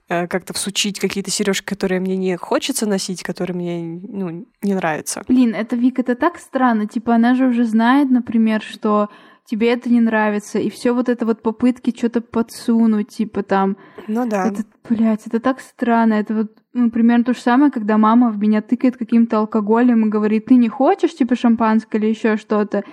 как-то 0.07 0.53
всучить 0.53 0.99
какие-то 0.99 1.31
сережки, 1.31 1.65
которые 1.65 1.99
мне 1.99 2.15
не 2.15 2.37
хочется 2.37 2.85
носить, 2.85 3.23
которые 3.23 3.55
мне 3.55 4.01
ну, 4.07 4.47
не 4.61 4.73
нравятся. 4.75 5.23
Блин, 5.27 5.55
это 5.55 5.75
Вик, 5.75 5.99
это 5.99 6.15
так 6.15 6.37
странно. 6.37 6.87
Типа, 6.87 7.15
она 7.15 7.33
же 7.33 7.47
уже 7.47 7.63
знает, 7.63 8.11
например, 8.11 8.61
что 8.61 9.09
тебе 9.45 9.71
это 9.71 9.89
не 9.89 10.01
нравится, 10.01 10.59
и 10.59 10.69
все 10.69 10.91
вот 10.91 11.07
это 11.09 11.25
вот 11.25 11.41
попытки 11.41 11.95
что-то 11.95 12.21
подсунуть, 12.21 13.09
типа 13.09 13.43
там. 13.43 13.77
Ну 14.07 14.27
да. 14.27 14.47
Это, 14.47 14.63
блядь, 14.89 15.25
это 15.27 15.39
так 15.39 15.59
странно. 15.59 16.15
Это 16.15 16.33
вот 16.33 16.51
ну, 16.73 16.91
примерно 16.91 17.23
то 17.23 17.33
же 17.33 17.39
самое, 17.39 17.71
когда 17.71 17.97
мама 17.97 18.31
в 18.31 18.37
меня 18.37 18.61
тыкает 18.61 18.97
каким-то 18.97 19.39
алкоголем 19.39 20.05
и 20.05 20.09
говорит, 20.09 20.47
ты 20.47 20.55
не 20.55 20.67
хочешь, 20.67 21.15
типа, 21.15 21.35
шампанское 21.35 21.97
или 21.99 22.07
еще 22.07 22.37
что-то. 22.37 22.83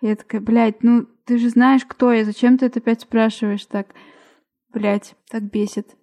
Я 0.00 0.16
такая, 0.16 0.40
блядь, 0.40 0.82
ну 0.82 1.06
ты 1.24 1.38
же 1.38 1.50
знаешь, 1.50 1.84
кто 1.86 2.12
я, 2.12 2.24
зачем 2.24 2.58
ты 2.58 2.66
это 2.66 2.78
опять 2.78 3.02
спрашиваешь 3.02 3.66
так? 3.66 3.88
Блядь, 4.72 5.14
так 5.30 5.42
бесит. 5.42 5.94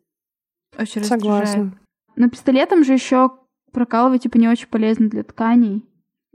Очень 0.78 1.04
Согласна. 1.04 1.42
раздражает. 1.42 1.74
Но 2.16 2.30
пистолетом 2.30 2.84
же 2.84 2.94
еще 2.94 3.32
прокалывать, 3.72 4.24
типа, 4.24 4.38
не 4.38 4.48
очень 4.48 4.68
полезно 4.68 5.10
для 5.10 5.24
тканей. 5.24 5.84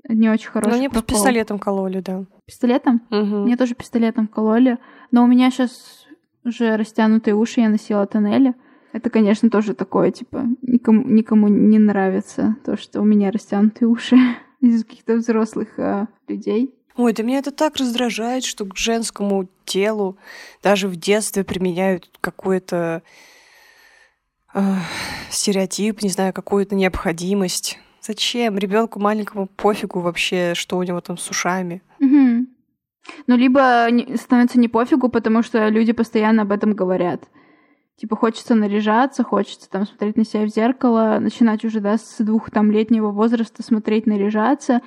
Не 0.09 0.28
очень 0.30 0.51
хороший 0.51 0.72
Ну, 0.72 0.78
мне 0.78 0.91
прокол. 0.91 1.07
пистолетом 1.16 1.59
кололи, 1.59 2.01
да. 2.01 2.24
Пистолетом? 2.47 3.03
Угу. 3.11 3.45
Мне 3.45 3.57
тоже 3.57 3.74
пистолетом 3.74 4.26
кололи. 4.28 4.78
Но 5.11 5.24
у 5.24 5.26
меня 5.26 5.51
сейчас 5.51 6.07
уже 6.45 6.76
растянутые 6.76 7.34
уши, 7.34 7.61
я 7.61 7.68
носила 7.68 8.07
тоннели. 8.07 8.55
Это, 8.93 9.09
конечно, 9.09 9.51
тоже 9.51 9.74
такое, 9.74 10.11
типа, 10.11 10.47
никому, 10.62 11.03
никому 11.03 11.49
не 11.49 11.78
нравится 11.78 12.57
то, 12.64 12.76
что 12.76 13.01
у 13.01 13.05
меня 13.05 13.30
растянутые 13.30 13.88
уши 13.88 14.16
из 14.61 14.84
каких-то 14.84 15.16
взрослых 15.16 15.78
э, 15.78 16.07
людей. 16.28 16.74
Ой, 16.97 17.12
да 17.12 17.22
меня 17.22 17.38
это 17.38 17.53
так 17.53 17.76
раздражает, 17.76 18.45
что 18.45 18.64
к 18.66 18.76
женскому 18.76 19.49
телу 19.64 20.18
даже 20.62 20.88
в 20.88 20.97
детстве 20.97 21.45
применяют 21.45 22.11
какой-то 22.20 23.03
э, 24.55 24.74
стереотип, 25.30 26.03
не 26.03 26.09
знаю, 26.09 26.32
какую-то 26.32 26.74
необходимость. 26.74 27.78
Зачем? 28.01 28.57
Ребенку 28.59 28.98
маленькому 28.98 29.46
пофигу 29.46 30.01
вообще, 30.01 30.55
что 30.55 30.78
у 30.78 30.82
него 30.82 31.01
там 31.01 31.18
с 31.18 31.28
ушами. 31.30 31.82
Угу. 32.01 32.46
Ну, 33.26 33.36
либо 33.36 33.88
становится 34.16 34.59
не 34.59 34.68
пофигу, 34.68 35.09
потому 35.09 35.42
что 35.42 35.68
люди 35.68 35.92
постоянно 35.92 36.42
об 36.42 36.53
этом 36.53 36.72
говорят. 36.72 37.28
Типа 37.96 38.16
хочется 38.16 38.55
наряжаться, 38.55 39.22
хочется 39.22 39.68
там 39.68 39.86
смотреть 39.86 40.16
на 40.16 40.24
себя 40.24 40.46
в 40.46 40.48
зеркало, 40.48 41.18
начинать 41.20 41.64
уже, 41.64 41.80
да, 41.80 41.98
с 41.98 42.16
двух 42.18 42.51
там 42.51 42.70
летнего 42.70 43.11
возраста 43.11 43.62
смотреть, 43.62 44.07
наряжаться, 44.07 44.80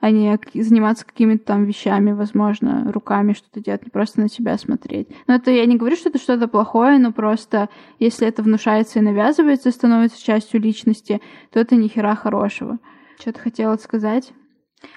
а 0.00 0.10
не 0.10 0.38
заниматься 0.54 1.04
какими-то 1.04 1.44
там 1.44 1.64
вещами, 1.64 2.12
возможно, 2.12 2.90
руками 2.92 3.32
что-то 3.32 3.60
делать, 3.60 3.84
не 3.84 3.90
просто 3.90 4.20
на 4.20 4.28
себя 4.28 4.56
смотреть. 4.58 5.08
Но 5.26 5.34
это 5.34 5.50
я 5.50 5.66
не 5.66 5.76
говорю, 5.76 5.96
что 5.96 6.08
это 6.08 6.18
что-то 6.18 6.48
плохое, 6.48 6.98
но 6.98 7.12
просто 7.12 7.68
если 7.98 8.26
это 8.26 8.42
внушается 8.42 8.98
и 8.98 9.02
навязывается, 9.02 9.70
становится 9.70 10.22
частью 10.22 10.60
личности, 10.60 11.20
то 11.52 11.60
это 11.60 11.76
ни 11.76 11.88
хера 11.88 12.14
хорошего. 12.14 12.78
Что-то 13.18 13.40
хотела 13.40 13.76
сказать. 13.76 14.32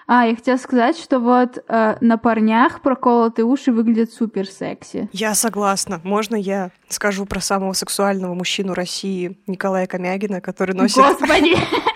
А, 0.07 0.25
я 0.27 0.35
хотела 0.35 0.57
сказать, 0.57 0.97
что 0.97 1.19
вот 1.19 1.63
э, 1.67 1.97
на 2.01 2.17
парнях 2.17 2.81
проколотые 2.81 3.45
уши 3.45 3.71
выглядят 3.71 4.11
супер 4.11 4.47
секси. 4.47 5.09
Я 5.11 5.33
согласна. 5.33 6.01
Можно 6.03 6.35
я 6.35 6.71
скажу 6.87 7.25
про 7.25 7.39
самого 7.39 7.73
сексуального 7.73 8.33
мужчину 8.33 8.73
России 8.73 9.39
Николая 9.47 9.87
Комягина, 9.87 10.41
который 10.41 10.75
носит... 10.75 10.97
Господи! 10.97 11.55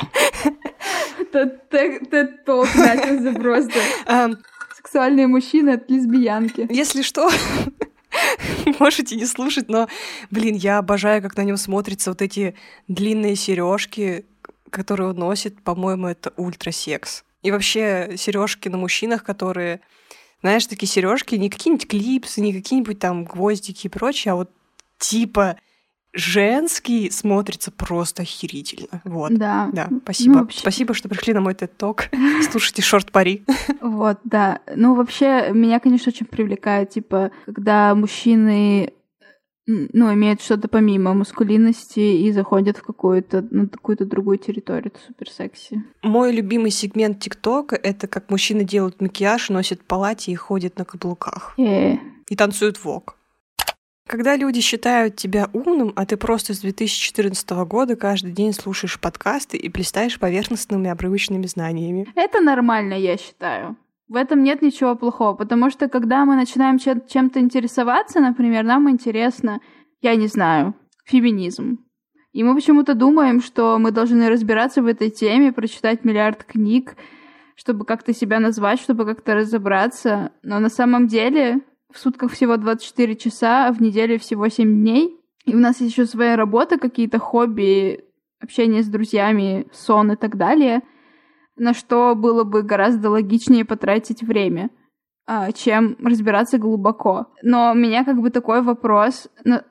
Тед-ток 1.69 2.67
начался 2.75 3.33
просто. 3.33 3.79
Сексуальные 4.75 5.27
мужчины 5.27 5.71
от 5.71 5.89
лесбиянки. 5.89 6.67
Если 6.69 7.01
что, 7.01 7.29
можете 8.79 9.15
не 9.15 9.25
слушать, 9.25 9.67
но, 9.67 9.87
блин, 10.31 10.55
я 10.55 10.77
обожаю, 10.77 11.21
как 11.21 11.35
на 11.37 11.41
нем 11.41 11.57
смотрятся 11.57 12.11
вот 12.11 12.21
эти 12.21 12.55
длинные 12.87 13.35
сережки, 13.35 14.25
которые 14.69 15.09
он 15.09 15.17
носит. 15.17 15.61
По-моему, 15.61 16.07
это 16.07 16.33
ультрасекс. 16.37 17.23
И 17.41 17.51
вообще 17.51 18.13
сережки 18.17 18.69
на 18.69 18.77
мужчинах, 18.77 19.23
которые, 19.23 19.81
знаешь, 20.41 20.65
такие 20.67 20.89
сережки, 20.89 21.35
не 21.35 21.49
какие-нибудь 21.49 21.87
клипсы, 21.87 22.41
не 22.41 22.53
какие-нибудь 22.53 22.99
там 22.99 23.25
гвоздики 23.25 23.87
и 23.87 23.89
прочее, 23.89 24.33
а 24.33 24.35
вот 24.35 24.51
типа 24.97 25.57
женский 26.15 27.11
смотрится 27.11 27.71
просто 27.71 28.23
охерительно. 28.23 29.01
Вот. 29.03 29.33
Да. 29.33 29.69
Да, 29.73 29.89
спасибо. 30.03 30.33
Ну, 30.33 30.39
вообще... 30.41 30.59
Спасибо, 30.59 30.93
что 30.93 31.09
пришли 31.09 31.33
на 31.33 31.41
мой 31.41 31.53
TED-ток. 31.53 32.05
Слушайте 32.49 32.81
шорт-пари. 32.81 33.43
Вот, 33.81 34.19
да. 34.23 34.59
Ну, 34.75 34.95
вообще, 34.95 35.51
меня, 35.53 35.79
конечно, 35.79 36.09
очень 36.09 36.25
привлекает, 36.25 36.89
типа, 36.89 37.31
когда 37.45 37.93
мужчины 37.93 38.93
ну, 39.67 40.13
имеют 40.13 40.41
что-то 40.41 40.67
помимо 40.67 41.13
мускулинности 41.13 41.99
и 41.99 42.31
заходят 42.31 42.77
в 42.77 42.83
какую-то, 42.83 43.45
на 43.49 43.67
какую-то 43.67 44.05
другую 44.05 44.37
территорию. 44.37 44.87
Это 44.87 44.99
супер 45.05 45.29
секси. 45.29 45.83
Мой 46.03 46.31
любимый 46.31 46.71
сегмент 46.71 47.19
ТикТока— 47.19 47.75
это 47.83 48.07
как 48.07 48.29
мужчины 48.29 48.63
делают 48.63 49.01
макияж, 49.01 49.49
носят 49.49 49.81
платье 49.81 50.33
и 50.33 50.37
ходят 50.37 50.77
на 50.77 50.85
каблуках. 50.85 51.53
Yeah. 51.57 51.99
И 52.27 52.35
танцуют 52.35 52.83
вок. 52.83 53.17
Когда 54.07 54.35
люди 54.35 54.61
считают 54.61 55.15
тебя 55.15 55.49
умным, 55.51 55.91
а 55.95 56.05
ты 56.05 56.15
просто 56.15 56.53
с 56.53 56.59
2014 56.59 57.49
года 57.65 57.95
каждый 57.95 58.33
день 58.33 58.53
слушаешь 58.53 58.99
подкасты 58.99 59.57
и 59.57 59.67
блистаешь 59.67 60.19
поверхностными 60.19 60.89
обрывочными 60.89 61.47
знаниями. 61.47 62.07
Это 62.15 62.39
нормально, 62.39 62.93
я 62.93 63.17
считаю. 63.17 63.77
В 64.07 64.15
этом 64.15 64.43
нет 64.43 64.61
ничего 64.61 64.95
плохого, 64.95 65.33
потому 65.33 65.71
что 65.71 65.89
когда 65.89 66.23
мы 66.25 66.35
начинаем 66.35 66.77
чем-то 66.77 67.39
интересоваться, 67.39 68.19
например, 68.19 68.63
нам 68.63 68.87
интересно, 68.91 69.59
я 70.01 70.15
не 70.15 70.27
знаю, 70.27 70.75
феминизм. 71.05 71.79
И 72.31 72.43
мы 72.43 72.53
почему-то 72.53 72.93
думаем, 72.93 73.41
что 73.41 73.79
мы 73.79 73.89
должны 73.89 74.29
разбираться 74.29 74.83
в 74.83 74.85
этой 74.85 75.09
теме, 75.09 75.51
прочитать 75.51 76.03
миллиард 76.03 76.43
книг, 76.43 76.95
чтобы 77.55 77.85
как-то 77.85 78.13
себя 78.13 78.39
назвать, 78.39 78.79
чтобы 78.79 79.05
как-то 79.05 79.33
разобраться. 79.33 80.31
Но 80.43 80.59
на 80.59 80.69
самом 80.69 81.07
деле 81.07 81.61
в 81.95 81.99
сутках 81.99 82.31
всего 82.31 82.57
24 82.57 83.15
часа, 83.15 83.67
а 83.67 83.71
в 83.71 83.81
неделю 83.81 84.19
всего 84.19 84.49
7 84.49 84.67
дней. 84.67 85.17
И 85.45 85.55
у 85.55 85.59
нас 85.59 85.79
есть 85.79 85.93
еще 85.93 86.05
своя 86.05 86.35
работа, 86.35 86.77
какие-то 86.77 87.19
хобби, 87.19 88.03
общение 88.41 88.83
с 88.83 88.87
друзьями, 88.87 89.67
сон 89.71 90.11
и 90.11 90.15
так 90.17 90.35
далее, 90.35 90.81
на 91.55 91.73
что 91.73 92.13
было 92.15 92.43
бы 92.43 92.63
гораздо 92.63 93.09
логичнее 93.09 93.63
потратить 93.63 94.23
время. 94.23 94.71
А, 95.27 95.51
чем 95.51 95.97
разбираться 96.03 96.57
глубоко. 96.57 97.27
Но 97.41 97.71
у 97.71 97.75
меня 97.75 98.03
как 98.05 98.21
бы 98.21 98.29
такой 98.29 98.61
вопрос, 98.61 99.27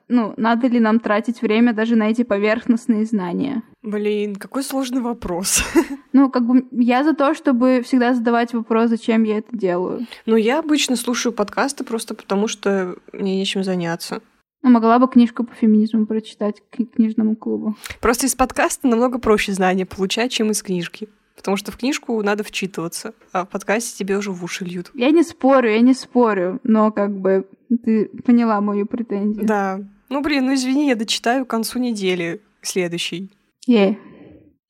ну, 0.09 0.34
надо 0.36 0.66
ли 0.66 0.80
нам 0.80 0.98
тратить 0.98 1.42
время 1.42 1.72
даже 1.72 1.96
на 1.96 2.11
эти 2.11 2.24
поверхностные 2.24 3.05
знания? 3.05 3.62
Блин, 3.82 4.36
какой 4.36 4.62
сложный 4.62 5.00
вопрос. 5.00 5.62
Ну, 6.12 6.30
как 6.30 6.46
бы 6.46 6.64
я 6.70 7.02
за 7.02 7.12
то, 7.12 7.34
чтобы 7.34 7.82
всегда 7.84 8.14
задавать 8.14 8.55
вопрос, 8.55 8.88
зачем 8.88 9.24
я 9.24 9.38
это 9.38 9.48
делаю. 9.50 10.07
Ну, 10.26 10.36
я 10.36 10.61
обычно 10.61 10.94
слушаю 10.94 11.32
подкасты 11.32 11.82
просто 11.82 12.14
потому, 12.14 12.46
что 12.46 12.94
мне 13.12 13.36
нечем 13.36 13.64
заняться. 13.64 14.22
Ну, 14.62 14.70
могла 14.70 15.00
бы 15.00 15.09
книжку 15.09 15.42
по 15.42 15.52
феминизму 15.55 16.07
прочитать 16.07 16.62
к 16.70 16.94
книжному 16.94 17.34
клубу. 17.34 17.76
Просто 18.00 18.26
из 18.26 18.36
подкаста 18.36 18.86
намного 18.86 19.18
проще 19.18 19.52
знания 19.52 19.86
получать, 19.86 20.30
чем 20.30 20.52
из 20.52 20.62
книжки. 20.62 21.09
Потому 21.45 21.59
что 21.59 21.72
в 21.72 21.76
книжку 21.76 22.22
надо 22.22 22.42
вчитываться, 22.42 23.12
а 23.30 23.45
в 23.45 23.51
подкасте 23.51 23.99
тебе 23.99 24.16
уже 24.16 24.30
в 24.30 24.42
уши 24.42 24.64
льют. 24.64 24.90
Я 24.95 25.11
не 25.11 25.22
спорю, 25.22 25.68
я 25.68 25.80
не 25.80 25.92
спорю, 25.92 26.59
но 26.62 26.90
как 26.90 27.14
бы 27.20 27.47
ты 27.84 28.07
поняла 28.24 28.62
мою 28.62 28.86
претензию. 28.86 29.45
Да. 29.47 29.78
Ну, 30.09 30.22
блин, 30.22 30.47
ну 30.47 30.55
извини, 30.55 30.88
я 30.88 30.95
дочитаю 30.95 31.45
к 31.45 31.51
концу 31.51 31.80
недели 31.80 32.40
следующий. 32.62 33.30
Yeah. 33.68 33.97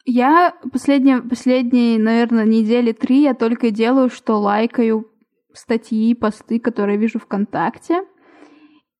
Я 0.05 0.53
последние, 0.73 1.23
последние, 1.23 1.97
наверное, 2.01 2.45
недели 2.45 2.91
три 2.91 3.23
я 3.23 3.35
только 3.35 3.71
делаю, 3.71 4.11
что 4.11 4.41
лайкаю 4.41 5.09
статьи, 5.53 6.13
посты, 6.17 6.59
которые 6.59 6.99
вижу 6.99 7.21
ВКонтакте, 7.21 8.03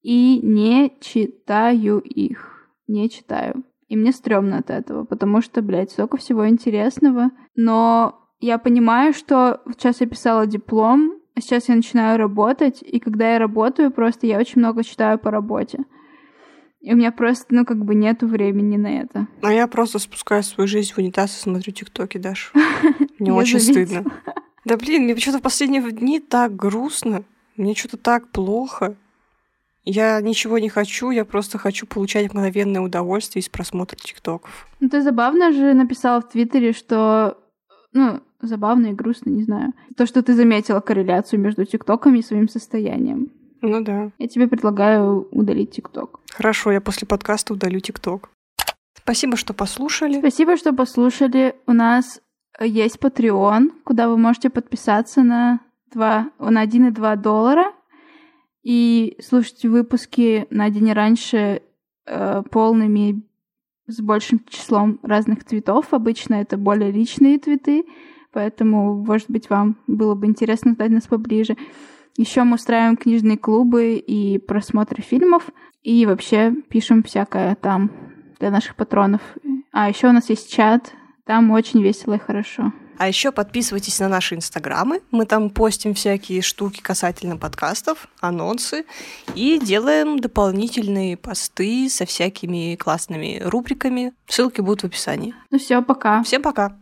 и 0.01 0.39
не 0.41 0.93
читаю 1.01 1.99
их. 1.99 2.71
Не 2.87 3.11
читаю. 3.11 3.65
И 3.89 3.97
мне 3.97 4.13
стрёмно 4.13 4.59
от 4.59 4.71
этого, 4.71 5.05
потому 5.05 5.43
что, 5.43 5.63
блядь, 5.63 5.91
столько 5.91 6.17
всего 6.17 6.49
интересного. 6.49 7.31
Но 7.55 8.21
я 8.41 8.59
понимаю, 8.59 9.13
что 9.13 9.61
сейчас 9.73 10.01
я 10.01 10.07
писала 10.07 10.47
диплом, 10.47 11.15
а 11.37 11.41
сейчас 11.41 11.69
я 11.69 11.75
начинаю 11.75 12.19
работать, 12.19 12.83
и 12.83 13.01
когда 13.01 13.33
я 13.33 13.39
работаю, 13.39 13.91
просто 13.91 14.27
я 14.27 14.39
очень 14.39 14.61
много 14.61 14.85
читаю 14.85 15.19
по 15.19 15.31
работе. 15.31 15.81
И 16.81 16.93
у 16.93 16.97
меня 16.97 17.13
просто, 17.13 17.55
ну, 17.55 17.65
как 17.65 17.83
бы 17.83 17.95
нету 17.95 18.27
времени 18.27 18.77
на 18.77 19.01
это. 19.01 19.27
А 19.43 19.53
я 19.53 19.67
просто 19.67 19.99
спускаю 19.99 20.43
свою 20.43 20.69
жизнь 20.69 20.93
в 20.93 20.99
унитаз 20.99 21.37
и 21.37 21.41
смотрю 21.41 21.73
тиктоки, 21.73 22.19
Даша. 22.19 22.53
Мне 23.19 23.33
очень 23.33 23.59
стыдно. 23.59 24.05
Да 24.65 24.77
блин, 24.77 25.05
мне 25.05 25.15
почему-то 25.15 25.41
в 25.41 25.43
последние 25.43 25.83
дни 25.91 26.21
так 26.21 26.57
грустно. 26.57 27.25
Мне 27.57 27.75
что-то 27.75 27.97
так 27.99 28.29
плохо. 28.29 28.97
Я 29.85 30.21
ничего 30.23 30.59
не 30.59 30.69
хочу, 30.69 31.11
я 31.11 31.25
просто 31.25 31.59
хочу 31.59 31.87
получать 31.87 32.33
мгновенное 32.33 32.81
удовольствие 32.81 33.43
из 33.43 33.49
просмотра 33.49 33.97
тиктоков. 33.97 34.67
Ну, 34.81 34.89
ты 34.89 35.03
забавно 35.03 35.53
же 35.53 35.75
написала 35.75 36.21
в 36.21 36.29
Твиттере, 36.29 36.73
что... 36.73 37.39
Ну, 37.93 38.21
забавно 38.41 38.89
и 38.89 38.93
грустно, 38.93 39.31
не 39.31 39.45
знаю. 39.45 39.73
То, 39.97 40.07
что 40.07 40.23
ты 40.23 40.35
заметила 40.35 40.81
корреляцию 40.81 41.41
между 41.41 41.65
тиктоками 41.65 42.19
и 42.19 42.23
своим 42.23 42.49
состоянием. 42.49 43.31
Ну 43.61 43.83
да. 43.83 44.11
Я 44.19 44.29
тебе 44.29 44.49
предлагаю 44.49 45.29
удалить 45.31 45.73
ТикТок. 45.73 46.21
Хорошо, 46.33 46.73
я 46.73 46.81
после 46.81 47.07
подкаста 47.07 47.53
удалю 47.53 47.81
ТикТок. 47.81 48.31
Спасибо, 48.95 49.37
что 49.37 49.53
послушали. 49.53 50.19
Спасибо, 50.19 50.57
что 50.57 50.73
послушали. 50.73 51.55
У 51.67 51.73
нас 51.73 52.21
есть 52.61 52.97
Patreon, 52.97 53.71
куда 53.85 54.09
вы 54.09 54.17
можете 54.17 54.51
подписаться 54.51 55.23
на, 55.23 55.61
2, 55.93 56.31
на 56.39 56.61
1 56.61 56.89
и 56.89 56.91
2 56.91 57.17
доллара 57.17 57.73
и 58.65 59.17
слушать 59.23 59.65
выпуски 59.65 60.47
на 60.51 60.71
день 60.71 60.93
раньше 60.93 61.63
э, 62.07 62.43
полными 62.51 63.23
с 63.87 64.01
большим 64.01 64.41
числом 64.49 64.99
разных 65.03 65.45
цветов. 65.45 65.93
Обычно 65.93 66.37
это 66.37 66.57
более 66.57 66.91
личные 66.91 67.39
цветы, 67.39 67.85
поэтому, 68.33 69.05
может 69.05 69.31
быть, 69.31 69.51
вам 69.51 69.77
было 69.87 70.15
бы 70.15 70.27
интересно 70.27 70.73
знать 70.73 70.91
нас 70.91 71.07
поближе. 71.07 71.57
Еще 72.17 72.43
мы 72.45 72.55
устраиваем 72.55 72.97
книжные 72.97 73.37
клубы 73.37 73.97
и 73.97 74.39
просмотры 74.39 75.03
фильмов. 75.03 75.51
И 75.83 76.07
вообще 76.07 76.55
пишем 76.69 77.03
всякое 77.03 77.57
там 77.57 77.91
для 78.39 78.51
наших 78.51 78.77
патронов. 78.77 79.21
А 79.73 79.89
еще 79.89 80.09
у 80.09 80.13
нас 80.13 80.31
есть 80.31 80.51
чат. 80.51 80.95
Там 81.25 81.51
очень 81.51 81.83
весело 81.83 82.15
и 82.15 82.19
хорошо. 82.19 82.73
А 82.99 83.09
еще 83.09 83.33
подписывайтесь 83.33 83.99
на 84.01 84.09
наши 84.09 84.35
инстаграмы. 84.35 85.01
Мы 85.11 85.27
там 85.27 85.51
постим 85.51 85.95
всякие 85.95 86.43
штуки 86.43 86.81
касательно 86.81 87.37
подкастов, 87.37 88.09
анонсы 88.21 88.85
и 89.35 89.59
делаем 89.59 90.19
дополнительные 90.19 91.17
посты 91.17 91.89
со 91.89 92.07
всякими 92.07 92.77
классными 92.77 93.41
рубриками. 93.45 94.13
Ссылки 94.27 94.61
будут 94.61 94.83
в 94.83 94.87
описании. 94.87 95.35
Ну 95.51 95.59
все, 95.59 95.83
пока. 95.83 96.23
Всем 96.23 96.43
пока. 96.43 96.77